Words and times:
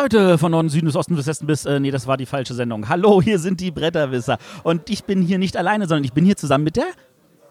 Leute 0.00 0.38
von 0.38 0.52
Norden, 0.52 0.70
Süden 0.70 0.86
bis 0.86 0.96
Osten 0.96 1.14
bis 1.14 1.26
Westen 1.26 1.46
bis, 1.46 1.66
äh, 1.66 1.78
nee, 1.78 1.90
das 1.90 2.06
war 2.06 2.16
die 2.16 2.24
falsche 2.24 2.54
Sendung. 2.54 2.88
Hallo, 2.88 3.20
hier 3.20 3.38
sind 3.38 3.60
die 3.60 3.70
Bretterwisser. 3.70 4.38
Und 4.62 4.88
ich 4.88 5.04
bin 5.04 5.20
hier 5.20 5.36
nicht 5.36 5.58
alleine, 5.58 5.86
sondern 5.86 6.04
ich 6.04 6.14
bin 6.14 6.24
hier 6.24 6.38
zusammen 6.38 6.64
mit 6.64 6.76
der 6.76 6.86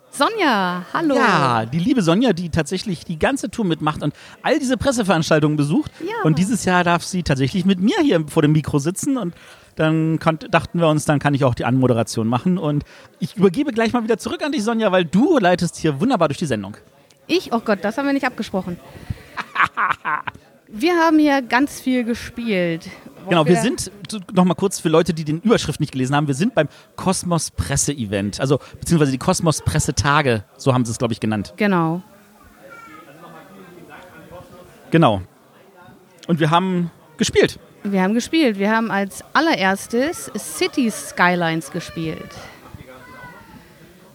Sonja, 0.09 0.83
hallo. 0.91 1.13
Ja, 1.13 1.67
die 1.67 1.77
liebe 1.77 2.01
Sonja, 2.01 2.33
die 2.33 2.49
tatsächlich 2.49 3.05
die 3.05 3.19
ganze 3.19 3.51
Tour 3.51 3.65
mitmacht 3.65 4.01
und 4.01 4.15
all 4.41 4.57
diese 4.57 4.77
Presseveranstaltungen 4.77 5.57
besucht. 5.57 5.91
Ja. 5.99 6.23
Und 6.23 6.39
dieses 6.39 6.65
Jahr 6.65 6.83
darf 6.83 7.03
sie 7.03 7.21
tatsächlich 7.21 7.65
mit 7.65 7.79
mir 7.79 7.97
hier 8.01 8.25
vor 8.27 8.41
dem 8.41 8.53
Mikro 8.53 8.79
sitzen 8.79 9.19
und 9.19 9.35
dann 9.75 10.17
konnt, 10.17 10.47
dachten 10.51 10.79
wir 10.79 10.87
uns, 10.87 11.05
dann 11.05 11.19
kann 11.19 11.35
ich 11.35 11.43
auch 11.43 11.53
die 11.53 11.65
Anmoderation 11.65 12.27
machen. 12.27 12.57
Und 12.57 12.83
ich 13.19 13.37
übergebe 13.37 13.71
gleich 13.73 13.93
mal 13.93 14.03
wieder 14.03 14.17
zurück 14.17 14.41
an 14.43 14.53
dich, 14.53 14.63
Sonja, 14.63 14.91
weil 14.91 15.05
du 15.05 15.37
leitest 15.37 15.77
hier 15.77 16.01
wunderbar 16.01 16.29
durch 16.29 16.39
die 16.39 16.47
Sendung. 16.47 16.75
Ich? 17.27 17.53
Oh 17.53 17.59
Gott, 17.59 17.79
das 17.83 17.99
haben 17.99 18.07
wir 18.07 18.13
nicht 18.13 18.25
abgesprochen. 18.25 18.79
wir 20.71 20.95
haben 20.95 21.19
hier 21.19 21.41
ganz 21.41 21.81
viel 21.81 22.03
gespielt. 22.03 22.87
Genau, 23.27 23.45
wir 23.45 23.57
sind, 23.57 23.91
nochmal 24.33 24.55
kurz 24.55 24.79
für 24.79 24.89
Leute, 24.89 25.13
die 25.13 25.23
den 25.23 25.41
Überschrift 25.41 25.79
nicht 25.79 25.91
gelesen 25.91 26.15
haben, 26.15 26.27
wir 26.27 26.33
sind 26.33 26.55
beim 26.55 26.67
Kosmos 26.95 27.51
Presse-Event, 27.51 28.39
also 28.39 28.59
beziehungsweise 28.79 29.11
die 29.11 29.17
Kosmos 29.17 29.61
Pressetage, 29.61 30.43
so 30.57 30.73
haben 30.73 30.85
sie 30.85 30.91
es, 30.91 30.97
glaube 30.97 31.13
ich, 31.13 31.19
genannt. 31.19 31.53
Genau. 31.57 32.01
Genau. 34.89 35.21
Und 36.27 36.39
wir 36.39 36.49
haben 36.49 36.89
gespielt. 37.17 37.59
Wir 37.83 38.01
haben 38.01 38.13
gespielt. 38.13 38.57
Wir 38.57 38.71
haben 38.71 38.89
als 38.91 39.23
allererstes 39.33 40.31
City 40.35 40.89
Skylines 40.89 41.71
gespielt. 41.71 42.29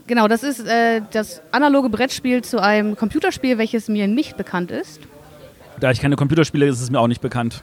Genau, 0.06 0.28
das 0.28 0.42
ist 0.42 0.60
äh, 0.66 1.00
das 1.12 1.40
analoge 1.50 1.88
Brettspiel 1.88 2.42
zu 2.42 2.60
einem 2.60 2.94
Computerspiel, 2.96 3.56
welches 3.56 3.88
mir 3.88 4.06
nicht 4.06 4.36
bekannt 4.36 4.70
ist. 4.70 5.00
Da 5.80 5.90
ich 5.90 6.00
keine 6.00 6.16
Computerspiele, 6.16 6.66
ist 6.66 6.80
es 6.80 6.90
mir 6.90 7.00
auch 7.00 7.08
nicht 7.08 7.20
bekannt. 7.20 7.62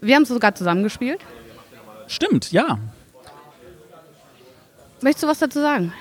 Wir 0.00 0.14
haben 0.14 0.22
es 0.22 0.28
sogar 0.28 0.54
zusammengespielt. 0.54 1.20
Stimmt, 2.06 2.52
ja. 2.52 2.78
Möchtest 5.00 5.24
du 5.24 5.28
was 5.28 5.38
dazu 5.38 5.60
sagen? 5.60 5.92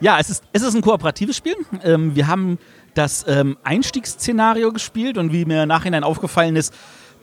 Ja, 0.00 0.18
es 0.18 0.28
ist, 0.30 0.44
es 0.52 0.62
ist 0.62 0.74
ein 0.74 0.82
kooperatives 0.82 1.36
Spiel. 1.36 1.54
Ähm, 1.82 2.14
wir 2.14 2.26
haben 2.26 2.58
das 2.94 3.24
ähm, 3.28 3.56
Einstiegsszenario 3.64 4.72
gespielt 4.72 5.18
und 5.18 5.32
wie 5.32 5.44
mir 5.44 5.62
im 5.62 5.68
Nachhinein 5.68 6.04
aufgefallen 6.04 6.56
ist, 6.56 6.74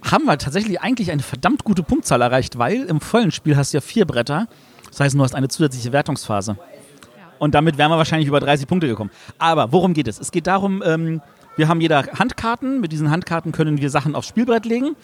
haben 0.04 0.26
wir 0.26 0.38
tatsächlich 0.38 0.82
eigentlich 0.82 1.12
eine 1.12 1.22
verdammt 1.22 1.64
gute 1.64 1.84
Punktzahl 1.84 2.22
erreicht, 2.22 2.58
weil 2.58 2.84
im 2.84 3.00
vollen 3.02 3.32
Spiel 3.32 3.56
hast 3.56 3.74
du 3.74 3.78
ja 3.78 3.82
vier 3.82 4.06
Bretter. 4.06 4.48
Das 4.90 5.00
heißt, 5.00 5.16
du 5.16 5.22
hast 5.22 5.36
eine 5.36 5.48
zusätzliche 5.48 5.92
Wertungsphase. 5.92 6.58
Und 7.40 7.56
damit 7.56 7.78
wären 7.78 7.92
wir 7.92 7.98
wahrscheinlich 7.98 8.28
über 8.28 8.40
30 8.40 8.68
Punkte 8.68 8.88
gekommen. 8.88 9.12
Aber 9.38 9.72
worum 9.72 9.94
geht 9.94 10.08
es? 10.08 10.20
Es 10.20 10.32
geht 10.32 10.48
darum, 10.48 10.84
ähm, 10.86 11.22
wir 11.58 11.68
haben 11.68 11.82
jeder 11.82 12.04
Handkarten. 12.18 12.82
Mit 12.82 12.92
diesen 12.92 13.10
Handkarten 13.10 13.52
können 13.52 13.80
wir 13.80 13.90
Sachen 13.90 14.16
aufs 14.16 14.28
Spielbrett 14.28 14.66
legen. 14.66 14.96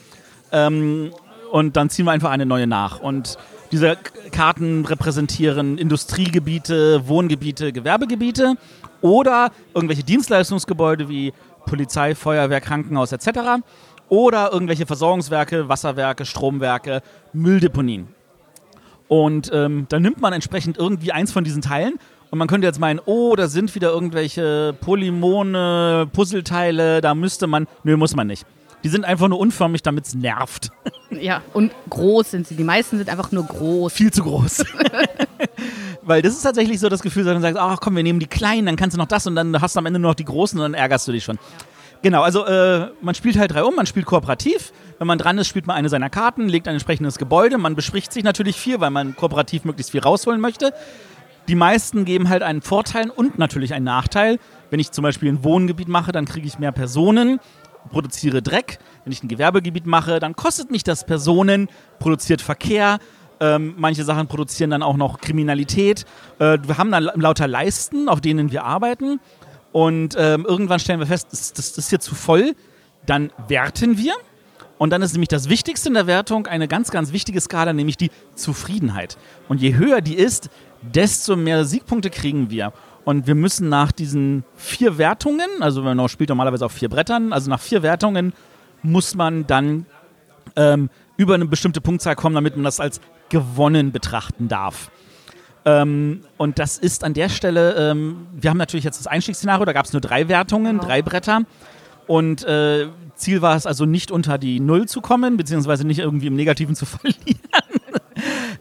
Ähm, 0.51 1.11
und 1.51 1.77
dann 1.77 1.89
ziehen 1.89 2.05
wir 2.05 2.11
einfach 2.11 2.31
eine 2.31 2.45
neue 2.45 2.67
nach. 2.67 2.99
Und 2.99 3.37
diese 3.71 3.97
Karten 4.31 4.85
repräsentieren 4.85 5.77
Industriegebiete, 5.77 7.07
Wohngebiete, 7.07 7.71
Gewerbegebiete 7.73 8.55
oder 9.01 9.51
irgendwelche 9.73 10.03
Dienstleistungsgebäude 10.03 11.09
wie 11.09 11.33
Polizei, 11.65 12.15
Feuerwehr, 12.15 12.61
Krankenhaus 12.61 13.11
etc. 13.11 13.61
Oder 14.09 14.51
irgendwelche 14.51 14.85
Versorgungswerke, 14.85 15.67
Wasserwerke, 15.69 16.25
Stromwerke, 16.25 17.01
Mülldeponien. 17.33 18.07
Und 19.07 19.51
ähm, 19.53 19.85
dann 19.89 20.01
nimmt 20.01 20.21
man 20.21 20.33
entsprechend 20.33 20.77
irgendwie 20.77 21.11
eins 21.11 21.31
von 21.31 21.43
diesen 21.43 21.61
Teilen 21.61 21.99
und 22.29 22.39
man 22.39 22.47
könnte 22.47 22.67
jetzt 22.67 22.79
meinen, 22.79 22.99
oh, 23.05 23.35
da 23.35 23.47
sind 23.47 23.73
wieder 23.75 23.89
irgendwelche 23.89 24.75
Polymone, 24.81 26.07
Puzzleteile, 26.11 27.01
da 27.01 27.15
müsste 27.15 27.47
man. 27.47 27.67
Nö, 27.83 27.97
muss 27.97 28.15
man 28.15 28.27
nicht. 28.27 28.45
Die 28.83 28.89
sind 28.89 29.05
einfach 29.05 29.27
nur 29.27 29.39
unförmig, 29.39 29.81
damit 29.81 30.05
es 30.05 30.15
nervt. 30.15 30.71
Ja, 31.09 31.41
und 31.53 31.71
groß 31.89 32.31
sind 32.31 32.47
sie. 32.47 32.55
Die 32.55 32.65
meisten 32.65 32.97
sind 32.97 33.09
einfach 33.09 33.31
nur 33.31 33.45
groß. 33.45 33.93
Viel 33.93 34.11
zu 34.11 34.23
groß. 34.23 34.65
Weil 36.01 36.21
das 36.21 36.33
ist 36.33 36.41
tatsächlich 36.41 36.81
so 36.81 36.89
das 36.89 37.01
Gefühl, 37.01 37.23
dass 37.23 37.33
du 37.33 37.41
sagst, 37.41 37.57
ach 37.57 37.79
komm, 37.79 37.95
wir 37.95 38.03
nehmen 38.03 38.19
die 38.19 38.27
kleinen, 38.27 38.65
dann 38.65 38.75
kannst 38.75 38.93
du 38.93 38.99
noch 38.99 39.07
das 39.07 39.25
und 39.25 39.35
dann 39.35 39.61
hast 39.61 39.77
du 39.77 39.79
am 39.79 39.85
Ende 39.85 39.99
nur 39.99 40.11
noch 40.11 40.15
die 40.15 40.25
großen 40.25 40.59
und 40.59 40.63
dann 40.63 40.73
ärgerst 40.73 41.07
du 41.07 41.13
dich 41.13 41.23
schon. 41.23 41.37
Ja. 41.37 41.65
Genau, 42.01 42.21
also 42.21 42.45
äh, 42.45 42.89
man 43.01 43.15
spielt 43.15 43.37
halt 43.37 43.51
drei 43.51 43.63
um, 43.63 43.75
man 43.75 43.85
spielt 43.85 44.05
kooperativ. 44.05 44.71
Wenn 44.99 45.07
man 45.07 45.17
dran 45.17 45.37
ist, 45.37 45.47
spielt 45.47 45.67
man 45.67 45.75
eine 45.75 45.89
seiner 45.89 46.09
Karten, 46.09 46.47
legt 46.47 46.67
ein 46.67 46.73
entsprechendes 46.73 47.17
Gebäude. 47.17 47.57
Man 47.57 47.75
bespricht 47.75 48.13
sich 48.13 48.23
natürlich 48.23 48.55
viel, 48.55 48.79
weil 48.79 48.91
man 48.91 49.15
kooperativ 49.15 49.65
möglichst 49.65 49.91
viel 49.91 50.01
rausholen 50.01 50.41
möchte. 50.41 50.73
Die 51.47 51.55
meisten 51.55 52.03
geben 52.03 52.27
halt 52.27 52.43
einen 52.43 52.61
Vorteil 52.61 53.09
und 53.09 53.39
natürlich 53.39 53.73
einen 53.73 53.85
Nachteil. 53.85 54.37
Wenn 54.69 54.79
ich 54.79 54.91
zum 54.91 55.03
Beispiel 55.03 55.29
ein 55.31 55.43
Wohngebiet 55.43 55.87
mache, 55.87 56.11
dann 56.11 56.25
kriege 56.25 56.45
ich 56.45 56.59
mehr 56.59 56.73
Personen, 56.73 57.39
produziere 57.89 58.41
Dreck. 58.41 58.79
Wenn 59.05 59.13
ich 59.13 59.23
ein 59.23 59.29
Gewerbegebiet 59.29 59.85
mache, 59.85 60.19
dann 60.19 60.35
kostet 60.35 60.71
mich 60.71 60.83
das 60.83 61.05
Personen, 61.05 61.69
produziert 61.99 62.41
Verkehr. 62.41 62.99
Ähm, 63.39 63.75
manche 63.77 64.03
Sachen 64.03 64.27
produzieren 64.27 64.71
dann 64.71 64.83
auch 64.83 64.97
noch 64.97 65.21
Kriminalität. 65.21 66.05
Äh, 66.39 66.57
wir 66.63 66.77
haben 66.77 66.91
dann 66.91 67.03
lauter 67.03 67.47
Leisten, 67.47 68.09
auf 68.09 68.19
denen 68.19 68.51
wir 68.51 68.65
arbeiten. 68.65 69.21
Und 69.71 70.15
ähm, 70.17 70.45
irgendwann 70.45 70.79
stellen 70.79 70.99
wir 70.99 71.07
fest, 71.07 71.27
das, 71.31 71.53
das, 71.53 71.73
das 71.73 71.85
ist 71.85 71.89
hier 71.89 71.99
zu 71.99 72.15
voll. 72.15 72.55
Dann 73.05 73.31
werten 73.47 73.97
wir. 73.97 74.13
Und 74.77 74.91
dann 74.91 75.01
ist 75.01 75.13
nämlich 75.13 75.29
das 75.29 75.49
Wichtigste 75.49 75.89
in 75.89 75.95
der 75.95 76.07
Wertung 76.07 76.47
eine 76.47 76.67
ganz, 76.67 76.91
ganz 76.91 77.11
wichtige 77.11 77.41
Skala, 77.41 77.73
nämlich 77.73 77.97
die 77.97 78.11
Zufriedenheit. 78.35 79.17
Und 79.47 79.61
je 79.61 79.75
höher 79.75 80.01
die 80.01 80.15
ist, 80.15 80.49
desto 80.81 81.35
mehr 81.35 81.65
Siegpunkte 81.65 82.09
kriegen 82.09 82.49
wir. 82.49 82.73
Und 83.03 83.25
wir 83.25 83.35
müssen 83.35 83.69
nach 83.69 83.91
diesen 83.91 84.43
vier 84.55 84.97
Wertungen, 84.97 85.47
also 85.61 85.81
man 85.81 86.09
spielt 86.09 86.29
normalerweise 86.29 86.65
auf 86.65 86.73
vier 86.73 86.89
Brettern, 86.89 87.31
also 87.33 87.49
nach 87.49 87.59
vier 87.59 87.81
Wertungen 87.81 88.33
muss 88.83 89.15
man 89.15 89.47
dann 89.47 89.85
ähm, 90.55 90.89
über 91.15 91.35
eine 91.35 91.45
bestimmte 91.45 91.81
Punktzahl 91.81 92.15
kommen, 92.15 92.35
damit 92.35 92.55
man 92.55 92.63
das 92.63 92.79
als 92.79 93.01
gewonnen 93.29 93.91
betrachten 93.91 94.47
darf. 94.47 94.91
Ähm, 95.65 96.21
und 96.37 96.59
das 96.59 96.77
ist 96.77 97.03
an 97.03 97.13
der 97.13 97.29
Stelle, 97.29 97.75
ähm, 97.75 98.27
wir 98.33 98.49
haben 98.49 98.57
natürlich 98.57 98.85
jetzt 98.85 98.99
das 98.99 99.07
Einstiegsszenario, 99.07 99.65
da 99.65 99.73
gab 99.73 99.85
es 99.85 99.93
nur 99.93 100.01
drei 100.01 100.27
Wertungen, 100.27 100.77
genau. 100.77 100.87
drei 100.87 101.01
Bretter. 101.01 101.41
Und 102.07 102.43
äh, 102.45 102.87
Ziel 103.15 103.41
war 103.41 103.55
es 103.55 103.65
also 103.65 103.85
nicht 103.85 104.11
unter 104.11 104.37
die 104.37 104.59
Null 104.59 104.87
zu 104.87 105.01
kommen, 105.01 105.37
beziehungsweise 105.37 105.85
nicht 105.85 105.99
irgendwie 105.99 106.27
im 106.27 106.35
Negativen 106.35 106.75
zu 106.75 106.85
verlieren. 106.85 107.39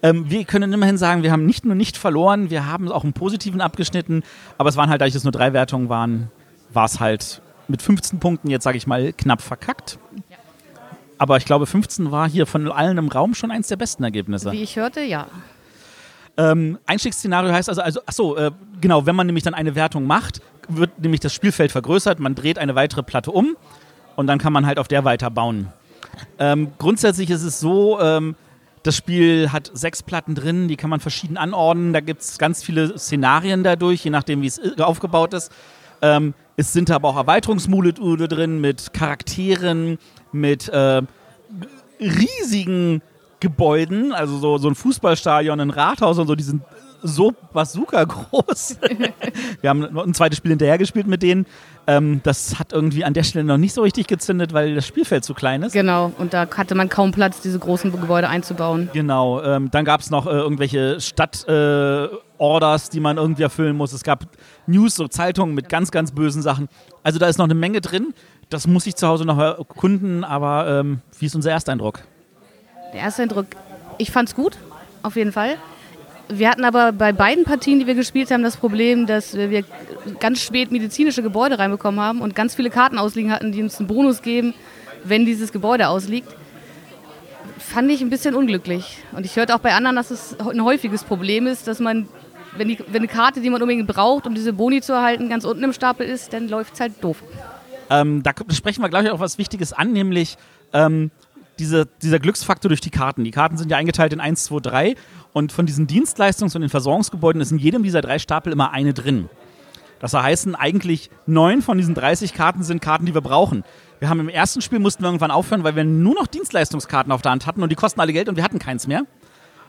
ähm, 0.02 0.28
wir 0.28 0.44
können 0.44 0.72
immerhin 0.72 0.98
sagen, 0.98 1.22
wir 1.22 1.32
haben 1.32 1.46
nicht 1.46 1.64
nur 1.64 1.74
nicht 1.74 1.96
verloren, 1.96 2.50
wir 2.50 2.66
haben 2.66 2.90
auch 2.90 3.04
im 3.04 3.12
Positiven 3.12 3.60
abgeschnitten, 3.60 4.22
aber 4.58 4.68
es 4.68 4.76
waren 4.76 4.90
halt, 4.90 5.00
da 5.00 5.06
es 5.06 5.24
nur 5.24 5.32
drei 5.32 5.52
Wertungen 5.52 5.88
waren, 5.88 6.30
war 6.72 6.84
es 6.84 7.00
halt 7.00 7.40
mit 7.68 7.82
15 7.82 8.18
Punkten 8.18 8.50
jetzt, 8.50 8.64
sage 8.64 8.76
ich 8.76 8.86
mal, 8.86 9.12
knapp 9.12 9.40
verkackt. 9.40 9.98
Ja. 10.30 10.36
Aber 11.18 11.36
ich 11.36 11.44
glaube, 11.44 11.66
15 11.66 12.10
war 12.10 12.28
hier 12.28 12.46
von 12.46 12.70
allen 12.70 12.98
im 12.98 13.08
Raum 13.08 13.34
schon 13.34 13.50
eins 13.50 13.68
der 13.68 13.76
besten 13.76 14.04
Ergebnisse. 14.04 14.52
Wie 14.52 14.62
ich 14.62 14.76
hörte, 14.76 15.00
ja. 15.00 15.26
Ähm, 16.36 16.78
Einstiegsszenario 16.86 17.50
heißt 17.50 17.68
also, 17.70 17.80
also 17.80 18.00
achso, 18.04 18.36
äh, 18.36 18.50
genau, 18.80 19.06
wenn 19.06 19.16
man 19.16 19.26
nämlich 19.26 19.44
dann 19.44 19.54
eine 19.54 19.74
Wertung 19.74 20.06
macht, 20.06 20.42
wird 20.68 20.98
nämlich 21.00 21.20
das 21.20 21.34
Spielfeld 21.34 21.72
vergrößert, 21.72 22.18
man 22.20 22.34
dreht 22.34 22.58
eine 22.58 22.74
weitere 22.74 23.02
Platte 23.02 23.30
um 23.30 23.56
und 24.16 24.26
dann 24.26 24.38
kann 24.38 24.52
man 24.52 24.66
halt 24.66 24.78
auf 24.78 24.88
der 24.88 25.04
weiter 25.04 25.30
bauen. 25.30 25.68
Ähm, 26.38 26.72
grundsätzlich 26.78 27.30
ist 27.30 27.42
es 27.42 27.60
so, 27.60 28.00
ähm, 28.00 28.36
das 28.82 28.96
Spiel 28.96 29.50
hat 29.52 29.70
sechs 29.74 30.02
Platten 30.02 30.34
drin, 30.34 30.68
die 30.68 30.76
kann 30.76 30.90
man 30.90 31.00
verschieden 31.00 31.36
anordnen. 31.36 31.92
Da 31.92 32.00
gibt 32.00 32.22
es 32.22 32.38
ganz 32.38 32.62
viele 32.62 32.96
Szenarien 32.98 33.64
dadurch, 33.64 34.04
je 34.04 34.10
nachdem, 34.10 34.42
wie 34.42 34.46
es 34.46 34.60
aufgebaut 34.78 35.34
ist. 35.34 35.50
Ähm, 36.02 36.34
es 36.56 36.72
sind 36.72 36.90
aber 36.90 37.08
auch 37.08 37.16
Erweiterungsmodule 37.16 38.28
drin 38.28 38.60
mit 38.60 38.92
Charakteren, 38.92 39.98
mit 40.30 40.68
äh, 40.68 41.02
riesigen 42.00 43.02
Gebäuden, 43.40 44.12
also 44.12 44.38
so, 44.38 44.58
so 44.58 44.68
ein 44.68 44.74
Fußballstadion, 44.74 45.60
ein 45.60 45.70
Rathaus 45.70 46.18
und 46.18 46.26
so, 46.26 46.34
die 46.34 46.44
sind 46.44 46.62
so 47.02 47.34
bazooka 47.52 48.04
groß. 48.04 48.78
wir 49.60 49.70
haben 49.70 49.84
ein 49.98 50.14
zweites 50.14 50.38
Spiel 50.38 50.50
hinterher 50.50 50.78
gespielt 50.78 51.06
mit 51.06 51.22
denen. 51.22 51.46
Ähm, 51.86 52.20
das 52.24 52.58
hat 52.58 52.72
irgendwie 52.72 53.04
an 53.04 53.14
der 53.14 53.22
Stelle 53.22 53.44
noch 53.44 53.58
nicht 53.58 53.72
so 53.72 53.82
richtig 53.82 54.06
gezündet, 54.08 54.52
weil 54.52 54.74
das 54.74 54.86
Spielfeld 54.86 55.24
zu 55.24 55.34
klein 55.34 55.62
ist. 55.62 55.72
Genau, 55.72 56.12
und 56.18 56.34
da 56.34 56.48
hatte 56.56 56.74
man 56.74 56.88
kaum 56.88 57.12
Platz, 57.12 57.40
diese 57.40 57.58
großen 57.58 57.92
Gebäude 57.92 58.28
einzubauen. 58.28 58.90
Genau, 58.92 59.42
ähm, 59.42 59.70
dann 59.70 59.84
gab 59.84 60.00
es 60.00 60.10
noch 60.10 60.26
äh, 60.26 60.30
irgendwelche 60.30 61.00
Stadtorders, 61.00 62.88
äh, 62.88 62.90
die 62.92 63.00
man 63.00 63.18
irgendwie 63.18 63.42
erfüllen 63.42 63.76
muss. 63.76 63.92
Es 63.92 64.02
gab 64.02 64.26
News, 64.66 64.96
so 64.96 65.06
Zeitungen 65.06 65.54
mit 65.54 65.68
ganz, 65.68 65.90
ganz 65.90 66.10
bösen 66.10 66.42
Sachen. 66.42 66.68
Also 67.02 67.18
da 67.18 67.28
ist 67.28 67.38
noch 67.38 67.44
eine 67.44 67.54
Menge 67.54 67.80
drin. 67.80 68.14
Das 68.50 68.66
muss 68.66 68.86
ich 68.86 68.96
zu 68.96 69.06
Hause 69.06 69.24
noch 69.24 69.38
erkunden, 69.38 70.24
aber 70.24 70.80
ähm, 70.80 71.00
wie 71.18 71.26
ist 71.26 71.34
unser 71.34 71.50
Ersteindruck? 71.52 72.00
Der 72.92 73.00
erste 73.00 73.22
Eindruck, 73.22 73.46
ich 73.98 74.10
fand's 74.10 74.34
gut, 74.34 74.56
auf 75.02 75.16
jeden 75.16 75.32
Fall. 75.32 75.56
Wir 76.28 76.50
hatten 76.50 76.64
aber 76.64 76.92
bei 76.92 77.12
beiden 77.12 77.44
Partien, 77.44 77.78
die 77.78 77.86
wir 77.86 77.94
gespielt 77.94 78.30
haben, 78.30 78.42
das 78.42 78.56
Problem, 78.56 79.06
dass 79.06 79.34
wir 79.36 79.64
ganz 80.18 80.40
spät 80.40 80.72
medizinische 80.72 81.22
Gebäude 81.22 81.58
reinbekommen 81.58 82.00
haben 82.00 82.20
und 82.20 82.34
ganz 82.34 82.54
viele 82.54 82.70
Karten 82.70 82.98
ausliegen 82.98 83.30
hatten, 83.30 83.52
die 83.52 83.62
uns 83.62 83.78
einen 83.78 83.86
Bonus 83.86 84.22
geben, 84.22 84.54
wenn 85.04 85.24
dieses 85.24 85.52
Gebäude 85.52 85.88
ausliegt. 85.88 86.28
Fand 87.58 87.90
ich 87.90 88.00
ein 88.00 88.10
bisschen 88.10 88.34
unglücklich. 88.34 88.98
Und 89.12 89.24
ich 89.24 89.36
hörte 89.36 89.54
auch 89.54 89.60
bei 89.60 89.74
anderen, 89.74 89.96
dass 89.96 90.10
es 90.10 90.38
ein 90.40 90.62
häufiges 90.64 91.04
Problem 91.04 91.46
ist, 91.46 91.68
dass 91.68 91.78
man, 91.78 92.08
wenn, 92.56 92.68
die, 92.68 92.78
wenn 92.88 92.96
eine 93.02 93.08
Karte, 93.08 93.40
die 93.40 93.50
man 93.50 93.62
unbedingt 93.62 93.86
braucht, 93.86 94.26
um 94.26 94.34
diese 94.34 94.52
Boni 94.52 94.80
zu 94.80 94.94
erhalten, 94.94 95.28
ganz 95.28 95.44
unten 95.44 95.62
im 95.62 95.72
Stapel 95.72 96.06
ist, 96.06 96.32
dann 96.32 96.48
läuft 96.48 96.74
es 96.74 96.80
halt 96.80 96.92
doof. 97.02 97.22
Ähm, 97.88 98.24
da 98.24 98.32
sprechen 98.50 98.82
wir, 98.82 98.88
glaube 98.88 99.06
ich, 99.06 99.10
auch 99.12 99.20
was 99.20 99.38
Wichtiges 99.38 99.72
an, 99.72 99.92
nämlich 99.92 100.36
ähm, 100.72 101.12
diese, 101.58 101.86
dieser 102.02 102.18
Glücksfaktor 102.18 102.68
durch 102.68 102.80
die 102.80 102.90
Karten. 102.90 103.24
Die 103.24 103.30
Karten 103.30 103.56
sind 103.56 103.70
ja 103.70 103.76
eingeteilt 103.76 104.12
in 104.12 104.20
1, 104.20 104.44
2, 104.44 104.60
3 104.60 104.94
und 105.32 105.52
von 105.52 105.66
diesen 105.66 105.86
Dienstleistungs- 105.86 106.54
und 106.54 106.60
den 106.60 106.70
Versorgungsgebäuden 106.70 107.40
ist 107.40 107.52
in 107.52 107.58
jedem 107.58 107.82
dieser 107.82 108.00
drei 108.00 108.18
Stapel 108.18 108.52
immer 108.52 108.72
eine 108.72 108.94
drin. 108.94 109.28
Das 109.98 110.12
heißt, 110.12 110.48
eigentlich 110.56 111.10
neun 111.26 111.62
von 111.62 111.78
diesen 111.78 111.94
30 111.94 112.34
Karten 112.34 112.62
sind 112.62 112.82
Karten, 112.82 113.06
die 113.06 113.14
wir 113.14 113.22
brauchen. 113.22 113.64
Wir 113.98 114.10
haben 114.10 114.20
im 114.20 114.28
ersten 114.28 114.60
Spiel 114.60 114.78
mussten 114.78 115.02
wir 115.02 115.08
irgendwann 115.08 115.30
aufhören, 115.30 115.64
weil 115.64 115.74
wir 115.74 115.84
nur 115.84 116.14
noch 116.14 116.26
Dienstleistungskarten 116.26 117.10
auf 117.12 117.22
der 117.22 117.32
Hand 117.32 117.46
hatten 117.46 117.62
und 117.62 117.70
die 117.70 117.76
kosten 117.76 118.00
alle 118.00 118.12
Geld 118.12 118.28
und 118.28 118.36
wir 118.36 118.44
hatten 118.44 118.58
keins 118.58 118.86
mehr. 118.86 119.04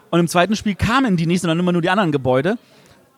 Und 0.09 0.19
im 0.19 0.27
zweiten 0.27 0.55
Spiel 0.55 0.75
kamen 0.75 1.17
die 1.17 1.25
nächsten 1.25 1.47
dann 1.47 1.59
immer 1.59 1.71
nur 1.71 1.81
die 1.81 1.89
anderen 1.89 2.11
Gebäude, 2.11 2.57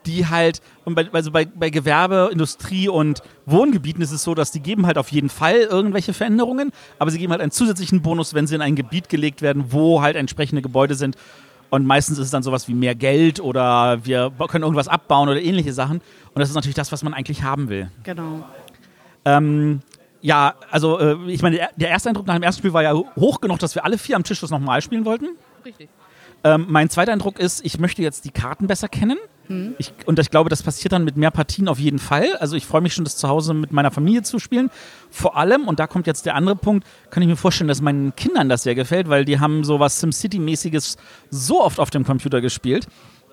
die 0.05 0.27
halt, 0.27 0.61
und 0.85 0.95
bei, 0.95 1.07
also 1.11 1.31
bei, 1.31 1.45
bei 1.45 1.69
Gewerbe, 1.69 2.29
Industrie 2.31 2.87
und 2.87 3.21
Wohngebieten 3.45 4.01
ist 4.01 4.11
es 4.11 4.23
so, 4.23 4.35
dass 4.35 4.51
die 4.51 4.59
geben 4.59 4.85
halt 4.85 4.97
auf 4.97 5.11
jeden 5.11 5.29
Fall 5.29 5.57
irgendwelche 5.57 6.13
Veränderungen, 6.13 6.71
aber 6.97 7.11
sie 7.11 7.19
geben 7.19 7.31
halt 7.31 7.41
einen 7.41 7.51
zusätzlichen 7.51 8.01
Bonus, 8.01 8.33
wenn 8.33 8.47
sie 8.47 8.55
in 8.55 8.61
ein 8.61 8.75
Gebiet 8.75 9.09
gelegt 9.09 9.41
werden, 9.41 9.65
wo 9.69 10.01
halt 10.01 10.15
entsprechende 10.15 10.61
Gebäude 10.61 10.95
sind. 10.95 11.15
Und 11.69 11.85
meistens 11.85 12.17
ist 12.17 12.25
es 12.25 12.31
dann 12.31 12.41
sowas 12.41 12.67
wie 12.67 12.73
mehr 12.73 12.95
Geld 12.95 13.39
oder 13.39 14.03
wir 14.03 14.31
können 14.47 14.63
irgendwas 14.63 14.87
abbauen 14.87 15.29
oder 15.29 15.41
ähnliche 15.41 15.73
Sachen. 15.73 15.97
Und 16.33 16.39
das 16.39 16.49
ist 16.49 16.55
natürlich 16.55 16.75
das, 16.75 16.91
was 16.91 17.03
man 17.03 17.13
eigentlich 17.13 17.43
haben 17.43 17.69
will. 17.69 17.91
Genau. 18.03 18.43
Ähm, 19.25 19.81
ja, 20.21 20.55
also 20.71 20.99
äh, 20.99 21.15
ich 21.27 21.41
meine, 21.41 21.69
der, 21.75 21.89
erste 21.89 22.09
Eindruck 22.09 22.25
nach 22.25 22.33
dem 22.33 22.43
ersten 22.43 22.59
Spiel 22.59 22.73
war 22.73 22.83
ja 22.83 22.93
hoch 22.93 23.39
genug, 23.39 23.59
dass 23.59 23.75
wir 23.75 23.85
alle 23.85 23.97
vier 23.97 24.15
am 24.15 24.23
Tisch 24.23 24.41
das 24.41 24.49
nochmal 24.49 24.81
spielen 24.81 25.05
wollten. 25.05 25.27
Richtig. 25.63 25.89
Ähm, 26.43 26.65
mein 26.69 26.89
zweiter 26.89 27.11
Eindruck 27.11 27.39
ist, 27.39 27.63
ich 27.65 27.79
möchte 27.79 28.01
jetzt 28.01 28.25
die 28.25 28.31
Karten 28.31 28.67
besser 28.67 28.87
kennen. 28.87 29.17
Ich, 29.79 29.93
und 30.05 30.19
ich 30.19 30.29
glaube, 30.29 30.49
das 30.49 30.61
passiert 30.61 30.91
dann 30.91 31.03
mit 31.03 31.17
mehr 31.17 31.31
Partien 31.31 31.67
auf 31.67 31.79
jeden 31.79 31.97
Fall. 31.97 32.35
Also 32.37 32.55
ich 32.55 32.67
freue 32.67 32.81
mich 32.81 32.93
schon, 32.93 33.03
das 33.03 33.17
zu 33.17 33.27
Hause 33.27 33.55
mit 33.55 33.71
meiner 33.71 33.89
Familie 33.89 34.21
zu 34.21 34.37
spielen. 34.37 34.69
Vor 35.09 35.37
allem, 35.37 35.67
und 35.67 35.79
da 35.79 35.87
kommt 35.87 36.05
jetzt 36.05 36.27
der 36.27 36.35
andere 36.35 36.55
Punkt, 36.55 36.85
kann 37.09 37.23
ich 37.23 37.29
mir 37.29 37.35
vorstellen, 37.35 37.67
dass 37.67 37.81
meinen 37.81 38.15
Kindern 38.15 38.47
das 38.47 38.61
sehr 38.61 38.75
gefällt, 38.75 39.09
weil 39.09 39.25
die 39.25 39.39
haben 39.39 39.63
so 39.63 39.79
was 39.79 40.03
SimCity-mäßiges 40.03 40.97
so 41.31 41.63
oft 41.63 41.79
auf 41.79 41.89
dem 41.89 42.05
Computer 42.05 42.41
gespielt, 42.41 42.87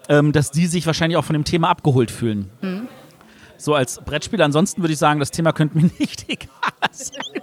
ähm, 0.08 0.32
dass 0.32 0.50
die 0.50 0.66
sich 0.66 0.86
wahrscheinlich 0.86 1.18
auch 1.18 1.24
von 1.24 1.34
dem 1.34 1.44
Thema 1.44 1.68
abgeholt 1.68 2.10
fühlen. 2.10 2.50
So 3.58 3.74
als 3.74 4.00
Brettspieler. 4.02 4.46
Ansonsten 4.46 4.82
würde 4.82 4.94
ich 4.94 4.98
sagen, 4.98 5.20
das 5.20 5.30
Thema 5.30 5.52
könnte 5.52 5.76
mir 5.76 5.90
nicht 5.98 6.24
egal 6.28 6.48
sein. 6.92 7.42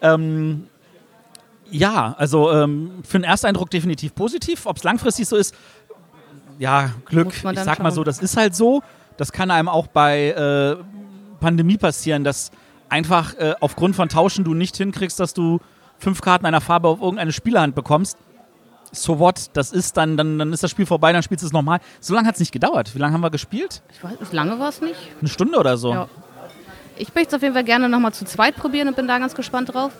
ähm, 0.00 0.66
ja, 1.70 2.14
also 2.16 2.50
ähm, 2.50 3.02
für 3.02 3.18
den 3.18 3.24
Ersteindruck 3.24 3.70
definitiv 3.70 4.14
positiv. 4.14 4.66
Ob 4.66 4.78
es 4.78 4.84
langfristig 4.84 5.28
so 5.28 5.36
ist, 5.36 5.54
ja, 6.58 6.90
Glück. 7.06 7.32
Ich 7.32 7.60
sag 7.60 7.78
mal 7.80 7.90
so, 7.92 8.04
das 8.04 8.18
ist 8.18 8.36
halt 8.36 8.54
so. 8.54 8.82
Das 9.16 9.32
kann 9.32 9.50
einem 9.50 9.68
auch 9.68 9.88
bei 9.88 10.28
äh, 10.28 10.76
Pandemie 11.40 11.76
passieren, 11.76 12.24
dass 12.24 12.50
einfach 12.88 13.34
äh, 13.34 13.54
aufgrund 13.60 13.96
von 13.96 14.08
Tauschen 14.08 14.44
du 14.44 14.54
nicht 14.54 14.76
hinkriegst, 14.76 15.18
dass 15.18 15.34
du 15.34 15.60
fünf 15.98 16.20
Karten 16.20 16.46
einer 16.46 16.60
Farbe 16.60 16.88
auf 16.88 17.00
irgendeine 17.00 17.32
Spielerhand 17.32 17.74
bekommst. 17.74 18.16
So 18.92 19.18
what? 19.18 19.50
Das 19.52 19.72
ist 19.72 19.96
dann, 19.96 20.16
dann, 20.16 20.38
dann 20.38 20.52
ist 20.52 20.62
das 20.62 20.70
Spiel 20.70 20.86
vorbei, 20.86 21.12
dann 21.12 21.22
spielst 21.22 21.42
du 21.42 21.46
es 21.46 21.52
nochmal. 21.52 21.80
So 22.00 22.14
lange 22.14 22.26
hat 22.26 22.34
es 22.36 22.40
nicht 22.40 22.52
gedauert. 22.52 22.94
Wie 22.94 22.98
lange 22.98 23.12
haben 23.12 23.20
wir 23.20 23.30
gespielt? 23.30 23.82
Ich 23.92 24.02
weiß, 24.02 24.32
lange 24.32 24.58
war 24.58 24.70
es 24.70 24.80
nicht. 24.80 24.96
Eine 25.20 25.28
Stunde 25.28 25.58
oder 25.58 25.76
so. 25.76 25.92
Ja. 25.92 26.08
Ich 26.96 27.14
möchte 27.14 27.28
es 27.28 27.34
auf 27.34 27.42
jeden 27.42 27.54
Fall 27.54 27.64
gerne 27.64 27.88
nochmal 27.88 28.12
zu 28.12 28.24
zweit 28.24 28.56
probieren 28.56 28.88
und 28.88 28.96
bin 28.96 29.06
da 29.06 29.18
ganz 29.18 29.34
gespannt 29.34 29.72
drauf. 29.74 29.92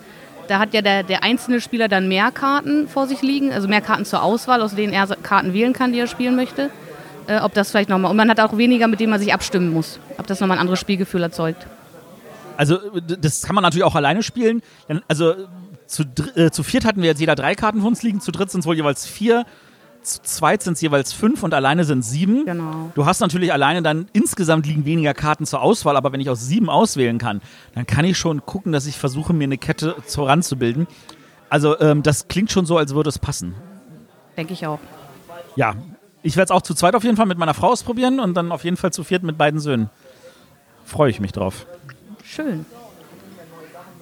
Da 0.48 0.58
hat 0.58 0.74
ja 0.74 0.82
der, 0.82 1.02
der 1.02 1.22
einzelne 1.22 1.60
Spieler 1.60 1.88
dann 1.88 2.08
mehr 2.08 2.30
Karten 2.30 2.88
vor 2.88 3.06
sich 3.06 3.22
liegen, 3.22 3.52
also 3.52 3.68
mehr 3.68 3.82
Karten 3.82 4.04
zur 4.04 4.22
Auswahl, 4.22 4.62
aus 4.62 4.74
denen 4.74 4.92
er 4.92 5.06
Karten 5.06 5.52
wählen 5.52 5.72
kann, 5.72 5.92
die 5.92 6.00
er 6.00 6.06
spielen 6.06 6.36
möchte. 6.36 6.70
Äh, 7.28 7.40
ob 7.40 7.52
das 7.52 7.70
vielleicht 7.70 7.90
nochmal. 7.90 8.10
Und 8.10 8.16
man 8.16 8.30
hat 8.30 8.40
auch 8.40 8.56
weniger, 8.56 8.88
mit 8.88 9.00
denen 9.00 9.10
man 9.10 9.20
sich 9.20 9.34
abstimmen 9.34 9.72
muss. 9.72 10.00
Ob 10.16 10.26
das 10.26 10.40
nochmal 10.40 10.56
ein 10.56 10.60
anderes 10.62 10.80
Spielgefühl 10.80 11.22
erzeugt. 11.22 11.66
Also 12.56 12.78
das 13.00 13.42
kann 13.42 13.54
man 13.54 13.62
natürlich 13.62 13.84
auch 13.84 13.94
alleine 13.94 14.22
spielen. 14.22 14.62
Also 15.06 15.34
zu, 15.86 16.04
äh, 16.34 16.50
zu 16.50 16.62
viert 16.62 16.84
hatten 16.84 17.02
wir 17.02 17.08
jetzt 17.08 17.20
jeder 17.20 17.34
drei 17.34 17.54
Karten 17.54 17.80
von 17.80 17.88
uns 17.88 18.02
liegen, 18.02 18.20
zu 18.20 18.32
dritt 18.32 18.50
sind 18.50 18.60
es 18.60 18.66
wohl 18.66 18.74
jeweils 18.74 19.06
vier, 19.06 19.44
zu 20.02 20.22
zweit 20.22 20.62
sind 20.62 20.74
es 20.74 20.80
jeweils 20.80 21.12
fünf 21.12 21.42
und 21.42 21.54
alleine 21.54 21.84
sind 21.84 22.02
sieben. 22.02 22.44
Genau. 22.46 22.90
Du 22.94 23.06
hast 23.06 23.20
natürlich 23.20 23.52
alleine 23.52 23.82
dann 23.82 24.08
insgesamt 24.12 24.66
liegen 24.66 24.84
weniger 24.84 25.14
Karten 25.14 25.46
zur 25.46 25.60
Auswahl, 25.60 25.96
aber 25.96 26.12
wenn 26.12 26.20
ich 26.20 26.30
aus 26.30 26.46
sieben 26.46 26.70
auswählen 26.70 27.18
kann, 27.18 27.40
dann 27.74 27.86
kann 27.86 28.04
ich 28.04 28.16
schon 28.16 28.44
gucken, 28.46 28.72
dass 28.72 28.86
ich 28.86 28.96
versuche, 28.96 29.32
mir 29.32 29.44
eine 29.44 29.58
Kette 29.58 29.96
voranzubilden. 30.06 30.86
Also 31.50 31.78
ähm, 31.80 32.02
das 32.02 32.28
klingt 32.28 32.50
schon 32.50 32.66
so, 32.66 32.76
als 32.76 32.94
würde 32.94 33.08
es 33.08 33.18
passen. 33.18 33.54
Denke 34.36 34.52
ich 34.52 34.66
auch. 34.66 34.80
Ja, 35.56 35.74
ich 36.22 36.36
werde 36.36 36.44
es 36.44 36.50
auch 36.50 36.62
zu 36.62 36.74
zweit 36.74 36.94
auf 36.94 37.04
jeden 37.04 37.16
Fall 37.16 37.26
mit 37.26 37.38
meiner 37.38 37.54
Frau 37.54 37.68
ausprobieren 37.68 38.20
und 38.20 38.34
dann 38.34 38.52
auf 38.52 38.64
jeden 38.64 38.76
Fall 38.76 38.92
zu 38.92 39.04
viert 39.04 39.22
mit 39.22 39.38
beiden 39.38 39.60
Söhnen. 39.60 39.90
Freue 40.84 41.10
ich 41.10 41.20
mich 41.20 41.32
drauf. 41.32 41.66
Schön. 42.24 42.64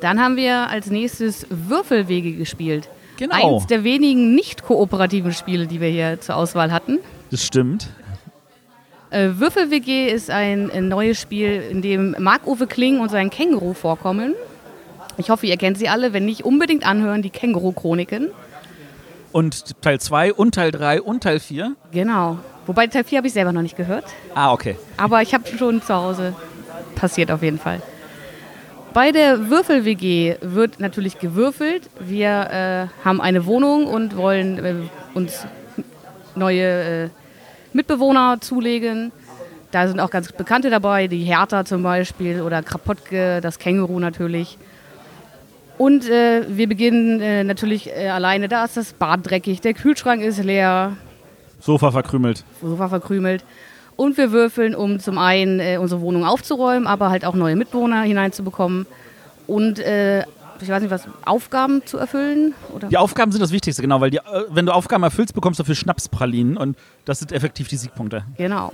Dann 0.00 0.20
haben 0.20 0.36
wir 0.36 0.68
als 0.68 0.88
nächstes 0.88 1.46
Würfelwege 1.50 2.32
gespielt. 2.32 2.88
Genau. 3.16 3.56
Eins 3.56 3.66
der 3.66 3.84
wenigen 3.84 4.34
nicht 4.34 4.62
kooperativen 4.62 5.32
Spiele, 5.32 5.66
die 5.66 5.80
wir 5.80 5.88
hier 5.88 6.20
zur 6.20 6.36
Auswahl 6.36 6.72
hatten. 6.72 6.98
Das 7.30 7.44
stimmt. 7.44 7.88
Äh, 9.10 9.30
Würfel-WG 9.36 10.08
ist 10.08 10.30
ein, 10.30 10.70
ein 10.70 10.88
neues 10.88 11.20
Spiel, 11.20 11.62
in 11.70 11.80
dem 11.80 12.14
Marc-Uwe 12.18 12.66
Kling 12.66 13.00
und 13.00 13.10
sein 13.10 13.30
Känguru 13.30 13.72
vorkommen. 13.72 14.34
Ich 15.16 15.30
hoffe, 15.30 15.46
ihr 15.46 15.56
kennt 15.56 15.78
sie 15.78 15.88
alle. 15.88 16.12
Wenn 16.12 16.24
nicht, 16.26 16.44
unbedingt 16.44 16.86
anhören, 16.86 17.22
die 17.22 17.30
Känguru-Chroniken. 17.30 18.28
Und 19.32 19.80
Teil 19.82 20.00
2 20.00 20.32
und 20.34 20.54
Teil 20.54 20.70
3 20.70 21.02
und 21.02 21.22
Teil 21.22 21.40
4. 21.40 21.76
Genau. 21.92 22.38
Wobei 22.66 22.86
Teil 22.88 23.04
4 23.04 23.18
habe 23.18 23.28
ich 23.28 23.32
selber 23.32 23.52
noch 23.52 23.62
nicht 23.62 23.76
gehört. 23.76 24.04
Ah, 24.34 24.52
okay. 24.52 24.76
Aber 24.96 25.22
ich 25.22 25.34
habe 25.34 25.44
schon 25.56 25.80
zu 25.82 25.94
Hause. 25.94 26.34
Passiert 26.94 27.30
auf 27.30 27.42
jeden 27.42 27.58
Fall. 27.58 27.80
Bei 28.96 29.12
der 29.12 29.50
Würfel-WG 29.50 30.36
wird 30.40 30.80
natürlich 30.80 31.18
gewürfelt. 31.18 31.90
Wir 32.00 32.88
äh, 32.90 33.04
haben 33.04 33.20
eine 33.20 33.44
Wohnung 33.44 33.86
und 33.86 34.16
wollen 34.16 34.58
äh, 34.58 34.74
uns 35.12 35.46
neue 36.34 37.04
äh, 37.04 37.08
Mitbewohner 37.74 38.38
zulegen. 38.40 39.12
Da 39.70 39.86
sind 39.86 40.00
auch 40.00 40.08
ganz 40.08 40.32
bekannte 40.32 40.70
dabei, 40.70 41.08
die 41.08 41.24
Hertha 41.24 41.66
zum 41.66 41.82
Beispiel 41.82 42.40
oder 42.40 42.62
Krapotke, 42.62 43.42
das 43.42 43.58
Känguru 43.58 44.00
natürlich. 44.00 44.56
Und 45.76 46.08
äh, 46.08 46.46
wir 46.48 46.66
beginnen 46.66 47.20
äh, 47.20 47.44
natürlich 47.44 47.90
äh, 47.94 48.08
alleine. 48.08 48.48
Da 48.48 48.64
ist 48.64 48.78
das 48.78 48.94
Bad 48.94 49.28
dreckig, 49.28 49.60
der 49.60 49.74
Kühlschrank 49.74 50.22
ist 50.22 50.42
leer, 50.42 50.96
Sofa 51.60 51.90
verkrümelt. 51.90 52.44
Sofa 52.62 52.88
verkrümelt. 52.88 53.44
Und 53.96 54.18
wir 54.18 54.30
würfeln, 54.30 54.74
um 54.74 55.00
zum 55.00 55.18
einen 55.18 55.58
äh, 55.58 55.78
unsere 55.78 56.00
Wohnung 56.00 56.24
aufzuräumen, 56.24 56.86
aber 56.86 57.08
halt 57.08 57.24
auch 57.24 57.34
neue 57.34 57.56
Mitbewohner 57.56 58.02
hineinzubekommen. 58.02 58.86
Und 59.46 59.78
äh, 59.78 60.20
ich 60.60 60.68
weiß 60.68 60.82
nicht 60.82 60.90
was, 60.90 61.08
Aufgaben 61.24 61.84
zu 61.86 61.98
erfüllen? 61.98 62.54
Oder? 62.74 62.88
Die 62.88 62.96
Aufgaben 62.96 63.32
sind 63.32 63.40
das 63.40 63.52
Wichtigste, 63.52 63.82
genau, 63.82 64.00
weil 64.00 64.10
die, 64.10 64.18
äh, 64.18 64.44
wenn 64.50 64.66
du 64.66 64.72
Aufgaben 64.72 65.02
erfüllst, 65.02 65.34
bekommst 65.34 65.60
du 65.60 65.64
für 65.64 65.74
Schnapspralinen 65.74 66.56
und 66.56 66.76
das 67.04 67.18
sind 67.18 67.32
effektiv 67.32 67.68
die 67.68 67.76
Siegpunkte. 67.76 68.24
Genau. 68.36 68.72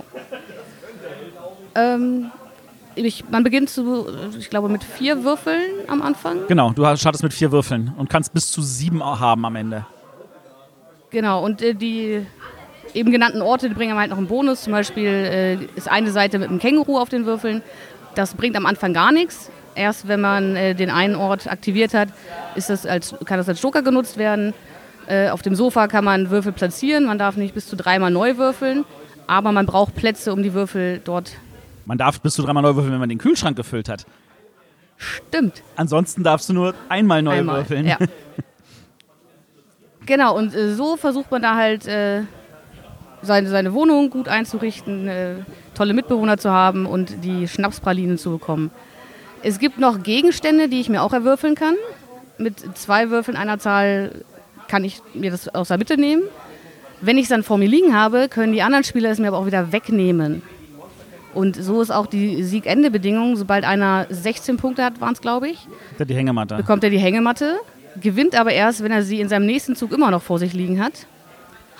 Ähm, 1.75 2.31
ich, 2.95 3.29
man 3.29 3.43
beginnt 3.43 3.69
zu, 3.69 4.07
ich 4.37 4.49
glaube, 4.49 4.69
mit 4.69 4.83
vier 4.83 5.23
Würfeln 5.23 5.61
am 5.87 6.01
Anfang. 6.01 6.39
Genau, 6.47 6.71
du 6.71 6.83
startest 6.95 7.23
mit 7.23 7.33
vier 7.33 7.51
Würfeln 7.51 7.93
und 7.97 8.09
kannst 8.09 8.33
bis 8.33 8.51
zu 8.51 8.61
sieben 8.61 9.03
haben 9.03 9.45
am 9.45 9.55
Ende. 9.55 9.85
Genau, 11.09 11.43
und 11.43 11.61
äh, 11.61 11.73
die 11.73 12.25
eben 12.93 13.11
genannten 13.11 13.41
Orte 13.41 13.69
bringen 13.69 13.97
halt 13.97 14.09
noch 14.09 14.17
einen 14.17 14.27
Bonus. 14.27 14.63
Zum 14.63 14.73
Beispiel 14.73 15.07
äh, 15.07 15.55
ist 15.75 15.89
eine 15.89 16.11
Seite 16.11 16.39
mit 16.39 16.49
einem 16.49 16.59
Känguru 16.59 16.97
auf 16.97 17.09
den 17.09 17.25
Würfeln. 17.25 17.61
Das 18.15 18.35
bringt 18.35 18.55
am 18.55 18.65
Anfang 18.65 18.93
gar 18.93 19.11
nichts. 19.11 19.49
Erst 19.75 20.07
wenn 20.07 20.21
man 20.21 20.55
äh, 20.55 20.75
den 20.75 20.89
einen 20.89 21.15
Ort 21.15 21.47
aktiviert 21.47 21.93
hat, 21.93 22.09
ist 22.55 22.69
das 22.69 22.85
als, 22.85 23.15
kann 23.25 23.37
das 23.37 23.49
als 23.49 23.61
Joker 23.61 23.81
genutzt 23.81 24.17
werden. 24.17 24.53
Äh, 25.07 25.29
auf 25.29 25.41
dem 25.41 25.55
Sofa 25.55 25.87
kann 25.87 26.05
man 26.05 26.29
Würfel 26.29 26.51
platzieren. 26.51 27.05
Man 27.05 27.17
darf 27.17 27.35
nicht 27.35 27.53
bis 27.53 27.67
zu 27.67 27.75
dreimal 27.75 28.11
neu 28.11 28.37
würfeln. 28.37 28.85
Aber 29.25 29.51
man 29.51 29.65
braucht 29.65 29.95
Plätze, 29.95 30.33
um 30.33 30.43
die 30.43 30.53
Würfel 30.53 31.01
dort. 31.03 31.31
Man 31.85 31.97
darf 31.97 32.21
bis 32.21 32.35
zu 32.35 32.43
dreimal 32.43 32.63
neu 32.63 32.75
würfeln, 32.75 32.93
wenn 32.93 32.99
man 32.99 33.09
den 33.09 33.17
Kühlschrank 33.17 33.57
gefüllt 33.57 33.89
hat. 33.89 34.05
Stimmt. 34.97 35.63
Ansonsten 35.75 36.23
darfst 36.23 36.49
du 36.49 36.53
nur 36.53 36.75
einmal 36.89 37.21
neu 37.21 37.39
Einmal, 37.39 37.57
würfeln. 37.57 37.85
Ja. 37.85 37.97
genau, 40.05 40.37
und 40.37 40.53
äh, 40.53 40.75
so 40.75 40.97
versucht 40.97 41.31
man 41.31 41.41
da 41.41 41.55
halt 41.55 41.87
äh, 41.87 42.21
seine, 43.23 43.49
seine 43.49 43.73
Wohnung 43.73 44.09
gut 44.09 44.27
einzurichten, 44.27 45.07
äh, 45.07 45.35
tolle 45.75 45.93
Mitbewohner 45.93 46.37
zu 46.37 46.51
haben 46.51 46.85
und 46.85 47.23
die 47.23 47.47
Schnapspralinen 47.47 48.17
zu 48.17 48.31
bekommen. 48.31 48.71
Es 49.41 49.59
gibt 49.59 49.79
noch 49.79 50.03
Gegenstände, 50.03 50.69
die 50.69 50.79
ich 50.79 50.89
mir 50.89 51.01
auch 51.01 51.13
erwürfeln 51.13 51.55
kann. 51.55 51.75
Mit 52.37 52.77
zwei 52.77 53.09
Würfeln 53.09 53.37
einer 53.37 53.59
Zahl 53.59 54.23
kann 54.67 54.83
ich 54.83 55.01
mir 55.13 55.31
das 55.31 55.53
aus 55.53 55.67
der 55.67 55.77
Mitte 55.77 55.97
nehmen. 55.97 56.23
Wenn 57.01 57.17
ich 57.17 57.23
es 57.23 57.29
dann 57.29 57.43
vor 57.43 57.57
mir 57.57 57.67
liegen 57.67 57.95
habe, 57.95 58.29
können 58.29 58.53
die 58.53 58.61
anderen 58.61 58.85
Spieler 58.85 59.09
es 59.11 59.19
mir 59.19 59.27
aber 59.27 59.37
auch 59.37 59.45
wieder 59.45 59.71
wegnehmen. 59.73 60.41
Und 61.33 61.55
so 61.55 61.81
ist 61.81 61.91
auch 61.91 62.05
die 62.05 62.43
Siegende-Bedingung. 62.43 63.35
Sobald 63.35 63.65
einer 63.65 64.05
16 64.09 64.57
Punkte 64.57 64.85
hat, 64.85 65.01
waren 65.01 65.13
es, 65.13 65.21
glaube 65.21 65.49
ich, 65.49 65.67
bekommt 66.57 66.83
er 66.83 66.89
die 66.89 66.99
Hängematte, 66.99 67.57
gewinnt 67.99 68.39
aber 68.39 68.53
erst, 68.53 68.83
wenn 68.83 68.91
er 68.91 69.03
sie 69.03 69.19
in 69.19 69.29
seinem 69.29 69.45
nächsten 69.45 69.75
Zug 69.75 69.91
immer 69.91 70.11
noch 70.11 70.21
vor 70.21 70.39
sich 70.39 70.53
liegen 70.53 70.81
hat. 70.81 71.07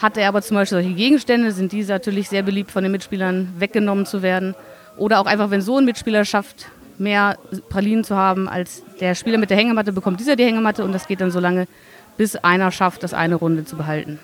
Hat 0.03 0.17
er 0.17 0.27
aber 0.27 0.41
zum 0.41 0.55
Beispiel 0.55 0.83
solche 0.83 0.95
Gegenstände, 0.95 1.53
sind 1.53 1.71
diese 1.71 1.93
natürlich 1.93 2.27
sehr 2.27 2.43
beliebt 2.43 2.71
von 2.71 2.83
den 2.83 2.91
Mitspielern 2.91 3.53
weggenommen 3.57 4.05
zu 4.05 4.21
werden. 4.21 4.53
Oder 4.97 5.21
auch 5.21 5.25
einfach, 5.25 5.49
wenn 5.49 5.61
so 5.61 5.77
ein 5.77 5.85
Mitspieler 5.85 6.25
schafft, 6.25 6.65
mehr 6.97 7.37
Pralinen 7.69 8.03
zu 8.03 8.17
haben 8.17 8.49
als 8.49 8.83
der 8.99 9.15
Spieler 9.15 9.37
mit 9.37 9.49
der 9.49 9.55
Hängematte 9.55 9.93
bekommt 9.93 10.19
dieser 10.19 10.35
die 10.35 10.43
Hängematte 10.43 10.83
und 10.83 10.91
das 10.91 11.07
geht 11.07 11.21
dann 11.21 11.31
so 11.31 11.39
lange, 11.39 11.69
bis 12.17 12.35
einer 12.35 12.69
schafft, 12.69 13.01
das 13.03 13.13
eine 13.13 13.35
Runde 13.35 13.63
zu 13.63 13.77
behalten. 13.77 14.19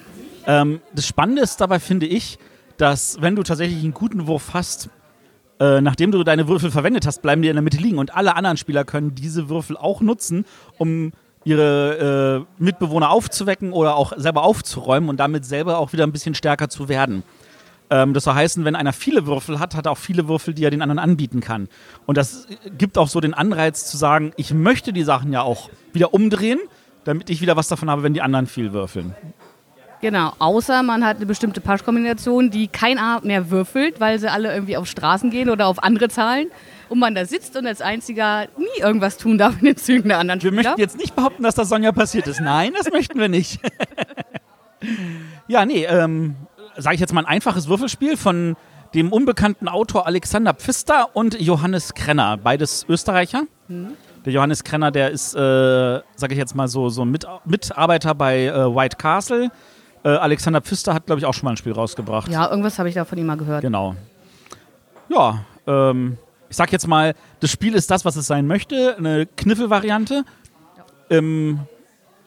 Ähm, 0.45 0.81
das 0.93 1.07
Spannende 1.07 1.41
ist 1.43 1.61
dabei, 1.61 1.79
finde 1.79 2.07
ich, 2.07 2.39
dass 2.75 3.21
wenn 3.21 3.37
du 3.37 3.43
tatsächlich 3.43 3.81
einen 3.81 3.93
guten 3.93 4.27
Wurf 4.27 4.53
hast, 4.53 4.89
äh, 5.61 5.79
nachdem 5.79 6.11
du 6.11 6.25
deine 6.25 6.49
Würfel 6.49 6.71
verwendet 6.71 7.07
hast, 7.07 7.21
bleiben 7.21 7.41
die 7.41 7.47
in 7.47 7.55
der 7.55 7.63
Mitte 7.63 7.77
liegen 7.77 7.99
und 7.99 8.13
alle 8.13 8.35
anderen 8.35 8.57
Spieler 8.57 8.83
können 8.83 9.15
diese 9.15 9.47
Würfel 9.47 9.77
auch 9.77 10.01
nutzen, 10.01 10.43
um 10.77 11.13
ihre 11.49 12.45
äh, 12.59 12.63
Mitbewohner 12.63 13.09
aufzuwecken 13.09 13.73
oder 13.73 13.95
auch 13.95 14.13
selber 14.15 14.43
aufzuräumen 14.43 15.09
und 15.09 15.19
damit 15.19 15.45
selber 15.45 15.79
auch 15.79 15.93
wieder 15.93 16.05
ein 16.05 16.11
bisschen 16.11 16.35
stärker 16.35 16.69
zu 16.69 16.87
werden. 16.87 17.23
Ähm, 17.89 18.13
das 18.13 18.25
soll 18.25 18.35
heißen, 18.35 18.63
wenn 18.65 18.75
einer 18.75 18.93
viele 18.93 19.25
Würfel 19.25 19.59
hat, 19.59 19.75
hat 19.75 19.87
er 19.87 19.93
auch 19.93 19.97
viele 19.97 20.27
Würfel, 20.27 20.53
die 20.53 20.63
er 20.63 20.69
den 20.69 20.83
anderen 20.83 20.99
anbieten 20.99 21.41
kann. 21.41 21.67
Und 22.05 22.17
das 22.17 22.47
gibt 22.77 22.99
auch 22.99 23.07
so 23.07 23.19
den 23.19 23.33
Anreiz 23.33 23.89
zu 23.89 23.97
sagen, 23.97 24.31
ich 24.37 24.53
möchte 24.53 24.93
die 24.93 25.01
Sachen 25.01 25.33
ja 25.33 25.41
auch 25.41 25.69
wieder 25.91 26.13
umdrehen, 26.13 26.59
damit 27.03 27.31
ich 27.31 27.41
wieder 27.41 27.55
was 27.55 27.67
davon 27.67 27.89
habe, 27.89 28.03
wenn 28.03 28.13
die 28.13 28.21
anderen 28.21 28.45
viel 28.45 28.71
würfeln. 28.71 29.15
Genau, 30.01 30.31
außer 30.37 30.83
man 30.83 31.03
hat 31.03 31.17
eine 31.17 31.25
bestimmte 31.25 31.61
Paschkombination, 31.61 32.51
die 32.51 32.67
kein 32.67 32.99
A 32.99 33.19
mehr 33.21 33.49
würfelt, 33.49 33.99
weil 33.99 34.19
sie 34.19 34.31
alle 34.31 34.53
irgendwie 34.53 34.77
auf 34.77 34.85
Straßen 34.85 35.31
gehen 35.31 35.49
oder 35.49 35.67
auf 35.67 35.83
andere 35.83 36.09
Zahlen. 36.09 36.47
Und 36.89 36.99
man 36.99 37.13
da 37.15 37.25
sitzt 37.25 37.55
und 37.55 37.67
als 37.67 37.81
Einziger 37.81 38.47
nie 38.57 38.81
irgendwas 38.81 39.17
tun 39.17 39.37
darf 39.37 39.59
in 39.59 39.65
den 39.65 39.77
Zügen 39.77 40.09
der 40.09 40.17
anderen 40.19 40.41
Wir 40.41 40.49
Spieler. 40.49 40.63
möchten 40.63 40.81
jetzt 40.81 40.97
nicht 40.97 41.15
behaupten, 41.15 41.43
dass 41.43 41.55
das 41.55 41.69
Sonja 41.69 41.91
passiert 41.91 42.27
ist. 42.27 42.41
Nein, 42.41 42.73
das 42.75 42.91
möchten 42.91 43.19
wir 43.19 43.29
nicht. 43.29 43.59
ja, 45.47 45.65
nee, 45.65 45.85
ähm, 45.85 46.35
sage 46.77 46.95
ich 46.95 47.01
jetzt 47.01 47.13
mal 47.13 47.21
ein 47.21 47.27
einfaches 47.27 47.67
Würfelspiel 47.67 48.17
von 48.17 48.55
dem 48.93 49.11
unbekannten 49.11 49.67
Autor 49.67 50.07
Alexander 50.07 50.53
Pfister 50.53 51.09
und 51.15 51.39
Johannes 51.39 51.93
Krenner, 51.93 52.37
beides 52.37 52.85
Österreicher. 52.89 53.43
Der 54.25 54.33
Johannes 54.33 54.63
Krenner, 54.63 54.89
der 54.89 55.11
ist, 55.11 55.35
äh, 55.35 55.37
sage 55.37 56.33
ich 56.33 56.37
jetzt 56.37 56.55
mal 56.55 56.67
so, 56.67 56.89
so 56.89 57.03
ein 57.05 57.11
Mit 57.11 57.27
Mitarbeiter 57.45 58.15
bei 58.15 58.45
äh, 58.45 58.75
White 58.75 58.97
Castle. 58.97 59.51
Äh, 60.03 60.09
Alexander 60.09 60.61
Pfister 60.61 60.93
hat, 60.93 61.05
glaube 61.05 61.19
ich, 61.19 61.25
auch 61.25 61.33
schon 61.33 61.45
mal 61.45 61.51
ein 61.51 61.57
Spiel 61.57 61.73
rausgebracht. 61.73 62.31
Ja, 62.31 62.49
irgendwas 62.49 62.79
habe 62.79 62.89
ich 62.89 62.95
da 62.95 63.05
von 63.05 63.17
ihm 63.17 63.27
mal 63.27 63.37
gehört. 63.37 63.61
Genau. 63.61 63.95
Ja, 65.09 65.45
ähm, 65.67 66.17
ich 66.49 66.55
sag 66.55 66.71
jetzt 66.71 66.87
mal, 66.87 67.13
das 67.39 67.51
Spiel 67.51 67.75
ist 67.75 67.91
das, 67.91 68.05
was 68.05 68.15
es 68.15 68.27
sein 68.27 68.47
möchte. 68.47 68.97
Eine 68.97 69.25
Kniffelvariante 69.25 70.23
im 71.09 71.59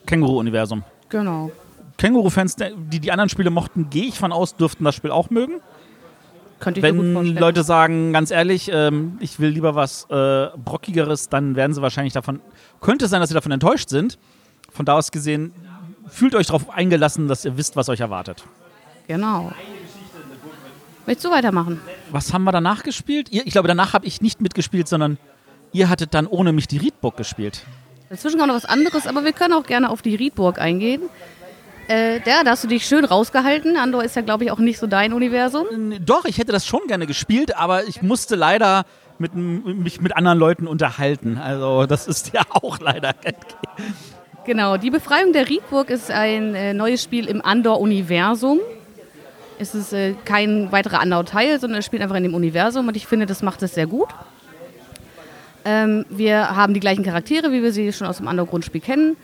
Känguru-Universum. 0.07 0.85
Genau. 1.09 1.51
Känguru-Fans, 1.99 2.57
die 2.57 3.01
die 3.01 3.13
anderen 3.13 3.29
Spiele 3.29 3.51
mochten, 3.51 3.91
gehe 3.91 4.05
ich 4.05 4.19
von 4.19 4.33
aus, 4.33 4.57
dürften 4.57 4.85
das 4.85 4.95
Spiel 4.95 5.11
auch 5.11 5.31
mögen. 5.31 5.61
Könnte 6.59 6.81
ich 6.81 6.85
mir 6.85 6.93
gut 6.93 7.01
Wenn 7.01 7.13
vorstellen. 7.13 7.39
Leute 7.39 7.63
sagen, 7.65 8.13
ganz 8.13 8.31
ehrlich, 8.31 8.71
ähm, 8.73 9.19
ich 9.21 9.41
will 9.41 9.51
lieber 9.51 9.75
was 9.75 10.05
äh, 10.11 10.49
Brockigeres, 10.57 11.29
dann 11.29 11.57
werden 11.57 11.75
sie 11.75 11.83
wahrscheinlich 11.83 12.13
davon, 12.13 12.41
könnte 12.81 13.09
sein, 13.09 13.21
dass 13.21 13.29
sie 13.31 13.35
davon 13.35 13.53
enttäuscht 13.53 13.89
sind. 13.89 14.19
Von 14.71 14.87
da 14.87 14.95
aus 14.95 15.11
gesehen, 15.11 15.53
fühlt 16.07 16.35
euch 16.35 16.47
darauf 16.47 16.71
eingelassen, 16.71 17.29
dass 17.29 17.45
ihr 17.45 17.57
wisst, 17.57 17.77
was 17.77 17.89
euch 17.89 18.01
erwartet. 18.01 18.45
Genau. 19.09 19.53
Möchtest 21.07 21.27
du 21.27 21.31
weitermachen? 21.31 21.81
Was 22.11 22.33
haben 22.33 22.45
wir 22.45 22.53
danach 22.53 22.83
gespielt? 22.83 23.29
Ich 23.31 23.53
glaube, 23.53 23.69
danach 23.69 23.93
habe 23.93 24.07
ich 24.07 24.21
nicht 24.21 24.41
mitgespielt, 24.41 24.89
sondern 24.89 25.19
ihr 25.73 25.89
hattet 25.89 26.15
dann 26.15 26.27
ohne 26.27 26.53
mich 26.53 26.69
die 26.69 26.79
Riedburg 26.79 27.17
gespielt. 27.17 27.65
Dazwischen 28.09 28.39
kommt 28.39 28.49
noch 28.49 28.57
was 28.57 28.67
anderes, 28.67 29.07
aber 29.07 29.25
wir 29.25 29.33
können 29.33 29.55
auch 29.55 29.65
gerne 29.65 29.91
auf 29.91 30.03
die 30.03 30.15
Riedburg 30.15 30.59
eingehen. 30.61 31.03
Äh, 31.89 32.19
ja, 32.29 32.45
da 32.45 32.51
hast 32.51 32.63
du 32.63 32.69
dich 32.69 32.87
schön 32.87 33.05
rausgehalten. 33.05 33.77
Andor 33.77 34.05
ist 34.05 34.15
ja, 34.15 34.23
glaube 34.23 34.45
ich, 34.45 34.51
auch 34.51 34.59
nicht 34.59 34.79
so 34.79 34.87
dein 34.87 35.13
Universum. 35.13 35.67
Doch, 36.05 36.25
ich 36.25 36.39
hätte 36.39 36.53
das 36.53 36.67
schon 36.67 36.81
gerne 36.87 37.07
gespielt, 37.07 37.57
aber 37.57 37.89
ich 37.89 38.03
musste 38.03 38.37
leider 38.37 38.85
mit, 39.19 39.35
mich 39.35 40.01
mit 40.01 40.17
anderen 40.17 40.39
Leuten 40.39 40.67
unterhalten. 40.67 41.39
Also 41.39 41.87
das 41.87 42.07
ist 42.07 42.33
ja 42.33 42.43
auch 42.51 42.79
leider. 42.81 43.15
Genau, 44.45 44.77
die 44.77 44.91
Befreiung 44.91 45.33
der 45.33 45.49
Riedburg 45.49 45.91
ist 45.91 46.11
ein 46.11 46.55
äh, 46.55 46.75
neues 46.75 47.03
Spiel 47.03 47.27
im 47.27 47.45
Andor-Universum. 47.45 48.61
Es 49.63 49.77
ist 49.77 49.93
äh, 49.93 50.15
kein 50.25 50.73
weiterer 50.73 50.99
Andor-Teil, 50.99 51.61
sondern 51.61 51.79
es 51.79 51.87
spielt 51.87 52.03
einfach 52.03 52.17
in 52.17 52.25
dem 52.25 52.35
Universum 52.35 52.89
und 52.89 52.97
ich 52.97 53.07
finde, 53.07 53.27
das 53.27 53.43
macht 53.43 53.63
es 53.63 53.75
sehr 53.75 53.87
gut. 53.87 54.09
Ähm, 55.65 56.05
wir 56.11 56.57
haben 56.57 56.75
die 56.75 56.81
gleichen 56.81 57.05
Charaktere, 57.05 57.53
wie 57.53 57.63
wir 57.63 57.73
sie 57.73 57.93
schon 57.93 58.09
aus 58.09 58.17
dem 58.17 58.27
Andor-Grundspiel 58.27 58.81
kennen. 58.81 59.17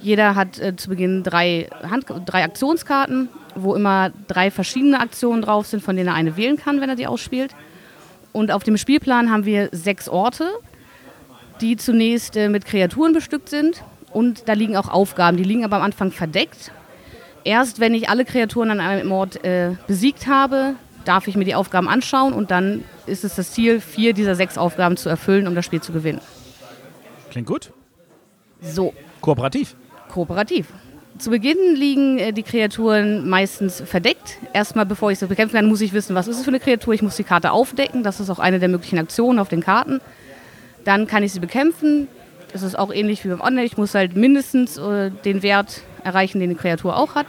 Jeder 0.00 0.34
hat 0.34 0.58
äh, 0.58 0.74
zu 0.76 0.88
Beginn 0.88 1.22
drei, 1.22 1.68
Hand 1.82 2.06
drei 2.24 2.42
Aktionskarten, 2.42 3.28
wo 3.54 3.74
immer 3.74 4.12
drei 4.28 4.50
verschiedene 4.50 4.98
Aktionen 4.98 5.42
drauf 5.42 5.66
sind, 5.66 5.82
von 5.82 5.94
denen 5.94 6.08
er 6.08 6.14
eine 6.14 6.38
wählen 6.38 6.56
kann, 6.56 6.80
wenn 6.80 6.88
er 6.88 6.96
die 6.96 7.06
ausspielt. 7.06 7.54
Und 8.32 8.50
auf 8.50 8.64
dem 8.64 8.78
Spielplan 8.78 9.30
haben 9.30 9.44
wir 9.44 9.68
sechs 9.72 10.08
Orte, 10.08 10.48
die 11.60 11.76
zunächst 11.76 12.34
äh, 12.38 12.48
mit 12.48 12.64
Kreaturen 12.64 13.12
bestückt 13.12 13.50
sind. 13.50 13.82
Und 14.10 14.48
da 14.48 14.54
liegen 14.54 14.74
auch 14.74 14.88
Aufgaben, 14.88 15.36
die 15.36 15.44
liegen 15.44 15.66
aber 15.66 15.76
am 15.76 15.82
Anfang 15.82 16.12
verdeckt. 16.12 16.72
Erst 17.44 17.80
wenn 17.80 17.94
ich 17.94 18.08
alle 18.08 18.24
Kreaturen 18.24 18.70
an 18.70 18.80
einem 18.80 19.10
Ort 19.12 19.44
äh, 19.44 19.72
besiegt 19.86 20.26
habe, 20.26 20.74
darf 21.04 21.26
ich 21.26 21.36
mir 21.36 21.44
die 21.44 21.54
Aufgaben 21.54 21.88
anschauen 21.88 22.32
und 22.32 22.50
dann 22.50 22.84
ist 23.06 23.24
es 23.24 23.34
das 23.34 23.52
Ziel, 23.52 23.80
vier 23.80 24.12
dieser 24.12 24.34
sechs 24.36 24.56
Aufgaben 24.56 24.96
zu 24.96 25.08
erfüllen, 25.08 25.48
um 25.48 25.54
das 25.54 25.64
Spiel 25.64 25.80
zu 25.80 25.92
gewinnen. 25.92 26.20
Klingt 27.30 27.48
gut. 27.48 27.72
So, 28.60 28.94
Kooperativ. 29.20 29.74
kooperativ. 30.08 30.68
Zu 31.18 31.30
Beginn 31.30 31.74
liegen 31.74 32.18
äh, 32.18 32.32
die 32.32 32.42
Kreaturen 32.42 33.28
meistens 33.28 33.82
verdeckt. 33.84 34.38
Erstmal, 34.52 34.86
bevor 34.86 35.10
ich 35.10 35.18
sie 35.18 35.26
bekämpfen 35.26 35.56
kann, 35.56 35.66
muss 35.66 35.80
ich 35.80 35.92
wissen, 35.92 36.14
was 36.14 36.28
ist 36.28 36.38
es 36.38 36.44
für 36.44 36.48
eine 36.48 36.60
Kreatur. 36.60 36.94
Ich 36.94 37.02
muss 37.02 37.16
die 37.16 37.24
Karte 37.24 37.52
aufdecken. 37.52 38.02
Das 38.02 38.18
ist 38.18 38.30
auch 38.30 38.38
eine 38.38 38.58
der 38.58 38.68
möglichen 38.68 38.98
Aktionen 38.98 39.38
auf 39.38 39.48
den 39.48 39.62
Karten. 39.62 40.00
Dann 40.84 41.06
kann 41.06 41.22
ich 41.22 41.32
sie 41.32 41.40
bekämpfen. 41.40 42.08
Ist 42.54 42.78
auch 42.78 42.92
ähnlich 42.92 43.24
wie 43.24 43.28
beim 43.28 43.40
Online. 43.40 43.64
Ich 43.64 43.76
muss 43.76 43.94
halt 43.94 44.14
mindestens 44.14 44.76
äh, 44.76 45.10
den 45.10 45.42
Wert 45.42 45.82
erreichen, 46.04 46.38
den 46.38 46.50
die 46.50 46.56
Kreatur 46.56 46.96
auch 46.96 47.14
hat. 47.14 47.26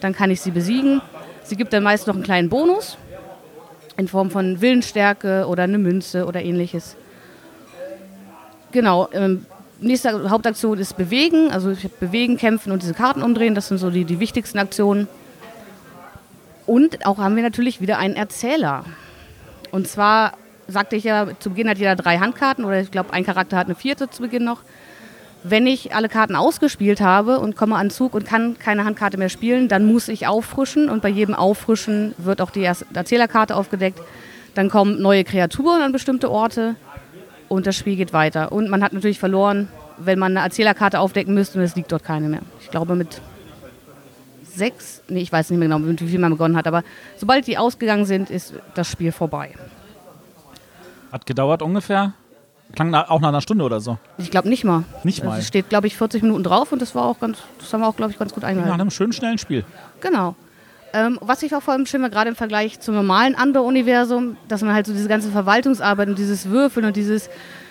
Dann 0.00 0.12
kann 0.12 0.30
ich 0.30 0.40
sie 0.40 0.50
besiegen. 0.50 1.00
Sie 1.44 1.56
gibt 1.56 1.72
dann 1.72 1.82
meist 1.82 2.06
noch 2.06 2.14
einen 2.14 2.24
kleinen 2.24 2.48
Bonus 2.48 2.98
in 3.96 4.08
Form 4.08 4.30
von 4.30 4.60
Willensstärke 4.60 5.46
oder 5.46 5.62
eine 5.62 5.78
Münze 5.78 6.26
oder 6.26 6.42
ähnliches. 6.42 6.96
Genau. 8.72 9.08
Ähm, 9.12 9.46
nächste 9.80 10.30
Hauptaktion 10.30 10.78
ist 10.78 10.96
Bewegen. 10.96 11.50
Also 11.50 11.70
ich 11.70 11.90
Bewegen, 11.92 12.36
Kämpfen 12.36 12.72
und 12.72 12.82
diese 12.82 12.94
Karten 12.94 13.22
umdrehen. 13.22 13.54
Das 13.54 13.68
sind 13.68 13.78
so 13.78 13.90
die, 13.90 14.04
die 14.04 14.20
wichtigsten 14.20 14.58
Aktionen. 14.58 15.08
Und 16.66 17.06
auch 17.06 17.18
haben 17.18 17.36
wir 17.36 17.42
natürlich 17.44 17.80
wieder 17.80 17.98
einen 17.98 18.16
Erzähler. 18.16 18.84
Und 19.70 19.86
zwar 19.86 20.32
sagte 20.68 20.96
ich 20.96 21.04
ja, 21.04 21.26
zu 21.38 21.50
Beginn 21.50 21.68
hat 21.68 21.78
jeder 21.78 21.96
drei 21.96 22.18
Handkarten 22.18 22.64
oder 22.64 22.80
ich 22.80 22.90
glaube, 22.90 23.12
ein 23.12 23.24
Charakter 23.24 23.56
hat 23.56 23.66
eine 23.66 23.74
vierte 23.74 24.10
zu 24.10 24.22
Beginn 24.22 24.44
noch. 24.44 24.62
Wenn 25.42 25.66
ich 25.66 25.94
alle 25.94 26.08
Karten 26.08 26.34
ausgespielt 26.34 27.00
habe 27.00 27.38
und 27.38 27.56
komme 27.56 27.76
an 27.76 27.90
Zug 27.90 28.14
und 28.14 28.26
kann 28.26 28.58
keine 28.58 28.84
Handkarte 28.84 29.16
mehr 29.16 29.28
spielen, 29.28 29.68
dann 29.68 29.86
muss 29.86 30.08
ich 30.08 30.26
auffrischen 30.26 30.88
und 30.90 31.02
bei 31.02 31.08
jedem 31.08 31.34
Auffrischen 31.34 32.14
wird 32.18 32.40
auch 32.40 32.50
die 32.50 32.64
Erzählerkarte 32.64 33.54
aufgedeckt. 33.54 34.00
Dann 34.54 34.70
kommen 34.70 35.00
neue 35.00 35.22
Kreaturen 35.22 35.82
an 35.82 35.92
bestimmte 35.92 36.30
Orte 36.30 36.74
und 37.48 37.66
das 37.66 37.76
Spiel 37.76 37.94
geht 37.94 38.12
weiter. 38.12 38.50
Und 38.50 38.70
man 38.70 38.82
hat 38.82 38.92
natürlich 38.92 39.20
verloren, 39.20 39.68
wenn 39.98 40.18
man 40.18 40.36
eine 40.36 40.44
Erzählerkarte 40.44 40.98
aufdecken 40.98 41.34
müsste 41.34 41.58
und 41.58 41.64
es 41.64 41.76
liegt 41.76 41.92
dort 41.92 42.02
keine 42.02 42.28
mehr. 42.28 42.42
Ich 42.60 42.70
glaube 42.70 42.96
mit 42.96 43.20
sechs, 44.42 45.02
nee, 45.08 45.20
ich 45.20 45.30
weiß 45.30 45.50
nicht 45.50 45.58
mehr 45.58 45.68
genau, 45.68 45.78
mit 45.78 46.00
wie 46.00 46.08
viel 46.08 46.18
man 46.18 46.32
begonnen 46.32 46.56
hat, 46.56 46.66
aber 46.66 46.82
sobald 47.16 47.46
die 47.46 47.58
ausgegangen 47.58 48.06
sind, 48.06 48.30
ist 48.30 48.54
das 48.74 48.90
Spiel 48.90 49.12
vorbei. 49.12 49.50
Hat 51.12 51.26
gedauert 51.26 51.62
ungefähr. 51.62 52.12
Klang 52.74 52.90
na, 52.90 53.08
auch 53.08 53.20
nach 53.20 53.28
einer 53.28 53.40
Stunde 53.40 53.64
oder 53.64 53.78
so. 53.80 53.96
Ich 54.18 54.30
glaube 54.30 54.48
nicht 54.48 54.64
mal. 54.64 54.82
Nicht 55.04 55.22
mal. 55.24 55.38
Es 55.38 55.46
steht, 55.46 55.68
glaube 55.68 55.86
ich, 55.86 55.96
40 55.96 56.22
Minuten 56.22 56.42
drauf 56.42 56.72
und 56.72 56.82
das 56.82 56.94
war 56.96 57.04
auch 57.04 57.20
ganz, 57.20 57.38
das 57.60 57.72
haben 57.72 57.80
wir 57.80 57.88
auch, 57.88 57.96
glaube 57.96 58.10
ich, 58.12 58.18
ganz 58.18 58.34
gut 58.34 58.42
Nach 58.42 58.48
eingehalten. 58.50 58.80
einem 58.80 58.90
schönen, 58.90 59.12
schnellen 59.12 59.38
Spiel. 59.38 59.64
Genau. 60.00 60.34
Ähm, 60.92 61.18
was 61.20 61.42
ich 61.44 61.54
auch 61.54 61.62
vor 61.62 61.74
allem 61.74 61.86
schön 61.86 62.02
war, 62.02 62.10
gerade 62.10 62.28
im 62.30 62.34
Vergleich 62.36 62.80
zum 62.80 62.94
normalen 62.96 63.34
Andor-Universum, 63.36 64.36
dass 64.48 64.62
man 64.62 64.74
halt 64.74 64.86
so 64.86 64.92
diese 64.92 65.08
ganze 65.08 65.30
Verwaltungsarbeit 65.30 66.08
und 66.08 66.18
dieses 66.18 66.48
Würfeln 66.48 66.86
und 66.86 66.96
dieses, 66.96 67.28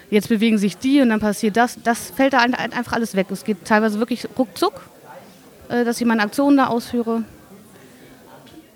jetzt 0.10 0.30
bewegen 0.30 0.58
sich 0.58 0.78
die 0.78 1.02
und 1.02 1.10
dann 1.10 1.20
passiert 1.20 1.58
das, 1.58 1.78
das 1.84 2.12
fällt 2.12 2.34
da 2.34 2.40
ein- 2.40 2.54
einfach 2.54 2.94
alles 2.94 3.16
weg. 3.16 3.28
Es 3.32 3.44
geht 3.44 3.66
teilweise 3.66 4.00
wirklich 4.00 4.28
ruckzuck, 4.38 4.82
äh, 5.70 5.84
dass 5.84 6.00
ich 6.00 6.08
meine 6.08 6.22
Aktionen 6.24 6.56
da 6.58 6.68
ausführe. 6.68 7.24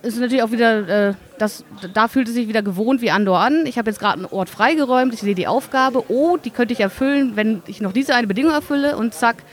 Ist 0.01 0.17
natürlich 0.17 0.43
auch 0.43 0.51
wieder, 0.51 1.09
äh, 1.09 1.13
das, 1.37 1.65
da 1.93 2.07
fühlt 2.07 2.29
es 2.29 2.33
sich 2.33 2.47
wieder 2.47 2.61
gewohnt 2.61 3.01
wie 3.01 3.11
Andor 3.11 3.39
an. 3.39 3.65
Ich 3.65 3.77
habe 3.77 3.89
jetzt 3.89 3.99
gerade 3.99 4.19
einen 4.19 4.25
Ort 4.25 4.49
freigeräumt, 4.49 5.13
ich 5.13 5.19
sehe 5.19 5.35
die 5.35 5.47
Aufgabe, 5.47 6.05
oh, 6.09 6.37
die 6.37 6.51
könnte 6.51 6.73
ich 6.73 6.79
erfüllen, 6.79 7.35
wenn 7.35 7.61
ich 7.67 7.81
noch 7.81 7.91
diese 7.91 8.15
eine 8.15 8.27
Bedingung 8.27 8.53
erfülle 8.53 8.95
und 8.95 9.13
zack, 9.13 9.43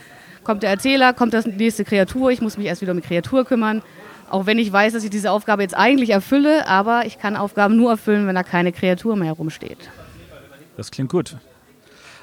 kommt 0.44 0.62
der 0.62 0.70
Erzähler, 0.70 1.12
kommt 1.12 1.34
das 1.34 1.46
nächste 1.46 1.84
Kreatur, 1.84 2.30
ich 2.30 2.40
muss 2.40 2.56
mich 2.56 2.68
erst 2.68 2.80
wieder 2.80 2.92
um 2.92 3.00
die 3.00 3.06
Kreatur 3.06 3.44
kümmern. 3.44 3.82
Auch 4.30 4.46
wenn 4.46 4.58
ich 4.58 4.72
weiß, 4.72 4.92
dass 4.92 5.02
ich 5.02 5.10
diese 5.10 5.32
Aufgabe 5.32 5.62
jetzt 5.62 5.76
eigentlich 5.76 6.10
erfülle, 6.10 6.68
aber 6.68 7.06
ich 7.06 7.18
kann 7.18 7.36
Aufgaben 7.36 7.76
nur 7.76 7.90
erfüllen, 7.90 8.28
wenn 8.28 8.34
da 8.34 8.42
keine 8.44 8.72
Kreatur 8.72 9.16
mehr 9.16 9.26
herumsteht. 9.26 9.90
Das 10.76 10.90
klingt 10.92 11.10
gut. 11.10 11.36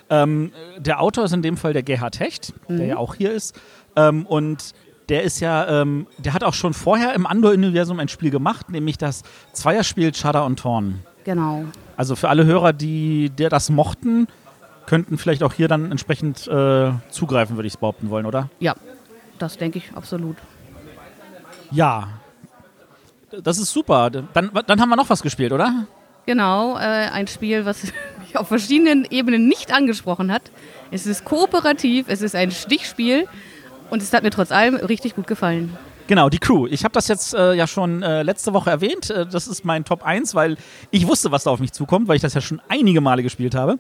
Ähm, 0.10 0.52
der 0.78 1.02
Autor 1.02 1.26
ist 1.26 1.34
in 1.34 1.42
dem 1.42 1.58
Fall 1.58 1.74
der 1.74 1.84
Gerhard 1.84 2.20
Hecht, 2.20 2.54
der 2.70 2.86
ja 2.86 2.98
auch 2.98 3.16
hier 3.16 3.32
ist. 3.32 3.60
Ähm, 3.96 4.26
und 4.26 4.74
der 5.10 5.24
ist 5.24 5.40
ja, 5.40 5.82
ähm, 5.82 6.08
der 6.18 6.34
hat 6.34 6.44
auch 6.44 6.54
schon 6.54 6.74
vorher 6.74 7.14
im 7.14 7.26
Andor-Universum 7.26 8.00
ein 8.00 8.08
Spiel 8.08 8.30
gemacht, 8.30 8.70
nämlich 8.70 8.98
das 8.98 9.24
Zweierspiel 9.52 10.12
Chada 10.12 10.42
und 10.42 10.60
Thorn. 10.60 11.00
Genau. 11.24 11.66
Also 11.98 12.16
für 12.16 12.30
alle 12.30 12.46
Hörer, 12.46 12.74
die 12.74 13.30
der 13.30 13.50
das 13.50 13.70
mochten, 13.70 14.28
könnten 14.86 15.18
vielleicht 15.18 15.44
auch 15.44 15.54
hier 15.54 15.68
dann 15.68 15.92
entsprechend 15.92 16.48
äh, 16.48 16.92
zugreifen, 17.10 17.56
würde 17.56 17.68
ich 17.68 17.74
es 17.74 17.78
behaupten 17.78 18.10
wollen, 18.10 18.26
oder? 18.26 18.50
Ja, 18.60 18.76
das 19.40 19.58
denke 19.58 19.78
ich 19.80 19.92
absolut. 19.96 20.38
Ja. 21.72 22.08
Das 23.44 23.58
ist 23.58 23.72
super. 23.72 24.10
Dann, 24.10 24.52
dann 24.68 24.82
haben 24.82 24.90
wir 24.90 24.96
noch 24.96 25.10
was 25.10 25.22
gespielt, 25.24 25.54
oder? 25.54 25.88
Genau, 26.26 26.78
äh, 26.78 26.80
ein 26.80 27.28
Spiel, 27.28 27.66
was 27.66 27.84
mich 28.20 28.38
auf 28.38 28.48
verschiedenen 28.48 29.06
Ebenen 29.10 29.48
nicht 29.48 29.74
angesprochen 29.74 30.32
hat. 30.32 30.52
Es 30.92 31.08
ist 31.08 31.26
kooperativ, 31.26 32.06
es 32.08 32.22
ist 32.22 32.36
ein 32.36 32.52
Stichspiel 32.52 33.28
und 33.94 34.02
es 34.02 34.12
hat 34.12 34.24
mir 34.24 34.32
trotz 34.32 34.52
allem 34.52 34.74
richtig 34.76 35.16
gut 35.16 35.28
gefallen. 35.28 35.78
Genau, 36.08 36.28
die 36.28 36.40
Crew. 36.40 36.66
Ich 36.66 36.84
habe 36.84 36.94
das 36.94 37.08
jetzt 37.08 37.36
äh, 37.36 37.54
ja 37.54 37.68
schon 37.68 38.02
äh, 38.02 38.24
letzte 38.24 38.52
Woche 38.52 38.72
erwähnt. 38.72 39.12
Äh, 39.12 39.28
das 39.28 39.48
ist 39.48 39.66
mein 39.66 39.86
Top 39.86 40.02
1, 40.04 40.34
weil 40.34 40.58
ich 40.90 41.08
wusste, 41.08 41.32
was 41.32 41.44
da 41.44 41.52
auf 41.52 41.60
mich 41.60 41.74
zukommt, 41.74 42.08
weil 42.08 42.16
ich 42.16 42.22
das 42.24 42.34
ja 42.34 42.42
schon 42.42 42.60
einige 42.70 43.02
Male 43.02 43.22
gespielt 43.22 43.54
habe. 43.54 43.78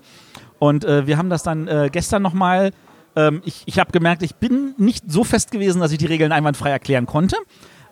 Und 0.59 0.85
äh, 0.85 1.07
wir 1.07 1.17
haben 1.17 1.31
das 1.31 1.41
dann 1.41 1.67
äh, 1.67 1.89
gestern 1.91 2.21
nochmal. 2.21 2.73
Ähm, 3.15 3.41
ich 3.43 3.63
ich 3.65 3.79
habe 3.79 3.91
gemerkt, 3.91 4.21
ich 4.21 4.35
bin 4.35 4.75
nicht 4.77 5.11
so 5.11 5.23
fest 5.23 5.49
gewesen, 5.49 5.81
dass 5.81 5.91
ich 5.91 5.97
die 5.97 6.05
Regeln 6.05 6.31
einwandfrei 6.31 6.69
erklären 6.69 7.07
konnte. 7.07 7.35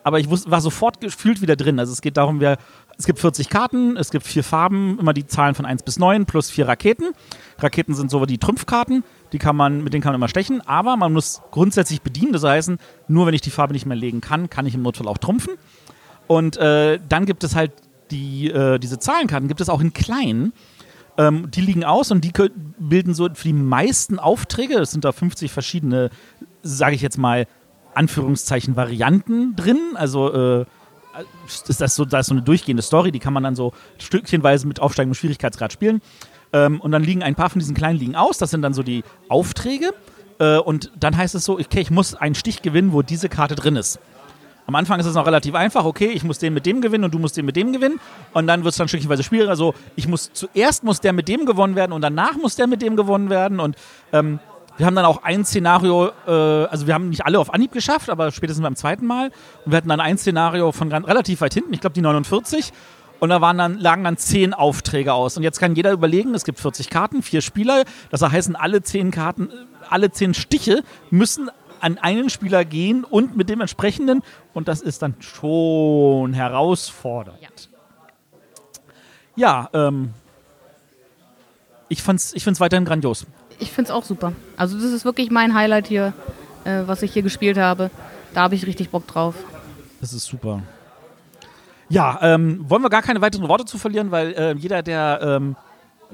Aber 0.03 0.19
ich 0.19 0.29
wusste, 0.29 0.49
war 0.49 0.61
sofort 0.61 0.99
gefühlt 0.99 1.41
wieder 1.41 1.55
drin. 1.55 1.79
Also 1.79 1.93
es 1.93 2.01
geht 2.01 2.17
darum, 2.17 2.39
wir, 2.39 2.57
es 2.97 3.05
gibt 3.05 3.19
40 3.19 3.49
Karten, 3.49 3.97
es 3.97 4.09
gibt 4.09 4.25
vier 4.25 4.43
Farben, 4.43 4.97
immer 4.99 5.13
die 5.13 5.27
Zahlen 5.27 5.55
von 5.55 5.65
1 5.65 5.83
bis 5.83 5.99
9 5.99 6.25
plus 6.25 6.49
vier 6.49 6.67
Raketen. 6.67 7.13
Raketen 7.59 7.93
sind 7.93 8.09
so 8.09 8.25
die 8.25 8.37
Trümpfkarten, 8.37 9.03
die 9.31 9.37
kann 9.37 9.55
man, 9.55 9.83
mit 9.83 9.93
denen 9.93 10.01
kann 10.01 10.11
man 10.11 10.19
immer 10.19 10.27
stechen, 10.27 10.61
aber 10.61 10.97
man 10.97 11.13
muss 11.13 11.41
grundsätzlich 11.51 12.01
bedienen. 12.01 12.33
Das 12.33 12.43
heißt, 12.43 12.71
nur 13.07 13.27
wenn 13.27 13.33
ich 13.33 13.41
die 13.41 13.51
Farbe 13.51 13.73
nicht 13.73 13.85
mehr 13.85 13.97
legen 13.97 14.21
kann, 14.21 14.49
kann 14.49 14.65
ich 14.65 14.75
im 14.75 14.81
Notfall 14.81 15.07
auch 15.07 15.17
trumpfen. 15.17 15.53
Und 16.27 16.57
äh, 16.57 16.99
dann 17.07 17.25
gibt 17.25 17.43
es 17.43 17.55
halt 17.55 17.71
die, 18.09 18.49
äh, 18.49 18.79
diese 18.79 18.99
Zahlenkarten, 18.99 19.47
gibt 19.47 19.61
es 19.61 19.69
auch 19.69 19.81
in 19.81 19.93
kleinen. 19.93 20.53
Ähm, 21.17 21.51
die 21.51 21.61
liegen 21.61 21.83
aus 21.83 22.11
und 22.11 22.23
die 22.23 22.31
bilden 22.79 23.13
so 23.13 23.27
für 23.33 23.47
die 23.47 23.53
meisten 23.53 24.17
Aufträge, 24.17 24.79
es 24.79 24.91
sind 24.91 25.03
da 25.03 25.11
50 25.11 25.51
verschiedene, 25.51 26.09
sage 26.63 26.95
ich 26.95 27.01
jetzt 27.01 27.17
mal, 27.17 27.47
Anführungszeichen 27.93 28.75
Varianten 28.75 29.55
drin. 29.55 29.79
Also 29.95 30.61
äh, 30.61 30.65
ist 31.47 31.81
das 31.81 31.95
so, 31.95 32.05
da 32.05 32.19
ist 32.19 32.27
so 32.27 32.33
eine 32.33 32.41
durchgehende 32.41 32.81
Story, 32.81 33.11
die 33.11 33.19
kann 33.19 33.33
man 33.33 33.43
dann 33.43 33.55
so 33.55 33.73
stückchenweise 33.97 34.67
mit 34.67 34.79
aufsteigendem 34.79 35.15
Schwierigkeitsgrad 35.15 35.73
spielen. 35.73 36.01
Ähm, 36.53 36.81
und 36.81 36.91
dann 36.91 37.03
liegen 37.03 37.23
ein 37.23 37.35
paar 37.35 37.49
von 37.49 37.59
diesen 37.59 37.75
kleinen 37.75 37.99
liegen 37.99 38.15
aus. 38.15 38.37
Das 38.37 38.51
sind 38.51 38.61
dann 38.61 38.73
so 38.73 38.83
die 38.83 39.03
Aufträge. 39.29 39.93
Äh, 40.39 40.57
und 40.57 40.91
dann 40.99 41.15
heißt 41.15 41.35
es 41.35 41.45
so, 41.45 41.59
okay, 41.59 41.81
ich 41.81 41.91
muss 41.91 42.15
einen 42.15 42.35
Stich 42.35 42.61
gewinnen, 42.61 42.93
wo 42.93 43.01
diese 43.01 43.29
Karte 43.29 43.55
drin 43.55 43.75
ist. 43.75 43.99
Am 44.67 44.75
Anfang 44.75 44.99
ist 44.99 45.05
es 45.05 45.15
noch 45.15 45.25
relativ 45.25 45.55
einfach, 45.55 45.85
okay, 45.85 46.11
ich 46.11 46.23
muss 46.23 46.37
den 46.37 46.53
mit 46.53 46.65
dem 46.65 46.81
gewinnen 46.81 47.03
und 47.03 47.13
du 47.13 47.19
musst 47.19 47.35
den 47.35 47.45
mit 47.45 47.55
dem 47.55 47.73
gewinnen. 47.73 47.99
Und 48.33 48.47
dann 48.47 48.63
wird 48.63 48.71
es 48.71 48.77
dann 48.77 48.87
stückchenweise 48.87 49.23
schwieriger. 49.23 49.49
Also 49.49 49.73
ich 49.95 50.07
muss 50.07 50.31
zuerst 50.33 50.83
muss 50.83 51.01
der 51.01 51.13
mit 51.13 51.27
dem 51.27 51.45
gewonnen 51.45 51.75
werden 51.75 51.91
und 51.91 52.01
danach 52.01 52.37
muss 52.37 52.55
der 52.55 52.67
mit 52.67 52.81
dem 52.81 52.95
gewonnen 52.95 53.29
werden. 53.29 53.59
Und 53.59 53.75
ähm, 54.13 54.39
wir 54.77 54.85
haben 54.85 54.95
dann 54.95 55.05
auch 55.05 55.23
ein 55.23 55.45
Szenario, 55.45 56.11
äh, 56.27 56.31
also 56.31 56.87
wir 56.87 56.93
haben 56.93 57.09
nicht 57.09 57.25
alle 57.25 57.39
auf 57.39 57.53
Anhieb 57.53 57.71
geschafft, 57.71 58.09
aber 58.09 58.31
spätestens 58.31 58.63
beim 58.63 58.75
zweiten 58.75 59.05
Mal. 59.05 59.31
Und 59.65 59.71
wir 59.71 59.77
hatten 59.77 59.89
dann 59.89 59.99
ein 59.99 60.17
Szenario 60.17 60.71
von 60.71 60.91
relativ 60.91 61.41
weit 61.41 61.53
hinten, 61.53 61.73
ich 61.73 61.81
glaube 61.81 61.93
die 61.93 62.01
49. 62.01 62.71
Und 63.19 63.29
da 63.29 63.39
waren 63.39 63.57
dann, 63.59 63.77
lagen 63.77 64.03
dann 64.03 64.17
zehn 64.17 64.55
Aufträge 64.55 65.13
aus. 65.13 65.37
Und 65.37 65.43
jetzt 65.43 65.59
kann 65.59 65.75
jeder 65.75 65.91
überlegen, 65.91 66.33
es 66.33 66.43
gibt 66.43 66.59
40 66.59 66.89
Karten, 66.89 67.21
vier 67.21 67.41
Spieler. 67.41 67.83
Das 68.09 68.23
heißt, 68.23 68.55
alle 68.55 68.81
zehn 68.81 69.11
Karten, 69.11 69.49
alle 69.87 70.11
zehn 70.11 70.33
Stiche 70.33 70.83
müssen 71.11 71.51
an 71.81 71.99
einen 71.99 72.31
Spieler 72.31 72.65
gehen 72.65 73.03
und 73.03 73.37
mit 73.37 73.49
dem 73.49 73.61
entsprechenden. 73.61 74.23
Und 74.55 74.67
das 74.67 74.81
ist 74.81 75.03
dann 75.03 75.15
schon 75.19 76.33
herausfordernd. 76.33 77.69
Ja, 79.35 79.69
ja 79.73 79.87
ähm, 79.87 80.15
ich, 81.89 82.01
fand's, 82.01 82.33
ich 82.33 82.43
finde 82.43 82.55
es 82.55 82.59
weiterhin 82.59 82.85
grandios. 82.85 83.27
Ich 83.61 83.71
finde 83.71 83.89
es 83.89 83.95
auch 83.95 84.03
super. 84.03 84.33
Also 84.57 84.75
das 84.75 84.91
ist 84.91 85.05
wirklich 85.05 85.31
mein 85.31 85.53
Highlight 85.53 85.87
hier, 85.87 86.13
äh, 86.65 86.81
was 86.87 87.03
ich 87.03 87.13
hier 87.13 87.21
gespielt 87.21 87.57
habe. 87.57 87.91
Da 88.33 88.41
habe 88.41 88.55
ich 88.55 88.65
richtig 88.65 88.89
Bock 88.89 89.07
drauf. 89.07 89.35
Das 90.01 90.13
ist 90.13 90.25
super. 90.25 90.63
Ja, 91.87 92.17
ähm, 92.21 92.65
wollen 92.67 92.81
wir 92.81 92.89
gar 92.89 93.03
keine 93.03 93.21
weiteren 93.21 93.47
Worte 93.47 93.65
zu 93.65 93.77
verlieren, 93.77 94.11
weil 94.11 94.33
äh, 94.33 94.53
jeder, 94.53 94.81
der 94.81 95.19
ähm, 95.21 95.55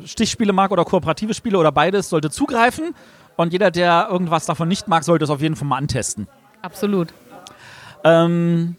Stichspiele 0.03 0.51
mag 0.51 0.71
oder 0.71 0.83
kooperative 0.83 1.33
Spiele 1.33 1.57
oder 1.57 1.71
beides, 1.71 2.09
sollte 2.09 2.29
zugreifen. 2.29 2.93
Und 3.37 3.53
jeder, 3.53 3.71
der 3.71 4.09
irgendwas 4.11 4.45
davon 4.45 4.67
nicht 4.67 4.87
mag, 4.87 5.03
sollte 5.03 5.23
es 5.23 5.29
auf 5.29 5.41
jeden 5.41 5.55
Fall 5.55 5.67
mal 5.67 5.77
antesten. 5.77 6.27
Absolut. 6.61 7.13
Ähm, 8.03 8.75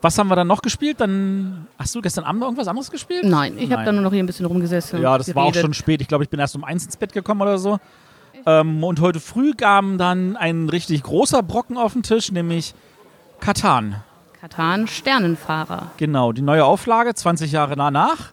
was 0.00 0.18
haben 0.18 0.28
wir 0.28 0.36
dann 0.36 0.46
noch 0.46 0.62
gespielt? 0.62 1.00
Dann 1.00 1.66
hast 1.78 1.94
du 1.94 2.00
gestern 2.00 2.24
Abend 2.24 2.42
irgendwas 2.42 2.68
anderes 2.68 2.90
gespielt? 2.90 3.24
Nein, 3.24 3.58
ich 3.58 3.72
habe 3.72 3.84
dann 3.84 3.96
nur 3.96 4.04
noch 4.04 4.12
hier 4.12 4.22
ein 4.22 4.26
bisschen 4.26 4.46
rumgesessen. 4.46 5.02
Ja, 5.02 5.18
das 5.18 5.26
geredet. 5.26 5.36
war 5.36 5.44
auch 5.44 5.54
schon 5.54 5.74
spät. 5.74 6.00
Ich 6.00 6.08
glaube, 6.08 6.24
ich 6.24 6.30
bin 6.30 6.38
erst 6.38 6.54
um 6.54 6.64
eins 6.64 6.84
ins 6.84 6.96
Bett 6.96 7.12
gekommen 7.12 7.42
oder 7.42 7.58
so. 7.58 7.78
Ähm, 8.46 8.84
und 8.84 9.00
heute 9.00 9.18
früh 9.20 9.52
kam 9.54 9.98
dann 9.98 10.36
ein 10.36 10.68
richtig 10.68 11.02
großer 11.02 11.42
Brocken 11.42 11.76
auf 11.76 11.94
den 11.94 12.02
Tisch, 12.02 12.30
nämlich 12.30 12.74
Katan. 13.40 13.96
Katan 14.40 14.86
Sternenfahrer. 14.86 15.90
Genau, 15.96 16.30
die 16.32 16.42
neue 16.42 16.64
Auflage, 16.64 17.12
20 17.14 17.50
Jahre 17.50 17.74
danach. 17.74 18.32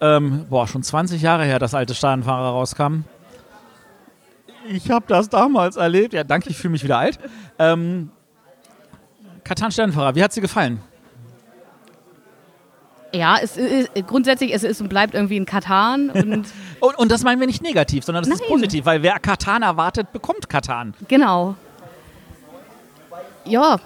Ähm, 0.00 0.46
boah, 0.48 0.68
schon 0.68 0.82
20 0.82 1.20
Jahre 1.22 1.44
her, 1.44 1.58
dass 1.58 1.74
alte 1.74 1.94
Sternenfahrer 1.94 2.50
rauskam. 2.50 3.04
Ich 4.68 4.90
habe 4.90 5.04
das 5.08 5.28
damals 5.28 5.76
erlebt. 5.76 6.14
Ja, 6.14 6.24
danke, 6.24 6.50
ich 6.50 6.56
fühle 6.56 6.72
mich 6.72 6.84
wieder 6.84 6.98
alt. 6.98 7.18
Ähm, 7.58 8.10
Katan 9.44 9.70
Sternenfahrer, 9.70 10.14
wie 10.14 10.22
hat 10.22 10.32
sie 10.32 10.40
gefallen? 10.40 10.80
Ja, 13.12 13.36
es 13.40 13.56
ist, 13.56 13.90
grundsätzlich 14.08 14.52
es 14.52 14.64
ist 14.64 14.80
und 14.80 14.88
bleibt 14.88 15.14
irgendwie 15.14 15.38
ein 15.38 15.46
Katan. 15.46 16.10
Und, 16.14 16.48
und, 16.80 16.98
und, 16.98 17.12
das 17.12 17.22
meinen 17.22 17.38
wir 17.38 17.46
nicht 17.46 17.62
negativ, 17.62 18.04
sondern 18.04 18.24
das 18.24 18.30
Nein. 18.30 18.40
ist 18.40 18.48
positiv, 18.48 18.84
weil 18.84 19.02
wer 19.02 19.18
Katan 19.20 19.62
erwartet, 19.62 20.12
bekommt 20.12 20.48
Katan. 20.48 20.94
Genau. 21.06 21.54
Ja, 23.44 23.78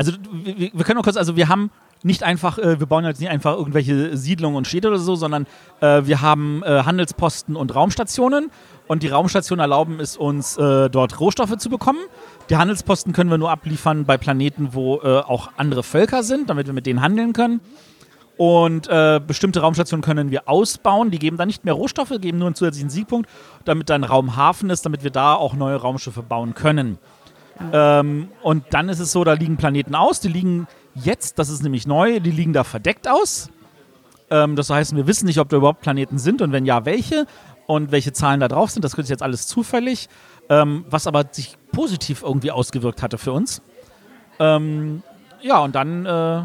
also 0.00 0.12
wir, 0.32 0.70
wir 0.72 0.84
können 0.84 0.96
noch 0.96 1.04
kurz, 1.04 1.18
also 1.18 1.36
wir 1.36 1.48
haben 1.48 1.70
nicht 2.02 2.22
einfach, 2.22 2.56
äh, 2.56 2.80
wir 2.80 2.86
bauen 2.86 3.04
jetzt 3.04 3.20
nicht 3.20 3.28
einfach 3.28 3.54
irgendwelche 3.54 4.16
Siedlungen 4.16 4.56
und 4.56 4.66
Städte 4.66 4.88
oder 4.88 4.98
so, 4.98 5.14
sondern 5.14 5.46
äh, 5.80 6.06
wir 6.06 6.22
haben 6.22 6.62
äh, 6.64 6.84
Handelsposten 6.84 7.54
und 7.54 7.74
Raumstationen 7.74 8.50
und 8.86 9.02
die 9.02 9.08
Raumstationen 9.08 9.60
erlauben 9.60 10.00
es 10.00 10.16
uns, 10.16 10.56
äh, 10.56 10.88
dort 10.88 11.20
Rohstoffe 11.20 11.56
zu 11.58 11.68
bekommen. 11.68 11.98
Die 12.50 12.56
Handelsposten 12.56 13.12
können 13.12 13.30
wir 13.30 13.38
nur 13.38 13.50
abliefern 13.50 14.04
bei 14.04 14.18
Planeten, 14.18 14.74
wo 14.74 14.96
äh, 14.96 15.20
auch 15.20 15.52
andere 15.56 15.84
Völker 15.84 16.24
sind, 16.24 16.50
damit 16.50 16.66
wir 16.66 16.74
mit 16.74 16.84
denen 16.84 17.00
handeln 17.00 17.32
können. 17.32 17.60
Und 18.36 18.88
äh, 18.88 19.20
bestimmte 19.24 19.60
Raumstationen 19.60 20.02
können 20.02 20.30
wir 20.32 20.48
ausbauen. 20.48 21.12
Die 21.12 21.20
geben 21.20 21.36
dann 21.36 21.46
nicht 21.46 21.64
mehr 21.64 21.74
Rohstoffe, 21.74 22.12
geben 22.20 22.38
nur 22.38 22.48
einen 22.48 22.56
zusätzlichen 22.56 22.90
Siegpunkt, 22.90 23.30
damit 23.64 23.88
dann 23.88 24.02
Raumhafen 24.02 24.68
ist, 24.70 24.84
damit 24.84 25.04
wir 25.04 25.10
da 25.10 25.34
auch 25.34 25.54
neue 25.54 25.76
Raumschiffe 25.76 26.22
bauen 26.22 26.54
können. 26.54 26.98
Ähm, 27.72 28.28
und 28.42 28.64
dann 28.70 28.88
ist 28.88 28.98
es 28.98 29.12
so, 29.12 29.22
da 29.22 29.34
liegen 29.34 29.56
Planeten 29.56 29.94
aus, 29.94 30.20
die 30.20 30.28
liegen 30.28 30.66
jetzt, 30.94 31.38
das 31.38 31.50
ist 31.50 31.62
nämlich 31.62 31.86
neu, 31.86 32.18
die 32.18 32.30
liegen 32.30 32.52
da 32.52 32.64
verdeckt 32.64 33.06
aus. 33.06 33.50
Ähm, 34.30 34.56
das 34.56 34.70
heißt, 34.70 34.96
wir 34.96 35.06
wissen 35.06 35.26
nicht, 35.26 35.38
ob 35.38 35.50
da 35.50 35.58
überhaupt 35.58 35.82
Planeten 35.82 36.18
sind 36.18 36.42
und 36.42 36.50
wenn 36.52 36.64
ja, 36.64 36.84
welche 36.84 37.26
und 37.66 37.92
welche 37.92 38.12
Zahlen 38.12 38.40
da 38.40 38.48
drauf 38.48 38.70
sind. 38.70 38.84
Das 38.84 38.94
ist 38.94 39.10
jetzt 39.10 39.22
alles 39.22 39.46
zufällig, 39.46 40.08
ähm, 40.50 40.84
was 40.90 41.06
aber 41.06 41.24
sich 41.30 41.56
positiv 41.72 42.22
irgendwie 42.22 42.50
ausgewirkt 42.50 43.02
hatte 43.02 43.16
für 43.16 43.32
uns. 43.32 43.62
Ähm, 44.38 45.02
ja, 45.40 45.60
und 45.60 45.74
dann 45.74 46.04
äh, 46.04 46.42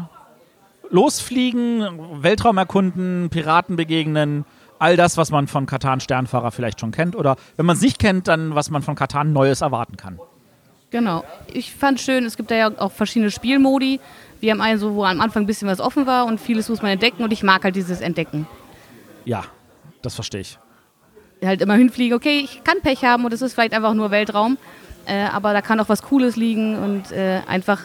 losfliegen, 0.88 2.22
Weltraum 2.22 2.56
erkunden, 2.56 3.28
Piraten 3.28 3.76
begegnen, 3.76 4.46
all 4.78 4.96
das, 4.96 5.16
was 5.16 5.30
man 5.30 5.48
von 5.48 5.66
Katan 5.66 6.00
Sternfahrer 6.00 6.52
vielleicht 6.52 6.80
schon 6.80 6.92
kennt 6.92 7.16
oder 7.16 7.36
wenn 7.56 7.66
man 7.66 7.76
es 7.76 7.82
nicht 7.82 7.98
kennt, 7.98 8.28
dann 8.28 8.54
was 8.54 8.70
man 8.70 8.82
von 8.82 8.94
Katan 8.94 9.32
Neues 9.32 9.60
erwarten 9.60 9.96
kann. 9.96 10.18
Genau. 10.90 11.24
Ich 11.52 11.74
fand 11.74 12.00
schön, 12.00 12.24
es 12.24 12.36
gibt 12.36 12.50
da 12.50 12.54
ja 12.54 12.70
auch 12.78 12.92
verschiedene 12.92 13.30
Spielmodi. 13.30 14.00
Wir 14.40 14.52
haben 14.52 14.60
einen 14.60 14.78
so, 14.78 14.94
wo 14.94 15.04
am 15.04 15.20
Anfang 15.20 15.42
ein 15.42 15.46
bisschen 15.46 15.68
was 15.68 15.80
offen 15.80 16.06
war 16.06 16.26
und 16.26 16.40
vieles 16.40 16.68
muss 16.68 16.80
man 16.80 16.92
entdecken 16.92 17.24
und 17.24 17.32
ich 17.32 17.42
mag 17.42 17.64
halt 17.64 17.74
dieses 17.74 18.00
Entdecken. 18.00 18.46
Ja, 19.24 19.44
das 20.02 20.14
verstehe 20.14 20.42
ich. 20.42 20.58
Halt 21.44 21.60
immer 21.60 21.74
hinfliegen, 21.74 22.16
okay, 22.16 22.40
ich 22.44 22.64
kann 22.64 22.80
Pech 22.82 23.04
haben 23.04 23.24
und 23.24 23.32
es 23.32 23.42
ist 23.42 23.54
vielleicht 23.54 23.74
einfach 23.74 23.94
nur 23.94 24.10
Weltraum, 24.10 24.56
äh, 25.06 25.24
aber 25.24 25.52
da 25.52 25.60
kann 25.60 25.78
auch 25.80 25.88
was 25.88 26.02
Cooles 26.02 26.36
liegen 26.36 26.76
und 26.78 27.12
äh, 27.12 27.42
einfach, 27.46 27.82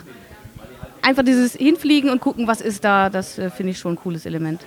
einfach 1.01 1.23
dieses 1.23 1.53
Hinfliegen 1.53 2.09
und 2.09 2.21
gucken, 2.21 2.47
was 2.47 2.61
ist 2.61 2.83
da, 2.83 3.09
das 3.09 3.37
äh, 3.37 3.49
finde 3.49 3.71
ich 3.71 3.79
schon 3.79 3.93
ein 3.93 3.97
cooles 3.97 4.25
Element. 4.25 4.61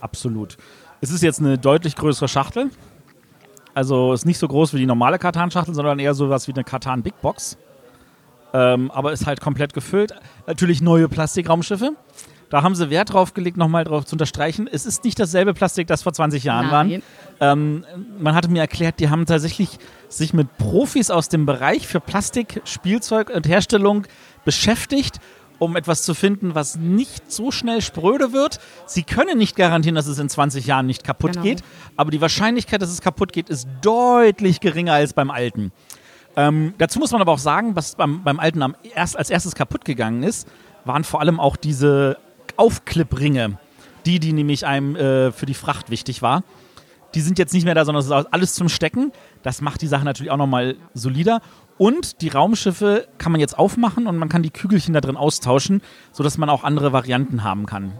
Absolut. 0.00 0.56
Es 1.00 1.10
ist 1.10 1.22
jetzt 1.22 1.40
eine 1.40 1.56
deutlich 1.58 1.94
größere 1.94 2.28
Schachtel. 2.28 2.70
Also 3.74 4.12
ist 4.12 4.26
nicht 4.26 4.38
so 4.38 4.48
groß 4.48 4.74
wie 4.74 4.78
die 4.78 4.86
normale 4.86 5.18
Katan-Schachtel, 5.18 5.74
sondern 5.74 6.00
eher 6.00 6.14
so 6.14 6.28
was 6.28 6.48
wie 6.48 6.52
eine 6.52 6.64
Katan 6.64 7.02
Big 7.02 7.20
Box. 7.20 7.56
Ähm, 8.52 8.90
aber 8.90 9.12
ist 9.12 9.26
halt 9.26 9.40
komplett 9.40 9.72
gefüllt. 9.72 10.14
Natürlich 10.46 10.80
neue 10.80 11.08
Plastikraumschiffe. 11.08 11.92
Da 12.50 12.62
haben 12.62 12.74
sie 12.74 12.88
Wert 12.90 13.12
drauf 13.12 13.34
gelegt, 13.34 13.56
nochmal 13.56 13.84
drauf 13.84 14.06
zu 14.06 14.14
unterstreichen. 14.14 14.68
Es 14.70 14.86
ist 14.86 15.04
nicht 15.04 15.18
dasselbe 15.20 15.54
Plastik, 15.54 15.86
das 15.86 16.02
vor 16.02 16.12
20 16.12 16.44
Jahren 16.44 16.70
war. 16.70 16.86
Ähm, 17.40 17.84
man 18.18 18.34
hatte 18.34 18.48
mir 18.48 18.60
erklärt, 18.60 19.00
die 19.00 19.10
haben 19.10 19.26
tatsächlich 19.26 19.78
sich 20.08 20.32
mit 20.32 20.56
Profis 20.56 21.10
aus 21.10 21.28
dem 21.28 21.44
Bereich 21.46 21.86
für 21.86 22.00
Plastik, 22.00 22.62
Spielzeug 22.64 23.30
und 23.30 23.46
Herstellung 23.46 24.06
beschäftigt 24.44 25.20
um 25.58 25.76
etwas 25.76 26.02
zu 26.02 26.14
finden, 26.14 26.54
was 26.54 26.76
nicht 26.76 27.30
so 27.32 27.50
schnell 27.50 27.82
spröde 27.82 28.32
wird. 28.32 28.60
Sie 28.86 29.02
können 29.02 29.38
nicht 29.38 29.56
garantieren, 29.56 29.96
dass 29.96 30.06
es 30.06 30.18
in 30.18 30.28
20 30.28 30.66
Jahren 30.66 30.86
nicht 30.86 31.04
kaputt 31.04 31.32
Genau. 31.32 31.42
geht, 31.42 31.62
aber 31.96 32.10
die 32.10 32.20
Wahrscheinlichkeit, 32.20 32.80
dass 32.80 32.90
es 32.90 33.00
kaputt 33.00 33.32
geht, 33.32 33.48
ist 33.50 33.68
deutlich 33.82 34.60
geringer 34.60 34.92
als 34.92 35.12
beim 35.12 35.30
alten. 35.30 35.72
Ähm, 36.36 36.74
dazu 36.78 37.00
muss 37.00 37.10
man 37.10 37.20
aber 37.20 37.32
auch 37.32 37.38
sagen, 37.38 37.74
was 37.74 37.96
beim, 37.96 38.22
beim 38.22 38.38
alten 38.38 38.62
am 38.62 38.76
erst, 38.94 39.18
als 39.18 39.30
erstes 39.30 39.54
kaputt 39.56 39.84
gegangen 39.84 40.22
ist, 40.22 40.46
waren 40.84 41.02
vor 41.02 41.20
allem 41.20 41.40
auch 41.40 41.56
diese 41.56 42.16
Aufklippringe. 42.58 43.58
Die, 44.04 44.20
die 44.20 44.32
nämlich 44.32 44.66
einem 44.66 44.96
äh, 44.96 45.32
für 45.32 45.46
die 45.46 45.54
Fracht 45.54 45.90
wichtig 45.90 46.22
war. 46.22 46.42
Die 47.14 47.20
sind 47.20 47.38
jetzt 47.38 47.54
nicht 47.54 47.64
mehr 47.64 47.74
da, 47.74 47.84
sondern 47.84 48.00
es 48.00 48.06
ist 48.06 48.12
alles 48.12 48.54
zum 48.54 48.68
Stecken. 48.68 49.12
Das 49.42 49.60
macht 49.60 49.80
die 49.80 49.86
Sache 49.86 50.04
natürlich 50.04 50.30
auch 50.30 50.36
nochmal 50.36 50.76
solider. 50.94 51.40
Und 51.78 52.20
die 52.20 52.28
Raumschiffe 52.28 53.08
kann 53.18 53.32
man 53.32 53.40
jetzt 53.40 53.58
aufmachen 53.58 54.06
und 54.06 54.16
man 54.16 54.28
kann 54.28 54.42
die 54.42 54.50
Kügelchen 54.50 54.92
da 54.92 55.00
drin 55.00 55.16
austauschen, 55.16 55.80
sodass 56.12 56.36
man 56.36 56.50
auch 56.50 56.64
andere 56.64 56.92
Varianten 56.92 57.44
haben 57.44 57.66
kann. 57.66 57.92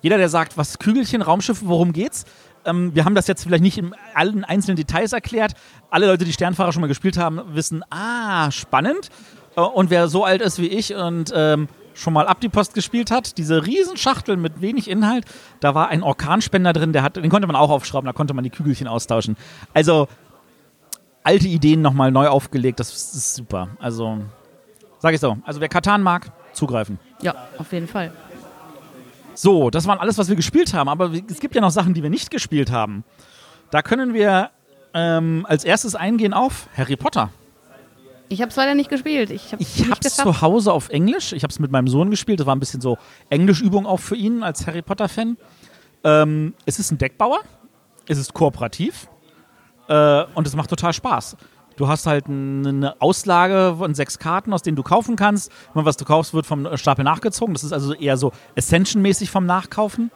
Jeder, 0.00 0.16
der 0.18 0.28
sagt, 0.28 0.56
was 0.56 0.78
Kügelchen, 0.78 1.22
Raumschiffe, 1.22 1.66
worum 1.66 1.92
geht's? 1.92 2.24
Ähm, 2.64 2.94
wir 2.94 3.04
haben 3.04 3.14
das 3.14 3.26
jetzt 3.26 3.42
vielleicht 3.42 3.62
nicht 3.62 3.78
in 3.78 3.94
allen 4.14 4.44
einzelnen 4.44 4.76
Details 4.76 5.12
erklärt. 5.12 5.52
Alle 5.90 6.06
Leute, 6.06 6.24
die 6.24 6.32
Sternfahrer 6.32 6.72
schon 6.72 6.80
mal 6.80 6.88
gespielt 6.88 7.16
haben, 7.18 7.40
wissen, 7.54 7.84
ah, 7.90 8.50
spannend. 8.50 9.10
Äh, 9.56 9.60
und 9.60 9.90
wer 9.90 10.08
so 10.08 10.24
alt 10.24 10.40
ist 10.40 10.58
wie 10.58 10.68
ich 10.68 10.94
und 10.94 11.32
ähm, 11.34 11.68
schon 11.96 12.12
mal 12.12 12.28
ab 12.28 12.40
die 12.40 12.48
Post 12.48 12.74
gespielt 12.74 13.10
hat, 13.10 13.38
diese 13.38 13.66
Riesenschachtel 13.66 14.36
mit 14.36 14.60
wenig 14.60 14.88
Inhalt, 14.88 15.24
da 15.60 15.74
war 15.74 15.88
ein 15.88 16.02
Orkanspender 16.02 16.72
drin, 16.72 16.92
der 16.92 17.02
hat, 17.02 17.16
den 17.16 17.30
konnte 17.30 17.46
man 17.46 17.56
auch 17.56 17.70
aufschrauben, 17.70 18.06
da 18.06 18.12
konnte 18.12 18.34
man 18.34 18.44
die 18.44 18.50
Kügelchen 18.50 18.86
austauschen. 18.86 19.36
Also 19.74 20.06
alte 21.24 21.48
Ideen 21.48 21.82
nochmal 21.82 22.12
neu 22.12 22.28
aufgelegt, 22.28 22.78
das 22.78 22.92
ist 22.92 23.34
super. 23.34 23.68
Also, 23.80 24.18
sag 25.00 25.14
ich 25.14 25.20
so. 25.20 25.38
Also 25.44 25.60
wer 25.60 25.68
Katan 25.68 26.02
mag, 26.02 26.30
zugreifen. 26.52 26.98
Ja, 27.20 27.34
auf 27.58 27.72
jeden 27.72 27.88
Fall. 27.88 28.12
So, 29.34 29.70
das 29.70 29.86
waren 29.86 29.98
alles, 29.98 30.18
was 30.18 30.28
wir 30.28 30.36
gespielt 30.36 30.72
haben. 30.72 30.88
Aber 30.88 31.10
es 31.28 31.40
gibt 31.40 31.54
ja 31.54 31.60
noch 31.60 31.70
Sachen, 31.70 31.94
die 31.94 32.02
wir 32.02 32.10
nicht 32.10 32.30
gespielt 32.30 32.70
haben. 32.70 33.04
Da 33.70 33.82
können 33.82 34.14
wir 34.14 34.50
ähm, 34.94 35.44
als 35.48 35.64
erstes 35.64 35.94
eingehen 35.94 36.32
auf 36.32 36.68
Harry 36.76 36.96
Potter. 36.96 37.30
Ich 38.28 38.40
habe 38.40 38.50
es 38.50 38.56
leider 38.56 38.74
nicht 38.74 38.90
gespielt. 38.90 39.30
Ich 39.30 39.52
habe 39.52 39.62
es 40.02 40.16
zu 40.16 40.40
Hause 40.40 40.72
auf 40.72 40.88
Englisch. 40.88 41.32
Ich 41.32 41.42
habe 41.42 41.52
es 41.52 41.58
mit 41.58 41.70
meinem 41.70 41.88
Sohn 41.88 42.10
gespielt. 42.10 42.40
Das 42.40 42.46
war 42.46 42.56
ein 42.56 42.60
bisschen 42.60 42.80
so 42.80 42.98
Englischübung 43.30 43.86
auch 43.86 44.00
für 44.00 44.16
ihn 44.16 44.42
als 44.42 44.66
Harry 44.66 44.82
Potter-Fan. 44.82 45.36
Ähm, 46.04 46.54
es 46.64 46.78
ist 46.78 46.90
ein 46.90 46.98
Deckbauer. 46.98 47.40
Es 48.08 48.18
ist 48.18 48.34
kooperativ. 48.34 49.08
Äh, 49.88 50.24
und 50.34 50.46
es 50.46 50.56
macht 50.56 50.70
total 50.70 50.92
Spaß. 50.92 51.36
Du 51.76 51.88
hast 51.88 52.06
halt 52.06 52.26
eine 52.26 52.94
Auslage 53.00 53.76
von 53.78 53.94
sechs 53.94 54.18
Karten, 54.18 54.52
aus 54.52 54.62
denen 54.62 54.76
du 54.76 54.82
kaufen 54.82 55.14
kannst. 55.14 55.52
Immer 55.74 55.84
was 55.84 55.96
du 55.96 56.04
kaufst, 56.04 56.32
wird 56.32 56.46
vom 56.46 56.76
Stapel 56.76 57.04
nachgezogen. 57.04 57.54
Das 57.54 57.64
ist 57.64 57.72
also 57.72 57.92
eher 57.92 58.16
so 58.16 58.32
Ascension-mäßig 58.56 59.30
vom 59.30 59.44
Nachkaufen. 59.44 60.10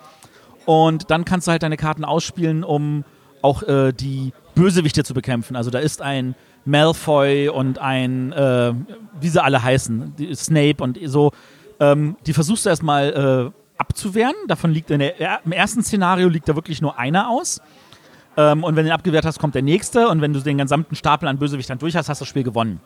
Und 0.65 1.11
dann 1.11 1.25
kannst 1.25 1.47
du 1.47 1.53
halt 1.53 1.63
deine 1.63 1.77
Karten 1.77 2.05
ausspielen, 2.05 2.65
um 2.65 3.05
auch 3.43 3.63
äh, 3.63 3.93
die 3.93 4.33
Bösewichte 4.55 5.05
zu 5.05 5.15
bekämpfen. 5.15 5.55
Also 5.55 5.71
da 5.71 5.79
ist 5.79 6.03
ein 6.03 6.35
Malfoy 6.65 7.49
und 7.49 7.79
ein, 7.79 8.33
äh, 8.33 8.73
wie 9.21 9.29
sie 9.29 9.43
alle 9.43 9.63
heißen, 9.63 10.15
Snape 10.35 10.83
und 10.83 10.99
so. 11.05 11.33
Ähm, 11.79 12.17
die 12.27 12.33
versuchst 12.33 12.67
du 12.67 12.71
erstmal 12.71 13.53
äh, 13.53 13.79
abzuwehren. 13.79 14.35
Davon 14.47 14.71
liegt 14.71 14.91
der, 14.91 15.45
im 15.45 15.53
ersten 15.53 15.83
Szenario 15.83 16.29
liegt 16.29 16.49
da 16.49 16.55
wirklich 16.55 16.83
nur 16.83 16.99
einer 16.99 17.31
aus. 17.31 17.61
Ähm, 18.37 18.63
und 18.63 18.77
wenn 18.77 18.85
du 18.85 18.91
ihn 18.91 18.95
abgewehrt 18.95 19.25
hast, 19.25 19.39
kommt 19.39 19.55
der 19.55 19.63
nächste. 19.63 20.09
Und 20.09 20.21
wenn 20.21 20.33
du 20.33 20.41
den 20.41 20.59
gesamten 20.59 20.95
Stapel 20.95 21.29
an 21.29 21.39
Bösewichtern 21.39 21.79
durch 21.79 21.97
hast, 21.97 22.09
hast 22.09 22.21
du 22.21 22.25
das 22.25 22.29
Spiel 22.29 22.45
gewonnen. 22.45 22.81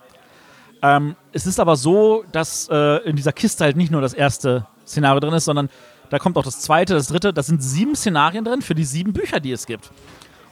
Ähm, 0.82 1.16
es 1.32 1.46
ist 1.46 1.60
aber 1.60 1.76
so, 1.76 2.24
dass 2.30 2.68
äh, 2.70 2.98
in 3.08 3.16
dieser 3.16 3.32
Kiste 3.32 3.64
halt 3.64 3.76
nicht 3.76 3.90
nur 3.90 4.00
das 4.00 4.14
erste 4.14 4.66
Szenario 4.86 5.20
drin 5.20 5.34
ist, 5.34 5.46
sondern 5.46 5.68
da 6.10 6.18
kommt 6.18 6.36
auch 6.36 6.44
das 6.44 6.60
zweite, 6.60 6.94
das 6.94 7.08
dritte. 7.08 7.32
Das 7.32 7.46
sind 7.46 7.62
sieben 7.62 7.96
Szenarien 7.96 8.44
drin 8.44 8.62
für 8.62 8.74
die 8.74 8.84
sieben 8.84 9.12
Bücher, 9.12 9.40
die 9.40 9.52
es 9.52 9.66
gibt. 9.66 9.90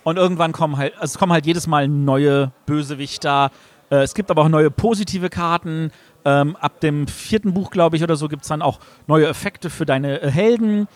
Und 0.04 0.16
irgendwann 0.16 0.52
kommen 0.52 0.76
halt, 0.76 0.94
also 0.94 1.12
es 1.12 1.18
kommen 1.18 1.32
halt 1.32 1.46
jedes 1.46 1.66
Mal 1.66 1.88
neue 1.88 2.52
Bösewichter. 2.66 3.50
Äh, 3.90 4.02
es 4.02 4.14
gibt 4.14 4.30
aber 4.30 4.42
auch 4.42 4.48
neue 4.48 4.70
positive 4.70 5.30
Karten. 5.30 5.92
Ähm, 6.24 6.56
ab 6.56 6.80
dem 6.80 7.06
vierten 7.08 7.54
Buch, 7.54 7.70
glaube 7.70 7.96
ich, 7.96 8.02
oder 8.02 8.16
so, 8.16 8.28
gibt 8.28 8.42
es 8.42 8.48
dann 8.48 8.62
auch 8.62 8.78
neue 9.06 9.26
Effekte 9.26 9.70
für 9.70 9.86
deine 9.86 10.22
äh, 10.22 10.30
Helden. 10.30 10.88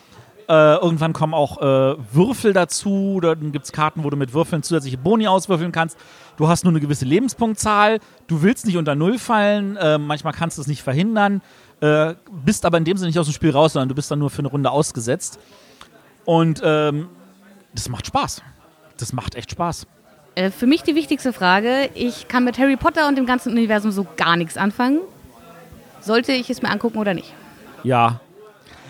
Äh, 0.48 0.76
irgendwann 0.76 1.12
kommen 1.12 1.34
auch 1.34 1.60
äh, 1.60 1.96
Würfel 2.12 2.52
dazu. 2.52 3.18
Dann 3.20 3.50
gibt 3.50 3.64
es 3.64 3.72
Karten, 3.72 4.04
wo 4.04 4.10
du 4.10 4.16
mit 4.16 4.32
Würfeln 4.32 4.62
zusätzliche 4.62 4.98
Boni 4.98 5.26
auswürfeln 5.26 5.72
kannst. 5.72 5.98
Du 6.36 6.48
hast 6.48 6.64
nur 6.64 6.72
eine 6.72 6.80
gewisse 6.80 7.04
Lebenspunktzahl. 7.04 7.98
Du 8.28 8.42
willst 8.42 8.66
nicht 8.66 8.76
unter 8.76 8.94
Null 8.94 9.18
fallen. 9.18 9.76
Äh, 9.76 9.98
manchmal 9.98 10.32
kannst 10.32 10.58
du 10.58 10.62
es 10.62 10.68
nicht 10.68 10.82
verhindern. 10.82 11.42
Äh, 11.80 12.14
bist 12.44 12.64
aber 12.64 12.78
in 12.78 12.84
dem 12.84 12.96
Sinne 12.96 13.08
nicht 13.08 13.18
aus 13.18 13.26
dem 13.26 13.34
Spiel 13.34 13.50
raus, 13.50 13.72
sondern 13.72 13.88
du 13.88 13.94
bist 13.94 14.10
dann 14.10 14.20
nur 14.20 14.30
für 14.30 14.38
eine 14.38 14.48
Runde 14.48 14.70
ausgesetzt. 14.70 15.40
Und 16.24 16.60
ähm, 16.64 17.08
das 17.74 17.88
macht 17.88 18.06
Spaß. 18.06 18.42
Das 18.98 19.12
macht 19.12 19.34
echt 19.34 19.50
Spaß. 19.50 19.86
Äh, 20.34 20.50
für 20.50 20.66
mich 20.66 20.82
die 20.82 20.94
wichtigste 20.94 21.32
Frage. 21.32 21.90
Ich 21.94 22.28
kann 22.28 22.44
mit 22.44 22.58
Harry 22.58 22.76
Potter 22.76 23.08
und 23.08 23.16
dem 23.16 23.26
ganzen 23.26 23.52
Universum 23.52 23.90
so 23.90 24.06
gar 24.16 24.36
nichts 24.36 24.56
anfangen. 24.56 25.00
Sollte 26.00 26.32
ich 26.32 26.50
es 26.50 26.62
mir 26.62 26.70
angucken 26.70 26.98
oder 26.98 27.14
nicht? 27.14 27.32
Ja. 27.82 28.20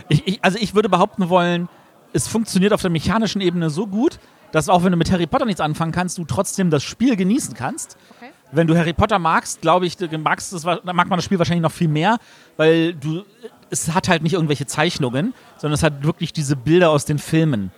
Ich, 0.09 0.27
ich, 0.27 0.45
also 0.45 0.59
ich 0.61 0.75
würde 0.75 0.89
behaupten 0.89 1.29
wollen, 1.29 1.69
es 2.13 2.29
funktioniert 2.29 2.73
auf 2.73 2.83
der 2.83 2.91
mechanischen 2.91 3.41
Ebene 3.41 3.71
so 3.71 3.87
gut, 3.87 4.19
dass 4.53 4.69
auch 4.69 4.85
wenn 4.85 4.93
du 4.93 4.99
mit 4.99 5.11
Harry 5.11 5.27
Potter 5.27 5.45
nichts 5.45 5.61
anfangen 5.61 5.93
kannst, 5.93 6.19
du 6.19 6.25
trotzdem 6.25 6.71
das 6.71 6.83
Spiel 6.83 7.17
genießen 7.17 7.55
kannst. 7.55 7.97
Okay. 8.17 8.31
Wenn 8.53 8.67
du 8.67 8.77
Harry 8.77 8.93
Potter 8.93 9.19
magst, 9.19 9.61
glaube 9.61 9.87
ich, 9.87 9.97
magst 10.19 10.53
das, 10.53 10.65
mag 10.65 10.85
man 10.85 11.11
das 11.11 11.25
Spiel 11.25 11.39
wahrscheinlich 11.39 11.63
noch 11.63 11.73
viel 11.73 11.89
mehr, 11.89 12.19
weil 12.57 12.95
du, 12.95 13.25
es 13.71 13.93
hat 13.93 14.09
halt 14.09 14.23
nicht 14.23 14.35
irgendwelche 14.35 14.67
Zeichnungen, 14.67 15.35
sondern 15.59 15.75
es 15.75 15.83
hat 15.83 16.05
wirklich 16.05 16.33
diese 16.33 16.57
Bilder 16.57 16.91
aus 16.91 17.05
den 17.05 17.19
Filmen. 17.19 17.71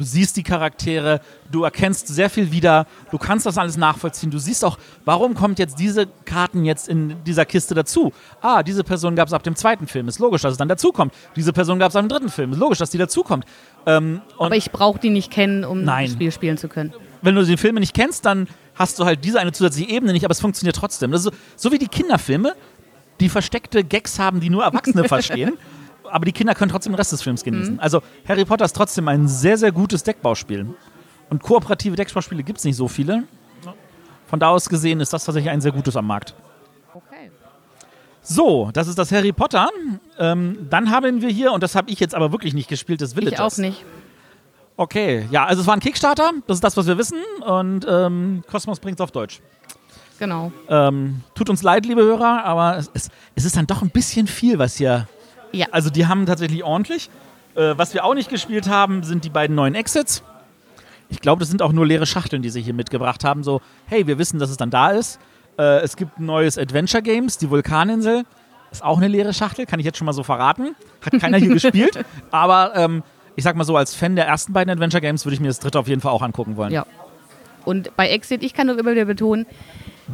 Du 0.00 0.06
siehst 0.06 0.38
die 0.38 0.42
Charaktere, 0.42 1.20
du 1.52 1.62
erkennst 1.62 2.08
sehr 2.08 2.30
viel 2.30 2.50
wieder, 2.50 2.86
du 3.10 3.18
kannst 3.18 3.44
das 3.44 3.58
alles 3.58 3.76
nachvollziehen. 3.76 4.30
Du 4.30 4.38
siehst 4.38 4.64
auch, 4.64 4.78
warum 5.04 5.34
kommt 5.34 5.58
jetzt 5.58 5.78
diese 5.78 6.06
Karten 6.24 6.64
jetzt 6.64 6.88
in 6.88 7.22
dieser 7.24 7.44
Kiste 7.44 7.74
dazu? 7.74 8.10
Ah, 8.40 8.62
diese 8.62 8.82
Person 8.82 9.14
gab 9.14 9.28
es 9.28 9.34
ab 9.34 9.42
dem 9.42 9.56
zweiten 9.56 9.86
Film. 9.86 10.08
Ist 10.08 10.18
logisch, 10.18 10.40
dass 10.40 10.52
es 10.52 10.56
dann 10.56 10.68
dazukommt. 10.68 11.12
Diese 11.36 11.52
Person 11.52 11.78
gab 11.78 11.90
es 11.90 11.96
ab 11.96 12.02
dem 12.02 12.08
dritten 12.08 12.30
Film. 12.30 12.52
Ist 12.52 12.58
logisch, 12.58 12.78
dass 12.78 12.88
die 12.88 12.96
dazukommt. 12.96 13.44
Ähm, 13.84 14.22
Aber 14.38 14.56
ich 14.56 14.70
brauche 14.70 14.98
die 14.98 15.10
nicht 15.10 15.30
kennen, 15.30 15.66
um 15.66 15.84
Nein. 15.84 16.06
das 16.06 16.14
Spiel 16.14 16.32
spielen 16.32 16.56
zu 16.56 16.68
können. 16.68 16.94
wenn 17.20 17.34
du 17.34 17.44
die 17.44 17.58
Filme 17.58 17.78
nicht 17.80 17.92
kennst, 17.92 18.24
dann 18.24 18.48
hast 18.76 18.98
du 18.98 19.04
halt 19.04 19.22
diese 19.22 19.38
eine 19.38 19.52
zusätzliche 19.52 19.90
Ebene 19.90 20.14
nicht, 20.14 20.24
aber 20.24 20.32
es 20.32 20.40
funktioniert 20.40 20.76
trotzdem. 20.76 21.10
Das 21.12 21.24
so, 21.24 21.30
so 21.56 21.72
wie 21.72 21.78
die 21.78 21.88
Kinderfilme, 21.88 22.54
die 23.20 23.28
versteckte 23.28 23.84
Gags 23.84 24.18
haben, 24.18 24.40
die 24.40 24.48
nur 24.48 24.64
Erwachsene 24.64 25.04
verstehen. 25.08 25.58
Aber 26.10 26.24
die 26.24 26.32
Kinder 26.32 26.54
können 26.54 26.70
trotzdem 26.70 26.92
den 26.92 26.96
Rest 26.96 27.12
des 27.12 27.22
Films 27.22 27.44
genießen. 27.44 27.80
Also 27.80 28.02
Harry 28.28 28.44
Potter 28.44 28.64
ist 28.64 28.74
trotzdem 28.74 29.08
ein 29.08 29.28
sehr, 29.28 29.56
sehr 29.56 29.72
gutes 29.72 30.02
Deckbauspiel. 30.02 30.74
Und 31.30 31.42
kooperative 31.42 31.96
Deckbauspiele 31.96 32.42
gibt 32.42 32.58
es 32.58 32.64
nicht 32.64 32.76
so 32.76 32.88
viele. 32.88 33.24
Von 34.26 34.38
da 34.38 34.48
aus 34.48 34.68
gesehen 34.68 35.00
ist 35.00 35.12
das 35.12 35.24
tatsächlich 35.24 35.50
ein 35.50 35.60
sehr 35.60 35.72
gutes 35.72 35.96
am 35.96 36.06
Markt. 36.06 36.34
Okay. 36.94 37.30
So, 38.22 38.70
das 38.72 38.86
ist 38.86 38.98
das 38.98 39.10
Harry 39.10 39.32
Potter. 39.32 39.68
Ähm, 40.18 40.68
dann 40.70 40.90
haben 40.90 41.20
wir 41.20 41.30
hier, 41.30 41.52
und 41.52 41.62
das 41.62 41.74
habe 41.74 41.90
ich 41.90 41.98
jetzt 41.98 42.14
aber 42.14 42.30
wirklich 42.30 42.54
nicht 42.54 42.68
gespielt, 42.68 43.00
das 43.00 43.16
Villagers. 43.16 43.58
Ich 43.58 43.64
auch 43.64 43.68
nicht. 43.68 43.84
Okay, 44.76 45.26
ja, 45.30 45.44
also 45.44 45.60
es 45.60 45.66
war 45.66 45.74
ein 45.74 45.80
Kickstarter, 45.80 46.30
das 46.46 46.58
ist 46.58 46.64
das, 46.64 46.76
was 46.76 46.86
wir 46.86 46.96
wissen. 46.96 47.18
Und 47.44 47.86
ähm, 47.88 48.42
Cosmos 48.50 48.80
bringt 48.80 48.98
es 48.98 49.02
auf 49.02 49.10
Deutsch. 49.10 49.40
Genau. 50.18 50.52
Ähm, 50.68 51.22
tut 51.34 51.50
uns 51.50 51.62
leid, 51.62 51.86
liebe 51.86 52.02
Hörer, 52.02 52.44
aber 52.44 52.76
es, 52.76 52.90
es, 52.94 53.08
es 53.34 53.44
ist 53.44 53.56
dann 53.56 53.66
doch 53.66 53.82
ein 53.82 53.90
bisschen 53.90 54.26
viel, 54.26 54.58
was 54.58 54.76
hier. 54.76 55.08
Ja. 55.52 55.66
Also, 55.70 55.90
die 55.90 56.06
haben 56.06 56.26
tatsächlich 56.26 56.64
ordentlich. 56.64 57.10
Äh, 57.54 57.74
was 57.76 57.94
wir 57.94 58.04
auch 58.04 58.14
nicht 58.14 58.30
gespielt 58.30 58.68
haben, 58.68 59.02
sind 59.02 59.24
die 59.24 59.30
beiden 59.30 59.56
neuen 59.56 59.74
Exits. 59.74 60.22
Ich 61.08 61.20
glaube, 61.20 61.40
das 61.40 61.48
sind 61.48 61.60
auch 61.62 61.72
nur 61.72 61.86
leere 61.86 62.06
Schachteln, 62.06 62.42
die 62.42 62.50
sie 62.50 62.62
hier 62.62 62.74
mitgebracht 62.74 63.24
haben. 63.24 63.42
So, 63.42 63.60
hey, 63.86 64.06
wir 64.06 64.18
wissen, 64.18 64.38
dass 64.38 64.50
es 64.50 64.56
dann 64.56 64.70
da 64.70 64.90
ist. 64.90 65.18
Äh, 65.58 65.80
es 65.80 65.96
gibt 65.96 66.18
ein 66.18 66.26
neues 66.26 66.56
Adventure 66.56 67.02
Games, 67.02 67.38
die 67.38 67.50
Vulkaninsel. 67.50 68.24
Ist 68.70 68.84
auch 68.84 68.98
eine 68.98 69.08
leere 69.08 69.34
Schachtel, 69.34 69.66
kann 69.66 69.80
ich 69.80 69.86
jetzt 69.86 69.98
schon 69.98 70.04
mal 70.04 70.12
so 70.12 70.22
verraten. 70.22 70.76
Hat 71.04 71.20
keiner 71.20 71.38
hier 71.38 71.48
gespielt. 71.52 72.04
Aber 72.30 72.72
ähm, 72.76 73.02
ich 73.34 73.42
sag 73.42 73.56
mal 73.56 73.64
so, 73.64 73.76
als 73.76 73.94
Fan 73.94 74.14
der 74.14 74.26
ersten 74.26 74.52
beiden 74.52 74.70
Adventure 74.70 75.00
Games 75.00 75.24
würde 75.24 75.34
ich 75.34 75.40
mir 75.40 75.48
das 75.48 75.58
dritte 75.58 75.78
auf 75.78 75.88
jeden 75.88 76.00
Fall 76.00 76.12
auch 76.12 76.22
angucken 76.22 76.56
wollen. 76.56 76.72
Ja. 76.72 76.86
Und 77.64 77.94
bei 77.96 78.08
Exit, 78.08 78.42
ich 78.42 78.54
kann 78.54 78.68
nur 78.68 78.78
immer 78.78 78.92
wieder 78.92 79.04
betonen, 79.04 79.46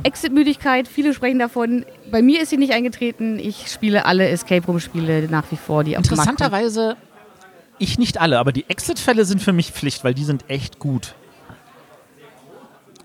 Exit-Müdigkeit, 0.02 0.88
viele 0.88 1.14
sprechen 1.14 1.38
davon. 1.38 1.84
Bei 2.10 2.22
mir 2.22 2.42
ist 2.42 2.50
sie 2.50 2.56
nicht 2.56 2.72
eingetreten. 2.72 3.38
Ich 3.38 3.68
spiele 3.68 4.04
alle 4.04 4.28
Escape 4.28 4.64
Room-Spiele 4.66 5.28
nach 5.30 5.50
wie 5.50 5.56
vor, 5.56 5.84
die 5.84 5.96
auf. 5.96 6.04
Interessanterweise, 6.04 6.96
ich 7.78 7.98
nicht 7.98 8.20
alle, 8.20 8.38
aber 8.38 8.52
die 8.52 8.68
Exit-Fälle 8.68 9.24
sind 9.24 9.42
für 9.42 9.52
mich 9.52 9.72
Pflicht, 9.72 10.04
weil 10.04 10.14
die 10.14 10.24
sind 10.24 10.44
echt 10.48 10.78
gut. 10.78 11.14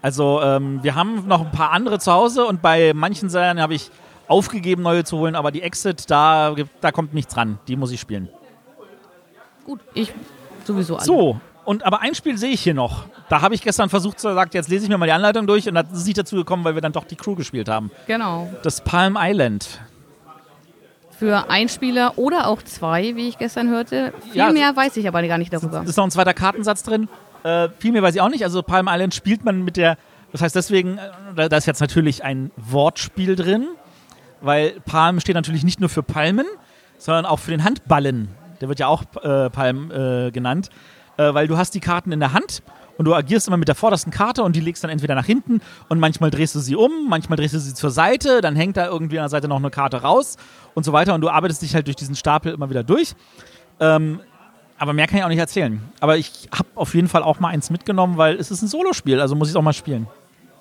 Also, 0.02 0.42
ähm, 0.42 0.80
wir 0.84 0.96
haben 0.96 1.28
noch 1.28 1.42
ein 1.42 1.52
paar 1.52 1.72
andere 1.72 2.00
zu 2.00 2.12
Hause 2.12 2.46
und 2.46 2.62
bei 2.62 2.94
manchen 2.94 3.30
Serien 3.30 3.62
habe 3.62 3.76
ich 3.76 3.92
aufgegeben, 4.28 4.82
neue 4.82 5.04
zu 5.04 5.18
holen, 5.18 5.36
aber 5.36 5.52
die 5.52 5.62
Exit, 5.62 6.10
da, 6.10 6.56
da 6.80 6.92
kommt 6.92 7.14
nichts 7.14 7.36
ran. 7.38 7.60
Die 7.68 7.76
muss 7.76 7.92
ich 7.92 8.00
spielen. 8.00 8.30
Gut, 9.66 9.80
ich 9.94 10.12
sowieso 10.64 10.96
alle. 10.96 11.06
So, 11.06 11.40
und 11.72 11.86
aber 11.86 12.02
ein 12.02 12.14
Spiel 12.16 12.38
sehe 12.38 12.50
ich 12.52 12.62
hier 12.62 12.74
noch. 12.74 13.06
Da 13.30 13.42
habe 13.42 13.56
ich 13.56 13.62
gestern 13.62 13.90
versucht 13.90 14.20
zu 14.20 14.34
sagen, 14.34 14.52
jetzt 14.54 14.68
lese 14.70 14.84
ich 14.84 14.90
mir 14.90 14.98
mal 14.98 15.06
die 15.06 15.12
Anleitung 15.14 15.48
durch 15.48 15.68
und 15.70 15.76
das 15.76 15.86
ist 15.94 16.06
nicht 16.06 16.18
dazu 16.18 16.36
gekommen, 16.36 16.64
weil 16.66 16.76
wir 16.76 16.82
dann 16.82 16.92
doch 16.92 17.06
die 17.06 17.16
Crew 17.16 17.36
gespielt 17.36 17.70
haben. 17.70 17.90
Genau. 18.08 18.50
Das 18.64 18.82
Palm 18.84 19.18
Island. 19.20 19.80
Für 21.18 21.50
ein 21.50 21.70
Spieler 21.70 22.18
oder 22.18 22.48
auch 22.48 22.62
zwei, 22.64 23.16
wie 23.16 23.30
ich 23.30 23.38
gestern 23.38 23.70
hörte. 23.70 24.12
Viel 24.24 24.36
Ja, 24.36 24.46
also- 24.48 24.58
mehr 24.58 24.76
weiß 24.76 24.98
ich 24.98 25.08
aber 25.08 25.26
gar 25.28 25.38
nicht 25.38 25.54
darüber. 25.54 25.84
Ist 25.84 25.96
noch 25.98 26.04
ein 26.06 26.12
zweiter 26.12 26.34
Kartensatz 26.34 26.84
drin. 26.84 27.08
Äh, 27.44 27.70
viel 27.80 27.92
mehr 27.92 28.02
weiß 28.04 28.16
ich 28.16 28.22
auch 28.22 28.30
nicht. 28.30 28.44
Also 28.44 28.62
Palm 28.64 28.88
Island 28.90 29.14
spielt 29.14 29.46
man 29.46 29.64
mit 29.64 29.78
der, 29.78 29.98
das 30.32 30.42
heißt 30.42 30.56
deswegen, 30.56 30.98
äh, 30.98 31.10
da, 31.36 31.48
da 31.50 31.58
ist 31.58 31.68
jetzt 31.68 31.80
natürlich 31.80 32.24
ein 32.24 32.52
Wortspiel 32.58 33.36
drin, 33.36 33.68
weil 34.42 34.72
Palm 34.86 35.20
steht 35.20 35.36
natürlich 35.36 35.64
nicht 35.64 35.80
nur 35.80 35.90
für 35.90 36.04
Palmen, 36.04 36.48
sondern 36.98 37.26
auch 37.26 37.40
für 37.40 37.52
den 37.52 37.64
Handballen. 37.64 38.30
Der 38.60 38.68
wird 38.68 38.80
ja 38.80 38.88
auch 38.88 39.04
äh, 39.24 39.50
Palm 39.50 39.90
äh, 39.92 40.32
genannt, 40.32 40.70
äh, 41.30 41.34
weil 41.34 41.48
du 41.48 41.58
hast 41.58 41.74
die 41.74 41.80
Karten 41.80 42.12
in 42.12 42.20
der 42.20 42.34
Hand 42.34 42.62
und 42.98 43.06
du 43.06 43.14
agierst 43.16 43.48
immer 43.48 43.58
mit 43.58 43.68
der 43.68 43.76
vordersten 43.76 44.12
Karte 44.12 44.44
und 44.44 44.56
die 44.56 44.60
legst 44.60 44.84
dann 44.84 44.92
entweder 44.92 45.16
nach 45.16 45.26
hinten 45.26 45.62
und 45.90 46.00
manchmal 46.00 46.30
drehst 46.32 46.56
du 46.56 46.60
sie 46.60 46.76
um, 46.76 46.92
manchmal 47.10 47.38
drehst 47.38 47.54
du 47.54 47.60
sie 47.60 47.74
zur 47.74 47.92
Seite, 47.92 48.42
dann 48.42 48.56
hängt 48.56 48.78
da 48.78 48.88
irgendwie 48.88 49.18
an 49.20 49.24
der 49.24 49.30
Seite 49.30 49.48
noch 49.48 49.58
eine 49.58 49.70
Karte 49.72 50.02
raus 50.02 50.38
und 50.76 50.84
so 50.86 50.94
weiter 50.94 51.14
und 51.16 51.22
du 51.22 51.30
arbeitest 51.30 51.62
dich 51.62 51.74
halt 51.76 51.88
durch 51.88 51.96
diesen 51.96 52.16
Stapel 52.16 52.54
immer 52.54 52.70
wieder 52.70 52.84
durch. 52.84 53.14
Ähm, 53.80 54.20
aber 54.78 54.94
mehr 54.94 55.08
kann 55.08 55.20
ich 55.20 55.24
auch 55.24 55.30
nicht 55.30 55.38
erzählen. 55.40 55.80
Aber 56.00 56.18
ich 56.18 56.50
habe 56.52 56.68
auf 56.76 56.96
jeden 56.96 57.08
Fall 57.08 57.22
auch 57.24 57.40
mal 57.40 57.50
eins 57.50 57.70
mitgenommen, 57.70 58.18
weil 58.18 58.36
es 58.36 58.50
ist 58.52 58.62
ein 58.64 58.68
Solospiel, 58.68 59.20
also 59.22 59.36
muss 59.36 59.48
ich 59.48 59.54
es 59.54 59.56
auch 59.56 59.62
mal 59.62 59.74
spielen. 59.74 60.08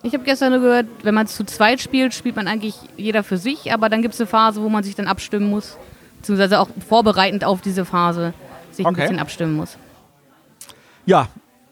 Ich 0.03 0.15
habe 0.15 0.25
gestern 0.25 0.53
nur 0.53 0.61
gehört, 0.63 0.87
wenn 1.03 1.15
man 1.15 1.27
zu 1.27 1.45
zweit 1.45 1.81
spielt, 1.81 2.15
spielt 2.15 2.37
man 2.37 2.49
eigentlich 2.49 2.75
jeder 2.97 3.23
für 3.23 3.37
sich, 3.39 3.73
aber 3.73 3.89
dann 3.91 4.01
gibt 4.03 4.15
es 4.15 4.21
eine 4.21 4.27
Phase, 4.27 4.63
wo 4.63 4.69
man 4.69 4.83
sich 4.83 4.95
dann 4.95 5.07
abstimmen 5.07 5.51
muss, 5.51 5.77
beziehungsweise 6.19 6.59
auch 6.61 6.69
vorbereitend 6.89 7.45
auf 7.45 7.61
diese 7.61 7.85
Phase 7.85 8.33
sich 8.73 8.87
ein 8.87 8.93
Okay. 8.93 9.03
bisschen 9.03 9.19
abstimmen 9.19 9.57
muss. 9.57 9.77
Ja, 11.11 11.27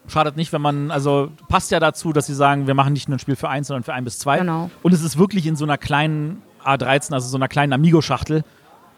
schadet 0.09 0.35
nicht, 0.35 0.51
wenn 0.51 0.61
man, 0.61 0.91
also 0.91 1.31
passt 1.47 1.71
ja 1.71 1.79
dazu, 1.79 2.11
dass 2.11 2.25
sie 2.27 2.33
sagen, 2.33 2.67
wir 2.67 2.73
machen 2.73 2.91
nicht 2.91 3.07
nur 3.07 3.15
ein 3.15 3.19
Spiel 3.19 3.37
für 3.37 3.47
eins, 3.47 3.67
sondern 3.67 3.83
für 3.83 3.93
ein 3.93 4.03
bis 4.03 4.19
zwei. 4.19 4.39
Genau. 4.39 4.69
Und 4.83 4.91
es 4.93 5.01
ist 5.01 5.17
wirklich 5.17 5.47
in 5.47 5.55
so 5.55 5.63
einer 5.63 5.77
kleinen 5.77 6.41
A13, 6.61 7.13
also 7.13 7.29
so 7.29 7.37
einer 7.37 7.47
kleinen 7.47 7.71
Amigo-Schachtel. 7.71 8.43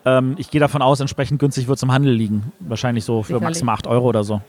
Ähm, 0.04 0.34
ich 0.40 0.50
gehe 0.50 0.60
davon 0.60 0.82
aus, 0.82 1.00
entsprechend 1.00 1.38
günstig 1.38 1.68
wird 1.68 1.78
es 1.78 1.84
im 1.84 1.92
Handel 1.92 2.12
liegen. 2.12 2.52
Wahrscheinlich 2.60 3.06
so 3.06 3.22
für 3.22 3.28
Sicherlich. 3.28 3.44
maximal 3.44 3.76
8 3.76 3.86
Euro 3.86 4.08
oder 4.08 4.24
so. 4.24 4.42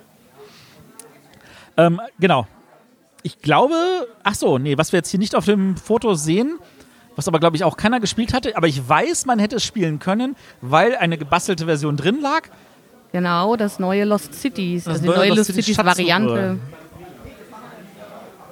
Ähm, 1.76 2.00
genau. 2.18 2.46
Ich 3.22 3.40
glaube, 3.40 3.74
ach 4.22 4.34
so, 4.34 4.56
nee, 4.56 4.78
was 4.78 4.92
wir 4.92 4.96
jetzt 4.96 5.10
hier 5.10 5.20
nicht 5.20 5.34
auf 5.34 5.44
dem 5.44 5.76
Foto 5.76 6.14
sehen, 6.14 6.58
was 7.16 7.28
aber 7.28 7.38
glaube 7.38 7.56
ich 7.56 7.64
auch 7.64 7.76
keiner 7.76 8.00
gespielt 8.00 8.32
hatte, 8.32 8.56
aber 8.56 8.66
ich 8.66 8.88
weiß, 8.88 9.26
man 9.26 9.38
hätte 9.38 9.56
es 9.56 9.64
spielen 9.64 9.98
können, 9.98 10.36
weil 10.62 10.96
eine 10.96 11.18
gebastelte 11.18 11.66
Version 11.66 11.98
drin 11.98 12.22
lag. 12.22 12.48
Genau, 13.12 13.56
das 13.56 13.78
neue 13.78 14.04
Lost 14.04 14.34
Cities, 14.34 14.84
Das 14.84 14.94
also 14.94 15.02
die 15.02 15.08
neue 15.16 15.28
Lost 15.28 15.38
Lost 15.48 15.54
Cities. 15.54 15.78
Variante. 15.78 16.58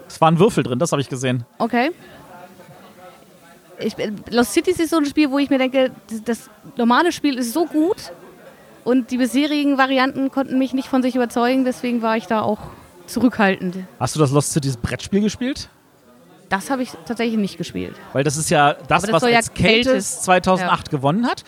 Es 0.07 0.20
waren 0.20 0.38
Würfel 0.38 0.62
drin, 0.64 0.79
das 0.79 0.92
habe 0.92 1.01
ich 1.01 1.09
gesehen. 1.09 1.44
Okay. 1.59 1.90
Ich, 3.79 3.96
Lost 4.31 4.53
Cities 4.53 4.79
ist 4.79 4.90
so 4.90 4.99
ein 4.99 5.07
Spiel, 5.07 5.31
wo 5.31 5.38
ich 5.38 5.49
mir 5.49 5.59
denke, 5.59 5.90
das, 6.11 6.25
das 6.25 6.51
normale 6.77 7.12
Spiel 7.12 7.38
ist 7.38 7.55
so 7.55 7.64
gut 7.64 8.12
und 8.85 9.11
die 9.11 9.16
bisherigen 9.16 9.79
Varianten 9.79 10.31
konnten 10.31 10.59
mich 10.59 10.75
nicht 10.75 10.88
von 10.88 11.03
sich 11.03 11.16
überzeugen, 11.16 11.64
deswegen 11.64 12.03
war 12.03 12.16
ich 12.18 12.27
da 12.27 12.42
auch 12.42 12.59
zurückhaltend. 13.07 13.77
Hast 13.99 14.14
du 14.14 14.20
das 14.20 14.31
Lost 14.31 14.53
Cities 14.53 14.77
Brettspiel 14.77 15.23
gespielt? 15.23 15.70
Das 16.51 16.68
habe 16.68 16.83
ich 16.83 16.90
tatsächlich 17.07 17.38
nicht 17.38 17.57
gespielt. 17.57 17.94
Weil 18.12 18.25
das 18.25 18.37
ist 18.37 18.51
ja 18.51 18.75
das, 18.75 19.03
das 19.05 19.12
was 19.12 19.23
ja 19.23 19.40
Keltis 19.40 19.55
Keltis- 19.55 20.23
2008 20.23 20.90
gewonnen 20.90 21.27
hat. 21.27 21.44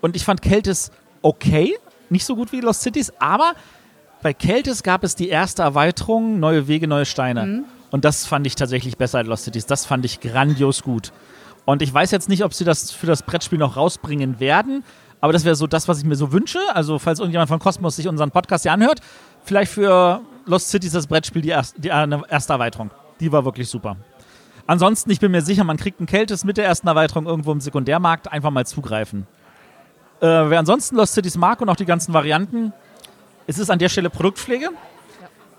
Und 0.00 0.16
ich 0.16 0.24
fand 0.24 0.40
Keltis 0.42 0.90
okay, 1.22 1.76
nicht 2.10 2.24
so 2.24 2.36
gut 2.36 2.52
wie 2.52 2.60
Lost 2.60 2.82
Cities, 2.82 3.12
aber 3.18 3.54
bei 4.22 4.32
Keltis 4.32 4.82
gab 4.82 5.04
es 5.04 5.14
die 5.14 5.28
erste 5.28 5.62
Erweiterung, 5.62 6.40
neue 6.40 6.68
Wege, 6.68 6.88
neue 6.88 7.04
Steine. 7.04 7.46
Mhm. 7.46 7.64
Und 7.90 8.04
das 8.04 8.26
fand 8.26 8.46
ich 8.46 8.56
tatsächlich 8.56 8.96
besser 8.96 9.18
als 9.18 9.28
Lost 9.28 9.44
Cities. 9.44 9.66
Das 9.66 9.86
fand 9.86 10.04
ich 10.04 10.20
grandios 10.20 10.82
gut. 10.82 11.12
Und 11.64 11.82
ich 11.82 11.92
weiß 11.92 12.10
jetzt 12.10 12.28
nicht, 12.28 12.44
ob 12.44 12.54
sie 12.54 12.64
das 12.64 12.90
für 12.90 13.06
das 13.06 13.22
Brettspiel 13.22 13.58
noch 13.58 13.76
rausbringen 13.76 14.40
werden, 14.40 14.84
aber 15.20 15.32
das 15.32 15.44
wäre 15.44 15.54
so 15.54 15.66
das, 15.66 15.88
was 15.88 15.98
ich 15.98 16.04
mir 16.04 16.14
so 16.14 16.32
wünsche. 16.32 16.58
Also, 16.74 16.98
falls 16.98 17.18
irgendjemand 17.18 17.48
von 17.48 17.58
Cosmos 17.58 17.96
sich 17.96 18.06
unseren 18.06 18.30
Podcast 18.30 18.62
hier 18.62 18.72
anhört, 18.72 19.00
vielleicht 19.44 19.72
für 19.72 20.20
Lost 20.44 20.70
Cities 20.70 20.92
das 20.92 21.06
Brettspiel 21.06 21.42
die, 21.42 21.48
erst, 21.48 21.74
die 21.78 21.88
erste 21.88 22.52
Erweiterung. 22.52 22.90
Die 23.20 23.32
war 23.32 23.44
wirklich 23.44 23.68
super. 23.68 23.96
Ansonsten, 24.66 25.10
ich 25.10 25.20
bin 25.20 25.30
mir 25.30 25.42
sicher, 25.42 25.64
man 25.64 25.76
kriegt 25.76 26.00
ein 26.00 26.06
Keltis 26.06 26.44
mit 26.44 26.56
der 26.56 26.66
ersten 26.66 26.88
Erweiterung 26.88 27.26
irgendwo 27.26 27.52
im 27.52 27.60
Sekundärmarkt 27.60 28.30
einfach 28.30 28.50
mal 28.50 28.66
zugreifen. 28.66 29.26
Äh, 30.20 30.26
wer 30.26 30.58
ansonsten 30.58 30.96
Lost 30.96 31.14
Cities 31.14 31.36
mag 31.36 31.60
und 31.60 31.68
auch 31.68 31.76
die 31.76 31.84
ganzen 31.84 32.14
Varianten, 32.14 32.72
es 33.46 33.58
ist 33.58 33.70
an 33.70 33.78
der 33.78 33.88
Stelle 33.88 34.10
Produktpflege. 34.10 34.70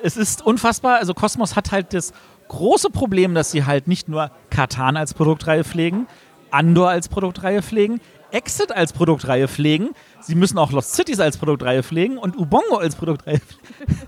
Es 0.01 0.17
ist 0.17 0.45
unfassbar. 0.45 0.97
Also 0.97 1.13
Cosmos 1.13 1.55
hat 1.55 1.71
halt 1.71 1.93
das 1.93 2.13
große 2.47 2.89
Problem, 2.89 3.33
dass 3.33 3.51
sie 3.51 3.65
halt 3.65 3.87
nicht 3.87 4.09
nur 4.09 4.31
Katan 4.49 4.97
als 4.97 5.13
Produktreihe 5.13 5.63
pflegen, 5.63 6.07
Andor 6.51 6.89
als 6.89 7.09
Produktreihe 7.09 7.61
pflegen, 7.61 7.99
Exit 8.31 8.71
als 8.71 8.93
Produktreihe 8.93 9.47
pflegen. 9.47 9.89
Sie 10.21 10.35
müssen 10.35 10.57
auch 10.57 10.71
Lost 10.71 10.93
Cities 10.95 11.19
als 11.19 11.37
Produktreihe 11.37 11.83
pflegen 11.83 12.17
und 12.17 12.37
Ubongo 12.37 12.77
als 12.77 12.95
Produktreihe 12.95 13.39
pflegen. 13.39 14.07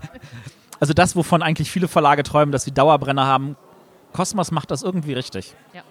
Also 0.82 0.94
das, 0.94 1.14
wovon 1.14 1.42
eigentlich 1.42 1.70
viele 1.70 1.88
Verlage 1.88 2.22
träumen, 2.22 2.52
dass 2.52 2.64
sie 2.64 2.72
Dauerbrenner 2.72 3.26
haben. 3.26 3.54
Cosmos 4.14 4.50
macht 4.50 4.70
das 4.70 4.82
irgendwie 4.82 5.12
richtig. 5.12 5.54
Ja. 5.74 5.82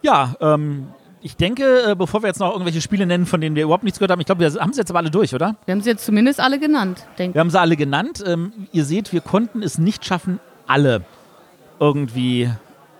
Ja, 0.00 0.34
ähm, 0.40 0.88
ich 1.24 1.38
denke, 1.38 1.92
äh, 1.92 1.94
bevor 1.96 2.22
wir 2.22 2.26
jetzt 2.26 2.38
noch 2.38 2.52
irgendwelche 2.52 2.82
Spiele 2.82 3.06
nennen, 3.06 3.24
von 3.24 3.40
denen 3.40 3.56
wir 3.56 3.62
überhaupt 3.64 3.82
nichts 3.82 3.98
gehört 3.98 4.10
haben, 4.10 4.20
ich 4.20 4.26
glaube, 4.26 4.40
wir 4.42 4.60
haben 4.60 4.74
sie 4.74 4.80
jetzt 4.80 4.90
aber 4.90 4.98
alle 4.98 5.10
durch, 5.10 5.34
oder? 5.34 5.56
Wir 5.64 5.72
haben 5.72 5.80
sie 5.80 5.88
jetzt 5.88 6.04
zumindest 6.04 6.38
alle 6.38 6.58
genannt, 6.58 7.06
denke 7.18 7.34
Wir 7.34 7.40
haben 7.40 7.48
sie 7.48 7.58
alle 7.58 7.76
genannt. 7.76 8.22
Ähm, 8.26 8.52
ihr 8.72 8.84
seht, 8.84 9.10
wir 9.14 9.22
konnten 9.22 9.62
es 9.62 9.78
nicht 9.78 10.04
schaffen, 10.04 10.38
alle 10.66 11.02
irgendwie 11.80 12.50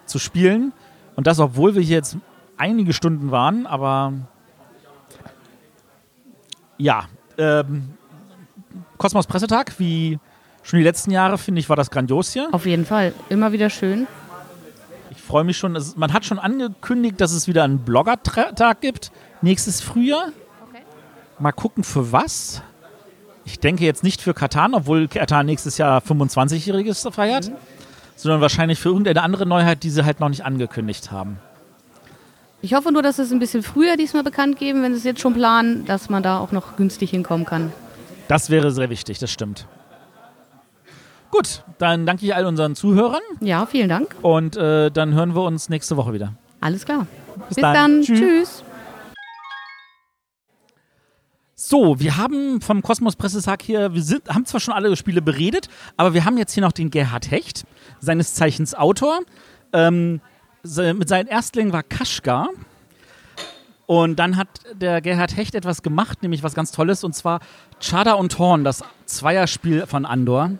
zu 0.06 0.18
spielen. 0.18 0.72
Und 1.16 1.26
das, 1.26 1.38
obwohl 1.38 1.74
wir 1.74 1.82
hier 1.82 1.96
jetzt 1.96 2.16
einige 2.56 2.94
Stunden 2.94 3.30
waren, 3.30 3.66
aber 3.66 4.14
ja, 6.78 7.04
ähm, 7.36 7.90
Kosmos 8.96 9.26
Pressetag, 9.26 9.78
wie 9.78 10.18
schon 10.62 10.78
die 10.78 10.84
letzten 10.84 11.10
Jahre, 11.10 11.36
finde 11.36 11.60
ich, 11.60 11.68
war 11.68 11.76
das 11.76 11.90
grandios 11.90 12.32
hier. 12.32 12.48
Auf 12.52 12.64
jeden 12.64 12.86
Fall. 12.86 13.12
Immer 13.28 13.52
wieder 13.52 13.68
schön. 13.68 14.06
Ich 15.24 15.28
freue 15.28 15.44
mich 15.44 15.56
schon. 15.56 15.74
Es, 15.74 15.96
man 15.96 16.12
hat 16.12 16.26
schon 16.26 16.38
angekündigt, 16.38 17.18
dass 17.18 17.32
es 17.32 17.48
wieder 17.48 17.64
einen 17.64 17.78
Blogger-Tag 17.78 18.82
gibt, 18.82 19.10
nächstes 19.40 19.80
Frühjahr. 19.80 20.32
Mal 21.38 21.52
gucken, 21.52 21.82
für 21.82 22.12
was. 22.12 22.60
Ich 23.46 23.58
denke 23.58 23.86
jetzt 23.86 24.04
nicht 24.04 24.20
für 24.20 24.34
Katan, 24.34 24.74
obwohl 24.74 25.08
Katan 25.08 25.46
nächstes 25.46 25.78
Jahr 25.78 26.02
25-Jähriges 26.02 27.10
feiert, 27.10 27.50
sondern 28.16 28.42
wahrscheinlich 28.42 28.78
für 28.78 28.90
irgendeine 28.90 29.22
andere 29.22 29.46
Neuheit, 29.46 29.82
die 29.82 29.88
sie 29.88 30.04
halt 30.04 30.20
noch 30.20 30.28
nicht 30.28 30.44
angekündigt 30.44 31.10
haben. 31.10 31.38
Ich 32.60 32.74
hoffe 32.74 32.92
nur, 32.92 33.02
dass 33.02 33.18
es 33.18 33.32
ein 33.32 33.38
bisschen 33.38 33.62
früher 33.62 33.96
diesmal 33.96 34.24
bekannt 34.24 34.58
geben, 34.58 34.82
wenn 34.82 34.92
sie 34.92 34.98
es 34.98 35.04
jetzt 35.04 35.22
schon 35.22 35.32
planen, 35.32 35.86
dass 35.86 36.10
man 36.10 36.22
da 36.22 36.38
auch 36.38 36.52
noch 36.52 36.76
günstig 36.76 37.08
hinkommen 37.08 37.46
kann. 37.46 37.72
Das 38.28 38.50
wäre 38.50 38.70
sehr 38.72 38.90
wichtig, 38.90 39.20
das 39.20 39.30
stimmt. 39.30 39.66
Gut, 41.34 41.64
dann 41.78 42.06
danke 42.06 42.24
ich 42.24 42.32
all 42.32 42.46
unseren 42.46 42.76
Zuhörern 42.76 43.20
Ja, 43.40 43.66
vielen 43.66 43.88
Dank. 43.88 44.14
und 44.22 44.56
äh, 44.56 44.92
dann 44.92 45.14
hören 45.14 45.34
wir 45.34 45.42
uns 45.42 45.68
nächste 45.68 45.96
Woche 45.96 46.12
wieder. 46.12 46.34
Alles 46.60 46.84
klar. 46.84 47.08
Bis 47.48 47.56
Bis 47.56 47.62
dann. 47.62 47.74
dann. 47.74 48.02
Tschüss. 48.02 48.18
Tschüss. 48.18 48.64
So, 51.56 51.98
wir 51.98 52.18
haben 52.18 52.60
vom 52.60 52.82
Kosmos 52.82 53.16
Pressetag 53.16 53.62
hier, 53.62 53.94
wir 53.94 54.02
sind, 54.02 54.28
haben 54.28 54.44
zwar 54.46 54.60
schon 54.60 54.74
alle 54.74 54.94
Spiele 54.94 55.22
beredet, 55.22 55.68
aber 55.96 56.14
wir 56.14 56.24
haben 56.24 56.38
jetzt 56.38 56.52
hier 56.52 56.62
noch 56.62 56.70
den 56.70 56.90
Gerhard 56.90 57.32
Hecht, 57.32 57.64
seines 57.98 58.34
Zeichens 58.34 58.76
Autor. 58.76 59.18
Ähm, 59.72 60.20
mit 60.62 61.08
seinem 61.08 61.26
Erstling 61.26 61.72
war 61.72 61.82
Kaschgar. 61.82 62.50
Und 63.86 64.20
dann 64.20 64.36
hat 64.36 64.48
der 64.72 65.00
Gerhard 65.00 65.36
Hecht 65.36 65.56
etwas 65.56 65.82
gemacht, 65.82 66.22
nämlich 66.22 66.44
was 66.44 66.54
ganz 66.54 66.70
Tolles, 66.70 67.02
und 67.02 67.14
zwar 67.16 67.40
Chada 67.80 68.12
und 68.12 68.38
Horn, 68.38 68.62
das 68.62 68.84
Zweierspiel 69.06 69.86
von 69.88 70.06
Andor. 70.06 70.52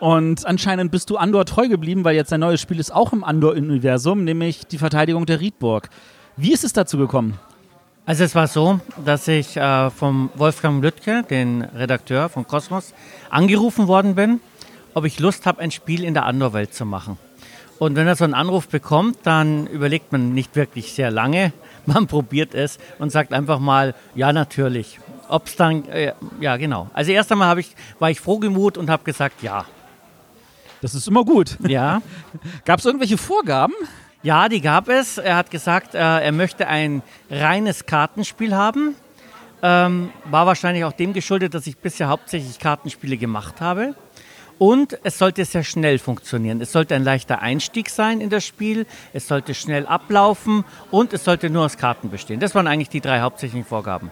Und 0.00 0.46
anscheinend 0.46 0.90
bist 0.90 1.10
du 1.10 1.18
Andor 1.18 1.44
treu 1.44 1.68
geblieben, 1.68 2.04
weil 2.04 2.16
jetzt 2.16 2.32
ein 2.32 2.40
neues 2.40 2.60
Spiel 2.60 2.80
ist 2.80 2.90
auch 2.90 3.12
im 3.12 3.22
Andor-Universum, 3.22 4.24
nämlich 4.24 4.66
die 4.66 4.78
Verteidigung 4.78 5.26
der 5.26 5.40
Riedburg. 5.40 5.90
Wie 6.38 6.52
ist 6.52 6.64
es 6.64 6.72
dazu 6.72 6.96
gekommen? 6.96 7.38
Also 8.06 8.24
es 8.24 8.34
war 8.34 8.46
so, 8.46 8.80
dass 9.04 9.28
ich 9.28 9.58
äh, 9.58 9.90
vom 9.90 10.30
Wolfgang 10.34 10.82
Lüttke, 10.82 11.22
den 11.28 11.62
Redakteur 11.62 12.30
von 12.30 12.46
Kosmos, 12.46 12.94
angerufen 13.28 13.88
worden 13.88 14.14
bin, 14.14 14.40
ob 14.94 15.04
ich 15.04 15.20
Lust 15.20 15.44
habe, 15.44 15.60
ein 15.60 15.70
Spiel 15.70 16.02
in 16.02 16.14
der 16.14 16.24
Andor-Welt 16.24 16.72
zu 16.72 16.86
machen. 16.86 17.18
Und 17.78 17.94
wenn 17.96 18.06
er 18.06 18.16
so 18.16 18.24
einen 18.24 18.34
Anruf 18.34 18.68
bekommt, 18.68 19.18
dann 19.24 19.66
überlegt 19.66 20.12
man 20.12 20.32
nicht 20.32 20.56
wirklich 20.56 20.92
sehr 20.94 21.10
lange. 21.10 21.52
Man 21.86 22.06
probiert 22.06 22.54
es 22.54 22.78
und 22.98 23.10
sagt 23.10 23.32
einfach 23.32 23.58
mal, 23.58 23.94
ja, 24.14 24.32
natürlich. 24.32 24.98
Ob 25.28 25.46
es 25.46 25.56
dann, 25.56 25.86
äh, 25.88 26.12
ja, 26.40 26.56
genau. 26.56 26.90
Also 26.92 27.12
erst 27.12 27.32
einmal 27.32 27.58
ich, 27.58 27.74
war 27.98 28.10
ich 28.10 28.20
frohgemut 28.20 28.76
und 28.76 28.90
habe 28.90 29.04
gesagt, 29.04 29.42
ja. 29.42 29.66
Das 30.80 30.94
ist 30.94 31.08
immer 31.08 31.24
gut. 31.24 31.58
Ja. 31.66 32.02
Gab 32.64 32.78
es 32.78 32.86
irgendwelche 32.86 33.18
Vorgaben? 33.18 33.74
Ja, 34.22 34.50
die 34.50 34.60
gab 34.60 34.88
es. 34.90 35.16
Er 35.16 35.36
hat 35.36 35.50
gesagt, 35.50 35.94
äh, 35.94 35.98
er 35.98 36.32
möchte 36.32 36.66
ein 36.66 37.02
reines 37.30 37.86
Kartenspiel 37.86 38.54
haben. 38.54 38.94
Ähm, 39.62 40.10
war 40.26 40.46
wahrscheinlich 40.46 40.84
auch 40.84 40.92
dem 40.92 41.14
geschuldet, 41.14 41.54
dass 41.54 41.66
ich 41.66 41.78
bisher 41.78 42.08
hauptsächlich 42.08 42.58
Kartenspiele 42.58 43.16
gemacht 43.16 43.62
habe. 43.62 43.94
Und 44.58 44.98
es 45.04 45.16
sollte 45.16 45.42
sehr 45.46 45.64
schnell 45.64 45.98
funktionieren. 45.98 46.60
Es 46.60 46.72
sollte 46.72 46.94
ein 46.94 47.02
leichter 47.02 47.40
Einstieg 47.40 47.88
sein 47.88 48.20
in 48.20 48.28
das 48.28 48.44
Spiel, 48.44 48.86
es 49.14 49.26
sollte 49.26 49.54
schnell 49.54 49.86
ablaufen 49.86 50.64
und 50.90 51.14
es 51.14 51.24
sollte 51.24 51.48
nur 51.48 51.64
aus 51.64 51.78
Karten 51.78 52.10
bestehen. 52.10 52.40
Das 52.40 52.54
waren 52.54 52.66
eigentlich 52.66 52.90
die 52.90 53.00
drei 53.00 53.20
hauptsächlichen 53.20 53.64
Vorgaben. 53.64 54.10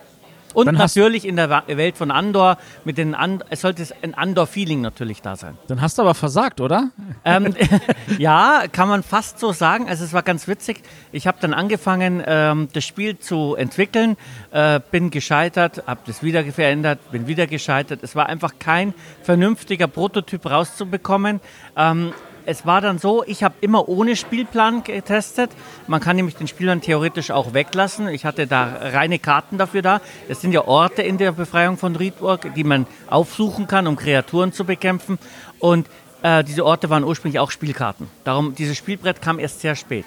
Und 0.55 0.67
Dann 0.67 0.77
natürlich 0.77 1.27
in 1.27 1.37
der 1.37 1.63
Welt 1.67 1.97
von 1.97 2.11
Andor, 2.11 2.59
mit 2.85 2.99
den 2.99 3.15
And 3.15 3.45
es 3.51 3.61
sollte 3.61 3.87
ein 4.03 4.15
Andor-Feeling 4.15 4.81
natürlich 4.81 5.23
da 5.23 5.37
sein. 5.37 5.59
Dann 5.69 5.81
hast 5.81 5.99
du 5.99 6.03
aber 6.03 6.15
versagt, 6.15 6.61
oder? 6.61 6.91
Ähm, 7.25 7.55
ja, 8.19 8.65
kann 8.73 8.89
man 8.89 9.03
fast 9.03 9.39
so 9.39 9.53
sagen. 9.53 9.89
Also 9.89 10.05
es 10.05 10.13
war 10.13 10.23
ganz 10.23 10.49
witzig. 10.49 10.83
Ich 11.13 11.27
habe 11.27 11.39
dann 11.41 11.55
angefangen, 11.55 12.23
ähm, 12.27 12.69
das 12.73 12.85
Spiel 12.85 13.19
zu 13.19 13.55
entwickeln, 13.57 14.17
äh, 14.51 14.81
bin 14.91 15.11
gescheitert, 15.11 15.83
habe 15.87 16.01
das 16.07 16.23
wieder 16.23 16.45
verändert, 16.45 16.99
bin 17.11 17.27
wieder 17.27 17.47
gescheitert. 17.47 18.01
Es 18.03 18.17
war 18.17 18.27
einfach 18.27 18.55
kein 18.59 18.95
vernünftiger 19.23 19.87
Prototyp 19.87 20.47
rauszubekommen. 20.47 21.41
Ähm, 21.77 22.13
es 22.49 22.65
war 22.65 22.81
dann 22.81 22.99
so, 22.99 23.25
ich 23.27 23.43
habe 23.43 23.57
immer 23.61 23.91
ohne 23.91 24.17
Spielplan 24.17 24.83
getestet. 24.83 25.51
Man 25.87 26.01
kann 26.01 26.17
nämlich 26.17 26.35
den 26.35 26.49
Spielplan 26.49 26.81
theoretisch 26.81 27.31
auch 27.31 27.53
weglassen. 27.53 28.09
Ich 28.09 28.25
hatte 28.25 28.47
da 28.47 28.65
reine 28.65 29.19
Karten 29.19 29.59
dafür 29.59 29.83
da. 29.83 30.01
Es 30.31 30.41
sind 30.41 30.53
ja 30.53 30.67
Orte 30.67 31.03
in 31.03 31.19
der 31.19 31.33
Befreiung 31.33 31.77
von 31.77 31.95
Riedburg, 31.95 32.55
die 32.55 32.65
man 32.65 32.87
aufsuchen 33.07 33.67
kann, 33.67 33.87
um 33.87 33.97
Kreaturen 33.97 34.55
zu 34.55 34.65
bekämpfen. 34.65 35.19
Und 35.59 35.89
äh, 36.23 36.43
diese 36.43 36.65
Orte 36.65 36.89
waren 36.89 37.05
ursprünglich 37.05 37.39
auch 37.39 37.51
Spielkarten. 37.51 38.09
Darum, 38.25 38.55
dieses 38.55 38.79
Spielbrett 38.79 39.21
kam 39.21 39.39
erst 39.39 39.61
sehr 39.61 39.77
spät. 39.77 40.07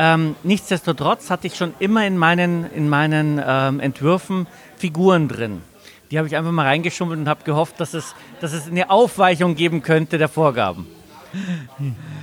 Ähm, 0.00 0.34
nichtsdestotrotz 0.42 1.30
hatte 1.30 1.46
ich 1.46 1.54
schon 1.54 1.74
immer 1.78 2.04
in 2.04 2.18
meinen, 2.18 2.68
in 2.72 2.88
meinen 2.88 3.40
ähm, 3.46 3.78
Entwürfen 3.78 4.48
Figuren 4.78 5.28
drin. 5.28 5.62
Die 6.10 6.18
habe 6.18 6.26
ich 6.26 6.34
einfach 6.34 6.50
mal 6.50 6.66
reingeschummelt 6.66 7.20
und 7.20 7.28
habe 7.28 7.44
gehofft, 7.44 7.78
dass 7.78 7.94
es, 7.94 8.16
dass 8.40 8.52
es 8.52 8.66
eine 8.66 8.90
Aufweichung 8.90 9.54
geben 9.54 9.80
könnte 9.80 10.18
der 10.18 10.28
Vorgaben. 10.28 10.97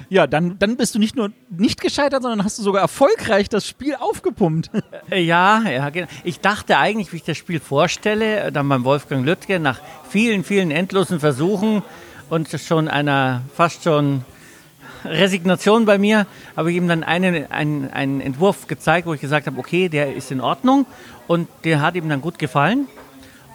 Ja, 0.10 0.28
dann, 0.28 0.58
dann 0.60 0.78
bist 0.78 0.96
du 0.96 1.00
nicht 1.00 1.16
nur 1.16 1.32
nicht 1.50 1.82
gescheitert, 1.82 2.24
sondern 2.24 2.44
hast 2.44 2.58
du 2.60 2.64
sogar 2.64 2.82
erfolgreich 2.82 3.50
das 3.50 3.68
Spiel 3.68 3.96
aufgepumpt. 3.96 4.72
Äh, 5.10 5.22
Ja, 5.22 5.62
ja, 5.70 5.90
genau. 5.90 6.08
Ich 6.24 6.40
dachte 6.40 6.78
eigentlich, 6.78 7.12
wie 7.12 7.18
ich 7.18 7.24
das 7.24 7.38
Spiel 7.38 7.60
vorstelle, 7.60 8.40
äh, 8.40 8.52
dann 8.52 8.68
beim 8.70 8.84
Wolfgang 8.84 9.26
Lüttke, 9.26 9.60
nach 9.60 9.80
vielen, 10.10 10.44
vielen 10.44 10.72
endlosen 10.72 11.20
Versuchen 11.20 11.84
und 12.30 12.50
schon 12.50 12.88
einer 12.88 13.42
fast 13.54 13.84
schon 13.84 14.26
Resignation 15.04 15.86
bei 15.86 15.98
mir, 15.98 16.26
habe 16.56 16.72
ich 16.72 16.78
ihm 16.78 16.88
dann 16.88 17.04
einen, 17.04 17.52
einen, 17.52 17.92
einen 17.92 18.22
Entwurf 18.22 18.68
gezeigt, 18.68 19.08
wo 19.08 19.14
ich 19.14 19.22
gesagt 19.22 19.48
habe, 19.48 19.58
okay, 19.60 19.90
der 19.90 20.16
ist 20.16 20.32
in 20.32 20.42
Ordnung 20.42 20.86
und 21.28 21.48
der 21.64 21.82
hat 21.82 21.96
ihm 21.96 22.10
dann 22.10 22.22
gut 22.22 22.40
gefallen. 22.40 22.88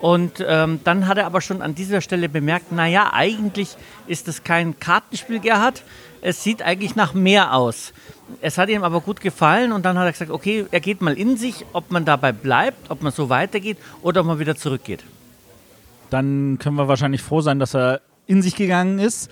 Und 0.01 0.45
ähm, 0.47 0.81
dann 0.83 1.07
hat 1.07 1.19
er 1.19 1.27
aber 1.27 1.41
schon 1.43 1.61
an 1.61 1.75
dieser 1.75 2.01
Stelle 2.01 2.29
bemerkt, 2.29 2.73
naja, 2.73 3.11
eigentlich 3.13 3.77
ist 4.07 4.29
es 4.29 4.45
kein 4.45 4.79
Kartenspiel, 4.81 5.41
Gerhard. 5.41 5.83
Es 6.23 6.43
sieht 6.43 6.63
eigentlich 6.63 6.97
nach 6.97 7.13
mehr 7.13 7.55
aus. 7.55 7.93
Es 8.41 8.57
hat 8.57 8.69
ihm 8.71 8.83
aber 8.83 9.01
gut 9.01 9.21
gefallen 9.21 9.73
und 9.73 9.85
dann 9.85 9.99
hat 9.99 10.07
er 10.07 10.13
gesagt, 10.13 10.31
okay, 10.31 10.67
er 10.71 10.81
geht 10.81 11.03
mal 11.03 11.15
in 11.15 11.37
sich, 11.37 11.67
ob 11.73 11.91
man 11.91 12.05
dabei 12.05 12.33
bleibt, 12.33 12.91
ob 12.91 13.03
man 13.03 13.13
so 13.13 13.29
weitergeht 13.29 13.77
oder 14.03 14.23
ob 14.23 14.27
man 14.27 14.39
wieder 14.39 14.57
zurückgeht. 14.57 15.05
Dann 16.09 16.59
können 16.59 16.77
wir 16.77 16.89
wahrscheinlich 16.89 17.23
froh 17.23 17.41
sein, 17.41 17.59
dass 17.59 17.75
er 17.75 18.01
in 18.27 18.43
sich 18.43 18.57
gegangen 18.57 18.99
ist. 18.99 19.31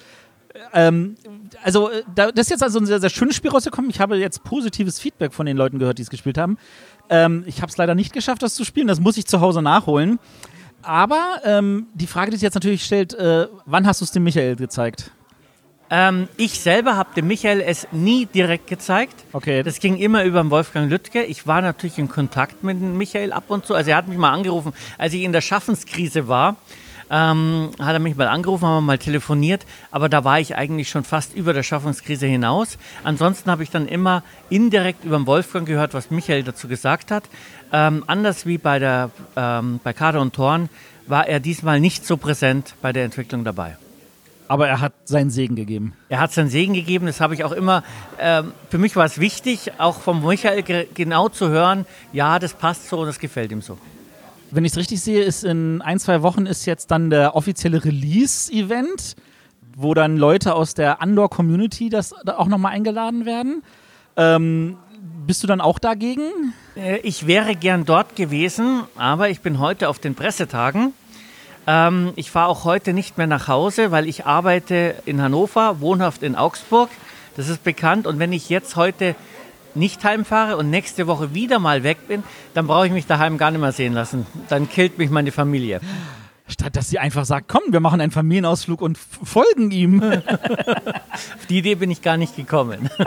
Ähm, 0.72 1.16
also, 1.62 1.90
äh, 1.90 2.02
da, 2.14 2.30
das 2.30 2.46
ist 2.46 2.50
jetzt 2.50 2.62
also 2.62 2.78
ein 2.78 2.86
sehr, 2.86 3.00
sehr 3.00 3.10
schönes 3.10 3.36
Spiel 3.36 3.50
rausgekommen. 3.50 3.90
Ich 3.90 4.00
habe 4.00 4.16
jetzt 4.16 4.44
positives 4.44 4.98
Feedback 4.98 5.32
von 5.32 5.46
den 5.46 5.56
Leuten 5.56 5.78
gehört, 5.78 5.98
die 5.98 6.02
es 6.02 6.10
gespielt 6.10 6.38
haben. 6.38 6.58
Ähm, 7.10 7.44
ich 7.46 7.62
habe 7.62 7.70
es 7.70 7.76
leider 7.76 7.94
nicht 7.94 8.12
geschafft, 8.12 8.42
das 8.42 8.54
zu 8.54 8.64
spielen. 8.64 8.86
Das 8.86 9.00
muss 9.00 9.16
ich 9.16 9.26
zu 9.26 9.40
Hause 9.40 9.62
nachholen. 9.62 10.18
Aber 10.82 11.40
ähm, 11.44 11.86
die 11.94 12.06
Frage, 12.06 12.30
die 12.30 12.36
sich 12.36 12.44
jetzt 12.44 12.54
natürlich 12.54 12.84
stellt, 12.84 13.14
äh, 13.14 13.48
wann 13.66 13.86
hast 13.86 14.00
du 14.00 14.04
es 14.04 14.12
dem 14.12 14.24
Michael 14.24 14.56
gezeigt? 14.56 15.10
Ähm, 15.90 16.28
ich 16.36 16.60
selber 16.60 16.96
habe 16.96 17.14
dem 17.14 17.26
Michael 17.26 17.60
es 17.60 17.88
nie 17.92 18.26
direkt 18.26 18.66
gezeigt. 18.66 19.24
Okay. 19.32 19.62
Das 19.62 19.80
ging 19.80 19.96
immer 19.96 20.24
über 20.24 20.42
den 20.42 20.50
Wolfgang 20.50 20.90
Lüttke. 20.90 21.24
Ich 21.24 21.46
war 21.46 21.62
natürlich 21.62 21.98
in 21.98 22.08
Kontakt 22.08 22.62
mit 22.62 22.80
dem 22.80 22.98
Michael 22.98 23.32
ab 23.32 23.44
und 23.48 23.64
zu. 23.64 23.74
Also 23.74 23.90
er 23.90 23.96
hat 23.96 24.08
mich 24.08 24.18
mal 24.18 24.32
angerufen, 24.32 24.72
als 24.98 25.14
ich 25.14 25.22
in 25.22 25.32
der 25.32 25.40
Schaffenskrise 25.40 26.28
war. 26.28 26.56
Ähm, 27.10 27.70
hat 27.78 27.94
er 27.94 27.98
mich 27.98 28.16
mal 28.16 28.28
angerufen, 28.28 28.66
haben 28.66 28.76
wir 28.76 28.80
mal 28.82 28.98
telefoniert, 28.98 29.64
aber 29.90 30.08
da 30.08 30.24
war 30.24 30.40
ich 30.40 30.56
eigentlich 30.56 30.90
schon 30.90 31.04
fast 31.04 31.34
über 31.34 31.52
der 31.52 31.62
Schaffungskrise 31.62 32.26
hinaus. 32.26 32.78
Ansonsten 33.02 33.50
habe 33.50 33.62
ich 33.62 33.70
dann 33.70 33.88
immer 33.88 34.22
indirekt 34.50 35.04
über 35.04 35.16
den 35.16 35.26
Wolfgang 35.26 35.66
gehört, 35.66 35.94
was 35.94 36.10
Michael 36.10 36.42
dazu 36.42 36.68
gesagt 36.68 37.10
hat. 37.10 37.24
Ähm, 37.72 38.04
anders 38.06 38.46
wie 38.46 38.58
bei, 38.58 38.78
der, 38.78 39.10
ähm, 39.36 39.80
bei 39.82 39.92
Kader 39.92 40.20
und 40.20 40.34
Thorn 40.34 40.68
war 41.06 41.26
er 41.26 41.40
diesmal 41.40 41.80
nicht 41.80 42.06
so 42.06 42.16
präsent 42.16 42.74
bei 42.82 42.92
der 42.92 43.04
Entwicklung 43.04 43.44
dabei. 43.44 43.76
Aber 44.46 44.66
er 44.66 44.80
hat 44.80 44.94
seinen 45.04 45.30
Segen 45.30 45.56
gegeben. 45.56 45.92
Er 46.08 46.20
hat 46.20 46.32
seinen 46.32 46.48
Segen 46.48 46.72
gegeben, 46.72 47.06
das 47.06 47.20
habe 47.20 47.34
ich 47.34 47.44
auch 47.44 47.52
immer, 47.52 47.84
ähm, 48.18 48.52
für 48.70 48.78
mich 48.78 48.96
war 48.96 49.04
es 49.04 49.18
wichtig, 49.18 49.72
auch 49.78 50.00
vom 50.00 50.24
Michael 50.24 50.62
ge 50.62 50.86
genau 50.94 51.28
zu 51.28 51.48
hören, 51.48 51.84
ja, 52.12 52.38
das 52.38 52.54
passt 52.54 52.88
so 52.88 53.00
und 53.00 53.06
das 53.06 53.18
gefällt 53.18 53.52
ihm 53.52 53.60
so. 53.60 53.78
Wenn 54.50 54.64
ich 54.64 54.72
es 54.72 54.78
richtig 54.78 55.02
sehe, 55.02 55.22
ist 55.22 55.44
in 55.44 55.82
ein, 55.82 55.98
zwei 55.98 56.22
Wochen 56.22 56.46
ist 56.46 56.64
jetzt 56.64 56.90
dann 56.90 57.10
der 57.10 57.36
offizielle 57.36 57.84
Release-Event, 57.84 59.14
wo 59.76 59.92
dann 59.92 60.16
Leute 60.16 60.54
aus 60.54 60.72
der 60.72 61.02
Andor-Community 61.02 61.90
das 61.90 62.14
da 62.24 62.38
auch 62.38 62.46
nochmal 62.46 62.72
eingeladen 62.72 63.26
werden. 63.26 63.62
Ähm, 64.16 64.78
bist 65.26 65.42
du 65.42 65.46
dann 65.46 65.60
auch 65.60 65.78
dagegen? 65.78 66.54
Äh, 66.76 66.98
Ich 67.00 67.26
wäre 67.26 67.56
gern 67.56 67.84
dort 67.84 68.16
gewesen, 68.16 68.84
aber 68.96 69.28
ich 69.28 69.40
bin 69.40 69.58
heute 69.58 69.90
auf 69.90 69.98
den 69.98 70.14
Pressetagen. 70.14 70.94
Ähm, 71.66 72.12
ich 72.16 72.30
fahre 72.30 72.48
auch 72.48 72.64
heute 72.64 72.94
nicht 72.94 73.18
mehr 73.18 73.26
nach 73.26 73.48
Hause, 73.48 73.90
weil 73.90 74.08
ich 74.08 74.24
arbeite 74.24 74.94
in 75.04 75.20
Hannover, 75.20 75.80
wohnhaft 75.80 76.22
in 76.22 76.36
Augsburg. 76.36 76.88
Das 77.36 77.48
ist 77.50 77.62
bekannt. 77.62 78.06
Und 78.06 78.18
wenn 78.18 78.32
ich 78.32 78.48
jetzt 78.48 78.76
heute 78.76 79.14
nicht 79.78 80.04
heimfahre 80.04 80.56
und 80.56 80.70
nächste 80.70 81.06
Woche 81.06 81.34
wieder 81.34 81.58
mal 81.58 81.82
weg 81.82 82.08
bin, 82.08 82.22
dann 82.54 82.66
brauche 82.66 82.86
ich 82.86 82.92
mich 82.92 83.06
daheim 83.06 83.38
gar 83.38 83.50
nicht 83.50 83.60
mehr 83.60 83.72
sehen 83.72 83.94
lassen. 83.94 84.26
Dann 84.48 84.68
killt 84.68 84.98
mich 84.98 85.10
meine 85.10 85.32
Familie. 85.32 85.80
Statt 86.50 86.76
dass 86.76 86.88
sie 86.88 86.98
einfach 86.98 87.26
sagt, 87.26 87.46
komm, 87.48 87.62
wir 87.68 87.80
machen 87.80 88.00
einen 88.00 88.10
Familienausflug 88.10 88.80
und 88.80 88.96
folgen 88.96 89.70
ihm. 89.70 90.02
Auf 90.02 91.46
die 91.50 91.58
Idee 91.58 91.74
bin 91.74 91.90
ich 91.90 92.00
gar 92.00 92.16
nicht 92.16 92.36
gekommen. 92.36 92.90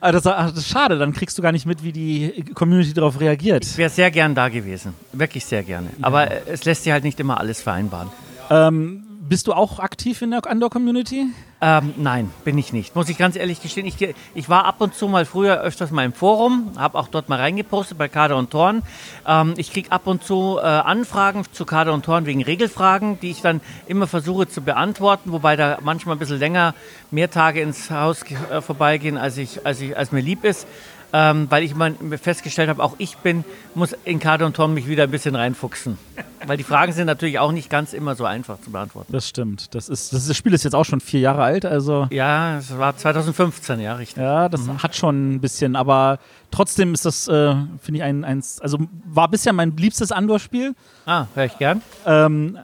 Ah, 0.00 0.12
das, 0.12 0.26
ach, 0.26 0.50
das 0.50 0.58
ist 0.58 0.68
schade, 0.68 0.98
dann 0.98 1.14
kriegst 1.14 1.38
du 1.38 1.40
gar 1.40 1.50
nicht 1.50 1.64
mit, 1.64 1.82
wie 1.82 1.92
die 1.92 2.44
Community 2.52 2.92
darauf 2.92 3.20
reagiert. 3.20 3.64
Ich 3.64 3.78
wäre 3.78 3.88
sehr 3.88 4.10
gern 4.10 4.34
da 4.34 4.50
gewesen. 4.50 4.92
Wirklich 5.14 5.46
sehr 5.46 5.62
gerne. 5.62 5.88
Aber 6.02 6.30
äh, 6.30 6.42
es 6.46 6.66
lässt 6.66 6.84
sich 6.84 6.92
halt 6.92 7.04
nicht 7.04 7.18
immer 7.20 7.40
alles 7.40 7.62
vereinbaren. 7.62 8.10
Ähm, 8.50 9.02
bist 9.28 9.46
du 9.46 9.52
auch 9.52 9.78
aktiv 9.78 10.20
in 10.22 10.30
der 10.30 10.46
Andor-Community? 10.46 11.26
Ähm, 11.60 11.94
nein, 11.96 12.30
bin 12.44 12.58
ich 12.58 12.72
nicht. 12.72 12.94
Muss 12.94 13.08
ich 13.08 13.16
ganz 13.16 13.36
ehrlich 13.36 13.62
gestehen. 13.62 13.86
Ich, 13.86 13.96
ich 14.34 14.48
war 14.48 14.66
ab 14.66 14.80
und 14.80 14.94
zu 14.94 15.08
mal 15.08 15.24
früher 15.24 15.60
öfters 15.60 15.90
mal 15.90 16.04
im 16.04 16.12
Forum, 16.12 16.72
habe 16.76 16.98
auch 16.98 17.08
dort 17.08 17.28
mal 17.28 17.38
reingepostet 17.38 17.96
bei 17.96 18.08
Kader 18.08 18.36
und 18.36 18.50
Torn. 18.50 18.82
Ähm, 19.26 19.54
ich 19.56 19.72
kriege 19.72 19.90
ab 19.90 20.06
und 20.06 20.22
zu 20.22 20.58
äh, 20.58 20.62
Anfragen 20.62 21.44
zu 21.52 21.64
Kader 21.64 21.94
und 21.94 22.04
Torn 22.04 22.26
wegen 22.26 22.42
Regelfragen, 22.42 23.18
die 23.20 23.30
ich 23.30 23.40
dann 23.40 23.62
immer 23.86 24.06
versuche 24.06 24.46
zu 24.46 24.60
beantworten, 24.60 25.32
wobei 25.32 25.56
da 25.56 25.78
manchmal 25.80 26.16
ein 26.16 26.18
bisschen 26.18 26.38
länger, 26.38 26.74
mehr 27.10 27.30
Tage 27.30 27.60
ins 27.62 27.90
Haus 27.90 28.22
äh, 28.22 28.60
vorbeigehen, 28.60 29.16
als, 29.16 29.38
ich, 29.38 29.64
als, 29.64 29.80
ich, 29.80 29.96
als 29.96 30.12
mir 30.12 30.20
lieb 30.20 30.44
ist. 30.44 30.66
Ähm, 31.16 31.46
weil 31.48 31.62
ich 31.62 31.76
mal 31.76 31.94
festgestellt 32.20 32.68
habe, 32.68 32.82
auch 32.82 32.96
ich 32.98 33.18
bin, 33.18 33.44
muss 33.76 33.94
in 34.04 34.18
Kader 34.18 34.46
und 34.46 34.56
Torn 34.56 34.74
mich 34.74 34.88
wieder 34.88 35.04
ein 35.04 35.12
bisschen 35.12 35.36
reinfuchsen. 35.36 35.96
Weil 36.44 36.56
die 36.56 36.64
Fragen 36.64 36.92
sind 36.92 37.06
natürlich 37.06 37.38
auch 37.38 37.52
nicht 37.52 37.70
ganz 37.70 37.92
immer 37.92 38.16
so 38.16 38.24
einfach 38.24 38.60
zu 38.60 38.72
beantworten. 38.72 39.12
Das 39.12 39.28
stimmt. 39.28 39.76
Das, 39.76 39.88
ist, 39.88 40.12
das, 40.12 40.36
Spiel 40.36 40.52
ist 40.52 40.64
jetzt 40.64 40.74
auch 40.74 40.84
schon 40.84 41.00
vier 41.00 41.20
Jahre 41.20 41.44
alt, 41.44 41.66
also 41.66 42.08
Ja, 42.10 42.58
es 42.58 42.76
war 42.76 42.96
2015, 42.96 43.78
ja, 43.78 43.94
richtig. 43.94 44.20
ja, 44.20 44.48
das 44.48 44.68
hat 44.82 44.96
schon 44.96 45.34
ein 45.34 45.40
bisschen, 45.40 45.76
aber 45.76 46.18
trotzdem 46.50 46.94
ist 46.94 47.06
das, 47.06 47.28
äh, 47.28 47.54
finde 47.80 47.98
ich, 47.98 48.02
ein, 48.02 48.24
eins, 48.24 48.60
also 48.60 48.78
war 49.04 49.28
bisher 49.28 49.52
mein 49.52 49.76
liebstes 49.76 50.10
Andor-Spiel. 50.10 50.74
Ah, 51.06 51.26
höre 51.36 51.44
ich 51.44 51.56
gern. 51.58 51.80
Ähm, 52.06 52.58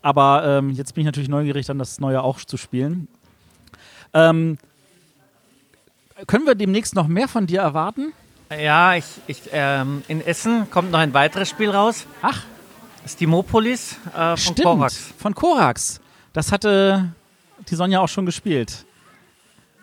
aber 0.00 0.44
ähm, 0.46 0.70
jetzt 0.70 0.94
bin 0.94 1.02
ich 1.02 1.06
natürlich 1.06 1.28
neugierig, 1.28 1.66
dann 1.66 1.78
das 1.78 2.00
neue 2.00 2.22
auch 2.22 2.38
zu 2.38 2.56
spielen. 2.56 3.08
Ähm, 4.14 4.56
können 6.26 6.46
wir 6.46 6.54
demnächst 6.54 6.94
noch 6.94 7.06
mehr 7.06 7.28
von 7.28 7.46
dir 7.46 7.60
erwarten? 7.60 8.12
Ja, 8.50 8.94
ich, 8.94 9.04
ich, 9.26 9.42
ähm, 9.52 10.02
in 10.08 10.20
Essen 10.24 10.68
kommt 10.70 10.90
noch 10.90 10.98
ein 10.98 11.14
weiteres 11.14 11.48
Spiel 11.48 11.70
raus. 11.70 12.06
Ach, 12.20 12.42
Stimopolis 13.06 13.96
äh, 14.14 14.36
von 14.36 14.38
stimmt. 14.38 14.62
Korax. 14.62 15.12
Von 15.18 15.34
Korax. 15.34 16.00
Das 16.32 16.52
hatte 16.52 17.12
die 17.68 17.74
Sonja 17.74 18.00
auch 18.00 18.08
schon 18.08 18.26
gespielt. 18.26 18.84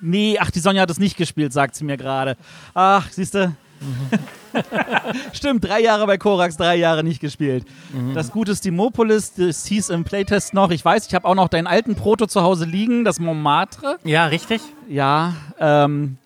Nee, 0.01 0.37
ach, 0.39 0.51
die 0.51 0.59
Sonja 0.59 0.83
hat 0.83 0.91
es 0.91 0.99
nicht 0.99 1.17
gespielt, 1.17 1.53
sagt 1.53 1.75
sie 1.75 1.83
mir 1.83 1.97
gerade. 1.97 2.37
Ach, 2.73 3.09
siehst 3.09 3.33
du? 3.33 3.55
Stimmt, 5.33 5.63
drei 5.63 5.81
Jahre 5.81 6.07
bei 6.07 6.17
Korax, 6.17 6.57
drei 6.57 6.75
Jahre 6.75 7.03
nicht 7.03 7.19
gespielt. 7.19 7.65
Das 8.13 8.31
gute 8.31 8.55
Stimopolis, 8.55 9.33
das 9.33 9.65
hieß 9.65 9.89
im 9.89 10.03
Playtest 10.03 10.53
noch, 10.53 10.71
ich 10.71 10.83
weiß, 10.83 11.07
ich 11.07 11.13
habe 11.13 11.27
auch 11.27 11.35
noch 11.35 11.47
deinen 11.47 11.67
alten 11.67 11.95
Proto 11.95 12.25
zu 12.25 12.41
Hause 12.41 12.65
liegen, 12.65 13.05
das 13.05 13.19
Montmartre. 13.19 13.99
Ja, 14.03 14.25
richtig. 14.25 14.61
Ja, 14.87 15.35
ähm, 15.59 16.17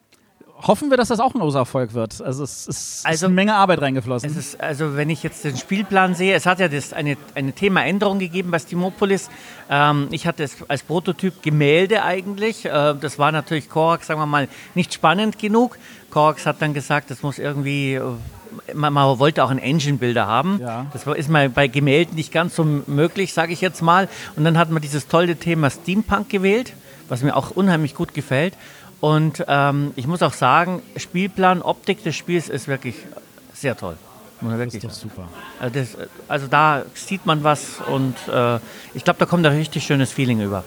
hoffen 0.68 0.89
wir, 0.89 0.97
dass 0.97 1.07
das 1.09 1.20
auch 1.20 1.34
ein 1.34 1.39
großer 1.39 1.59
Erfolg 1.59 1.93
wird. 1.93 2.22
Also 2.22 2.43
es 2.43 2.68
ist, 2.68 3.05
Also- 3.05 3.16
ist 3.16 3.24
eine 3.26 3.34
Menge 3.34 3.55
Arbeit 3.55 3.82
reingeflossen. 3.82 4.30
Ist, 4.38 4.59
also 4.59 4.95
wenn 4.95 5.09
ich 5.09 5.24
jetzt 5.24 5.43
den 5.43 5.57
Spielplan 5.57 6.16
sehe, 6.16 6.36
es 6.36 6.45
hat 6.45 6.59
ja 6.59 6.68
das 6.68 6.93
eine, 6.93 7.18
eine 7.36 7.53
Themaänderung 7.53 8.20
gegeben 8.20 8.51
bei 8.51 8.59
Steamopolis. 8.59 9.30
Ähm, 9.70 10.07
ich 10.12 10.28
hatte 10.28 10.43
es 10.43 10.55
als 10.68 10.84
Prototyp 10.84 11.41
Gemälde 11.41 12.03
eigentlich. 12.03 12.66
Äh, 12.66 12.95
das 12.99 13.18
war 13.20 13.32
natürlich 13.32 13.70
Korax, 13.70 14.07
sagen 14.07 14.20
wir 14.20 14.26
mal, 14.26 14.47
nicht 14.76 14.93
spannend 14.93 15.39
genug. 15.39 15.78
Korax 16.09 16.45
hat 16.45 16.62
dann 16.62 16.74
gesagt, 16.74 17.09
das 17.12 17.24
muss 17.24 17.39
irgendwie, 17.39 17.95
äh, 17.95 18.01
man, 18.74 18.93
man 18.93 19.18
wollte 19.20 19.43
auch 19.43 19.49
einen 19.49 19.59
Engine-Builder 19.59 20.28
haben. 20.28 20.59
Ja. 20.62 20.86
Das 20.93 21.07
ist 21.07 21.30
mal 21.30 21.49
bei 21.49 21.68
Gemälden 21.68 22.16
nicht 22.16 22.32
ganz 22.32 22.55
so 22.55 22.64
möglich, 22.64 23.34
sage 23.34 23.53
ich 23.53 23.62
jetzt 23.62 23.82
mal. 23.82 24.09
Und 24.36 24.43
dann 24.43 24.57
hat 24.57 24.70
man 24.70 24.82
dieses 24.82 25.07
tolle 25.07 25.38
Thema 25.38 25.70
Steampunk 25.70 26.30
gewählt, 26.30 26.74
was 27.07 27.24
mir 27.24 27.36
auch 27.36 27.51
unheimlich 27.51 27.95
gut 27.95 28.14
gefällt. 28.14 28.53
Und 29.01 29.43
ähm, 29.47 29.91
ich 29.95 30.07
muss 30.07 30.21
auch 30.21 30.33
sagen, 30.33 30.81
Spielplan, 30.95 31.61
Optik 31.61 32.03
des 32.03 32.15
Spiels 32.15 32.49
ist 32.49 32.67
wirklich 32.67 32.95
sehr 33.53 33.75
toll. 33.75 33.97
Das 34.41 34.73
ist 34.73 34.83
doch 34.83 34.91
super. 34.91 35.27
Also, 35.59 35.79
das, 35.79 35.97
also 36.27 36.47
da 36.47 36.83
sieht 36.95 37.25
man 37.25 37.43
was 37.43 37.79
und 37.87 38.15
äh, 38.27 38.59
ich 38.93 39.03
glaube, 39.03 39.19
da 39.19 39.25
kommt 39.25 39.45
ein 39.45 39.55
richtig 39.55 39.83
schönes 39.83 40.11
Feeling 40.11 40.41
über. 40.41 40.63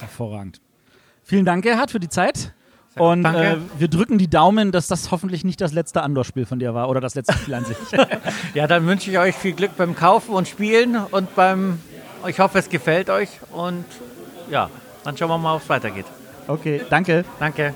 Hervorragend. 0.00 0.60
Vielen 1.24 1.44
Dank, 1.44 1.64
Gerhard, 1.64 1.90
für 1.90 2.00
die 2.00 2.08
Zeit. 2.08 2.52
Und 2.96 3.26
äh, 3.26 3.58
wir 3.78 3.88
drücken 3.88 4.16
die 4.16 4.28
Daumen, 4.28 4.72
dass 4.72 4.86
das 4.86 5.10
hoffentlich 5.10 5.44
nicht 5.44 5.60
das 5.60 5.72
letzte 5.72 6.02
Andor-Spiel 6.02 6.46
von 6.46 6.58
dir 6.58 6.72
war 6.72 6.88
oder 6.88 7.00
das 7.00 7.14
letzte 7.14 7.34
Spiel 7.34 7.54
an 7.54 7.64
sich. 7.64 7.76
Ja, 8.54 8.66
dann 8.66 8.86
wünsche 8.86 9.10
ich 9.10 9.18
euch 9.18 9.34
viel 9.34 9.52
Glück 9.52 9.76
beim 9.76 9.94
Kaufen 9.94 10.34
und 10.34 10.48
Spielen 10.48 10.96
und 10.96 11.34
beim, 11.34 11.78
ich 12.26 12.38
hoffe, 12.40 12.58
es 12.58 12.70
gefällt 12.70 13.10
euch 13.10 13.28
und 13.52 13.84
ja, 14.50 14.70
dann 15.04 15.14
schauen 15.18 15.28
wir 15.28 15.36
mal, 15.36 15.56
ob 15.56 15.62
es 15.62 15.68
weitergeht. 15.68 16.06
Okay, 16.48 16.80
danke. 16.90 17.24
Danke. 17.38 17.74